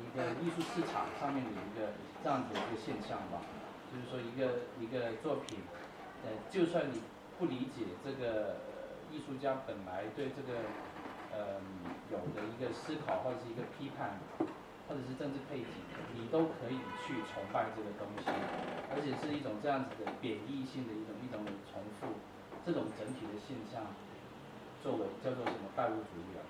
[0.00, 1.92] 一个艺术市场上面的一个
[2.24, 3.44] 这样子的一个现象吧，
[3.92, 5.58] 就是说一个一个作品，
[6.24, 7.00] 呃，就算你
[7.38, 8.56] 不理解这个
[9.10, 10.60] 艺术家本来对这个
[11.32, 11.56] 呃
[12.10, 14.20] 有的一个思考或者是一个批判，
[14.88, 15.80] 或者是政治背景，
[16.14, 18.28] 你都可以去崇拜这个东西，
[18.92, 21.40] 而且是一种这样子的贬义性的一种一种
[21.72, 22.18] 重复，
[22.66, 23.82] 这种整体的现象，
[24.82, 26.44] 作为叫做什么拜物主义啊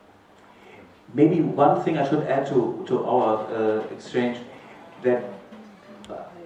[1.14, 4.38] ？maybe one thing I should add to, to our uh, exchange
[5.02, 5.22] that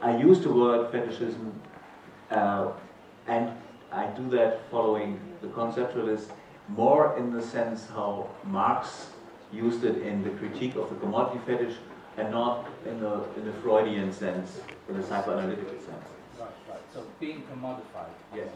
[0.01, 1.53] I use the word fetishism
[2.31, 2.73] uh,
[3.27, 3.51] and
[3.93, 6.31] I do that following the conceptualist
[6.69, 9.09] more in the sense how Marx
[9.53, 11.77] used it in the critique of the commodity fetish
[12.17, 16.09] and not in the, in the Freudian sense, in the psychoanalytical sense.
[16.39, 16.81] Right, right.
[16.93, 18.11] So being commodified.
[18.35, 18.49] Yes.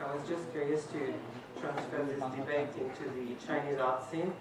[0.00, 1.14] I was just curious to
[1.60, 4.32] transfer this debate into the Chinese art scene.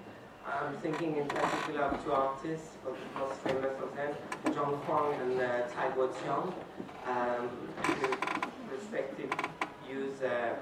[0.47, 2.69] I'm thinking in particular of two artists,
[3.19, 4.13] most famous of them,
[4.45, 6.53] Zhang Huan and uh, Cai Guoqiang,
[7.05, 7.49] um,
[7.83, 9.49] who respectively
[9.89, 10.55] use uh,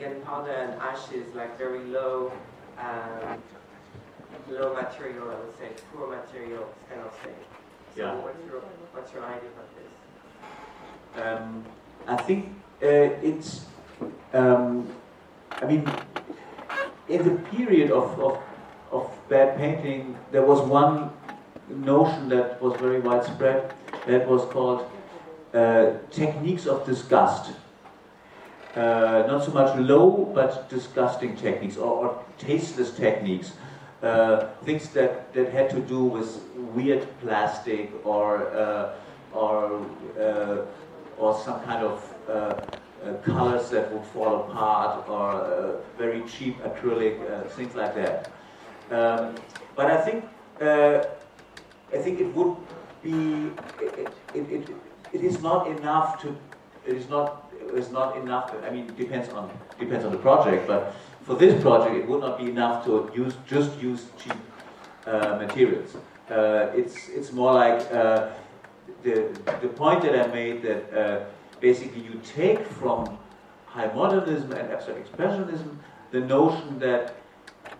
[0.00, 2.32] gunpowder and ashes like very low,
[2.78, 3.42] um,
[4.48, 7.34] low material, I would say, poor material kind of thing.
[7.94, 8.14] So yeah.
[8.16, 8.60] what's your,
[8.92, 11.22] what's your idea about this?
[11.22, 11.64] Um,
[12.06, 12.86] I think uh,
[13.22, 13.66] it's,
[14.32, 14.88] um,
[15.52, 15.86] I mean,
[17.08, 18.42] in the period of, of
[19.34, 21.10] bad painting, there was one
[21.68, 23.74] notion that was very widespread
[24.06, 24.80] that was called
[25.54, 27.52] uh, techniques of disgust.
[28.76, 33.52] Uh, not so much low, but disgusting techniques or, or tasteless techniques.
[34.02, 36.28] Uh, things that, that had to do with
[36.76, 38.92] weird plastic or, uh,
[39.32, 39.84] or,
[40.20, 40.58] uh,
[41.18, 41.96] or some kind of
[42.28, 42.54] uh,
[43.22, 47.16] colors that would fall apart or very cheap acrylic,
[47.56, 48.30] things like that.
[48.90, 49.34] Um,
[49.76, 50.24] but I think,
[50.60, 52.56] I think it would
[53.02, 53.50] be,
[53.80, 54.68] it, it, it,
[55.12, 56.36] it is not enough to,
[56.86, 60.18] it is not, it is not enough, I mean, it depends on, depends on the
[60.18, 64.36] project, but for this project it would not be enough to use, just use cheap
[65.06, 65.96] uh, materials.
[66.30, 68.30] Uh, it's, it's more like uh,
[69.02, 69.28] the,
[69.60, 71.24] the point that I made that uh,
[71.60, 73.18] basically you take from
[73.66, 75.76] high modernism and abstract expressionism
[76.10, 77.16] the notion that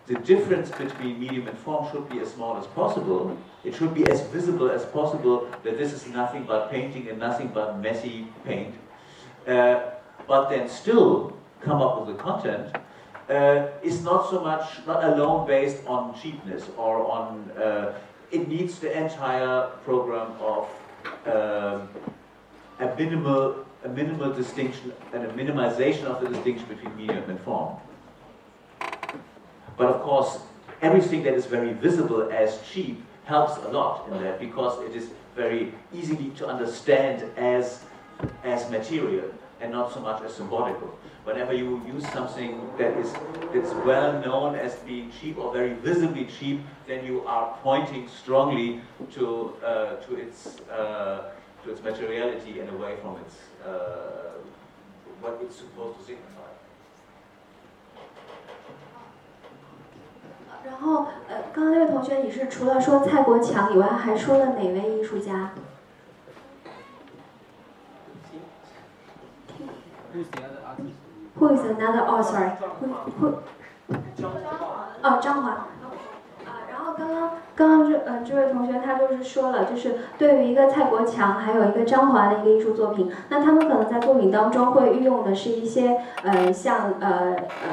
[0.07, 3.35] the difference between medium and form should be as small as possible.
[3.63, 7.47] It should be as visible as possible that this is nothing but painting and nothing
[7.47, 8.75] but messy paint.
[9.47, 9.81] Uh,
[10.27, 12.75] but then still come up with the content
[13.29, 17.93] uh, is not so much, not alone based on cheapness or on, uh,
[18.31, 20.67] it needs the entire program of
[21.25, 21.89] um,
[22.79, 27.75] a minimal, a minimal distinction and a minimization of the distinction between medium and form.
[29.77, 30.39] But of course,
[30.81, 35.09] everything that is very visible as cheap helps a lot in that because it is
[35.35, 37.83] very easily to understand as,
[38.43, 39.29] as material
[39.59, 40.97] and not so much as symbolical.
[41.23, 43.11] Whenever you use something that is
[43.51, 48.81] that's well known as being cheap or very visibly cheap, then you are pointing strongly
[49.13, 51.31] to uh, to its uh,
[51.63, 53.35] to its materiality and away from its
[53.65, 54.37] uh,
[55.19, 56.34] what it's supposed to signify.
[60.65, 65.51] 然后，呃，刚刚那位同学，你是除了说蔡国强以外，还说了哪位艺术家
[71.37, 72.05] ？Who is another?
[72.05, 72.51] author?
[72.81, 72.87] Who?
[73.19, 73.33] Who?
[75.01, 75.49] 哦，张华。
[75.51, 75.67] 啊，
[76.69, 87.69] 然后刚刚刚刚这呃这位同学他就是说了，就是对于一个蔡国强，还有一个张华的一个艺术作品，那他们可能在作品当中会运用的是一些呃像呃呃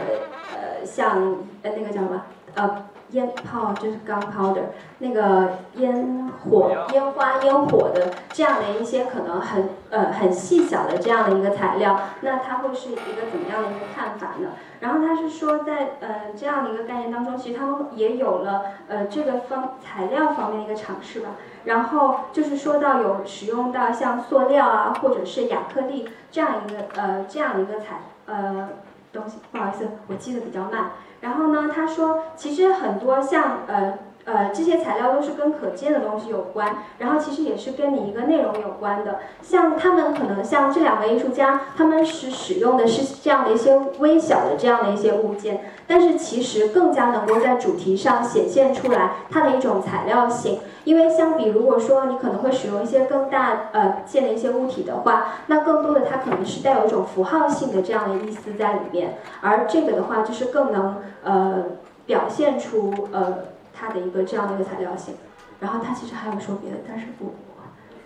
[0.54, 2.22] 呃像呃那个叫什么？
[2.54, 4.64] 呃，烟泡就是 gunpowder，
[4.98, 14.50] 那个烟火、烟花、烟火的这样的一些可能很呃很细小的这样的一个材料，那它会是一个怎么样的一个看法呢？
[14.80, 21.28] 然后他是说在呃这样的一个概念当中，其实他们也有了呃这个方材料方面的一个尝试吧。
[21.64, 28.70] 然后就是说到有使用到像塑料啊，或者是亚克力这样一个呃这样的一个材呃
[29.12, 29.38] 东西。
[29.50, 30.90] 不好意思，我记得比较慢。
[31.20, 39.20] 然后呢，他说，其实很多像呃呃这些材料都是跟可见的东西有关，然后其实也是跟你一个内容有关的。
[39.42, 50.60] 像他们可能像这两位艺术家，他们是使用的是这样的一些微小的这样的一些物件，但是其实更加能够在主题上显现出来它的一种材料性。
[50.84, 61.64] 因为相比如果说你可能会使用一些更大呃件的一些物体的话，那更多的它可能是带有一种符号性的这样的意思在里面，而这个的话就是更能呃
[62.04, 63.38] 表现出呃
[63.82, 65.16] 他的一个这样的一个材料性。
[65.58, 67.34] 然后他其实还有说别的，但是我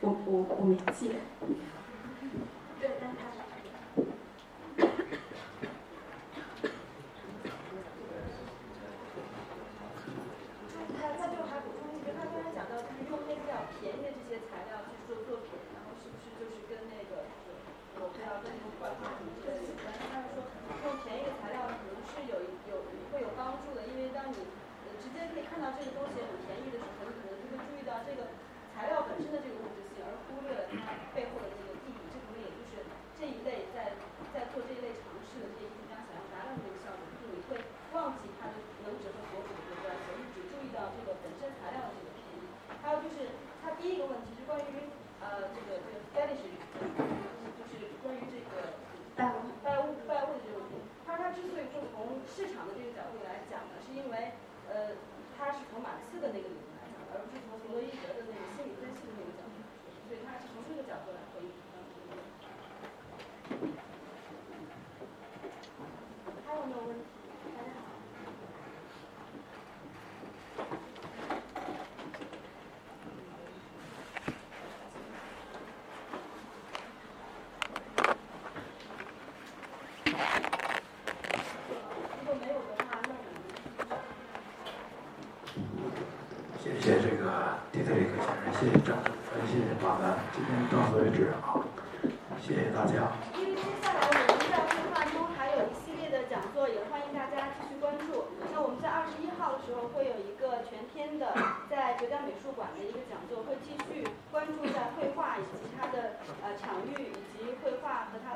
[0.01, 1.11] 我我我没记。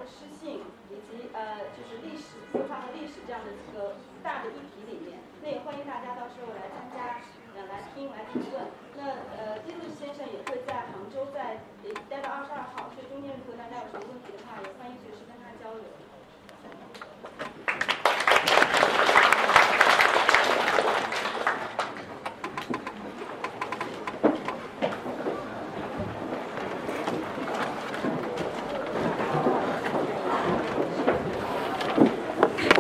[0.07, 0.61] 诗性
[0.91, 5.21] 以及呃就是历史文化和历史这样的一个大的议题里面。
[5.43, 7.21] 那也欢迎大家到时候来参加
[7.57, 8.69] 呃来听来评论。
[8.97, 9.03] 那
[9.37, 11.61] 呃蒂路先生也会在杭州在
[12.09, 15.85] 待到二十二号所以中间如果大家有什么问题的话也欢迎随时跟他交流。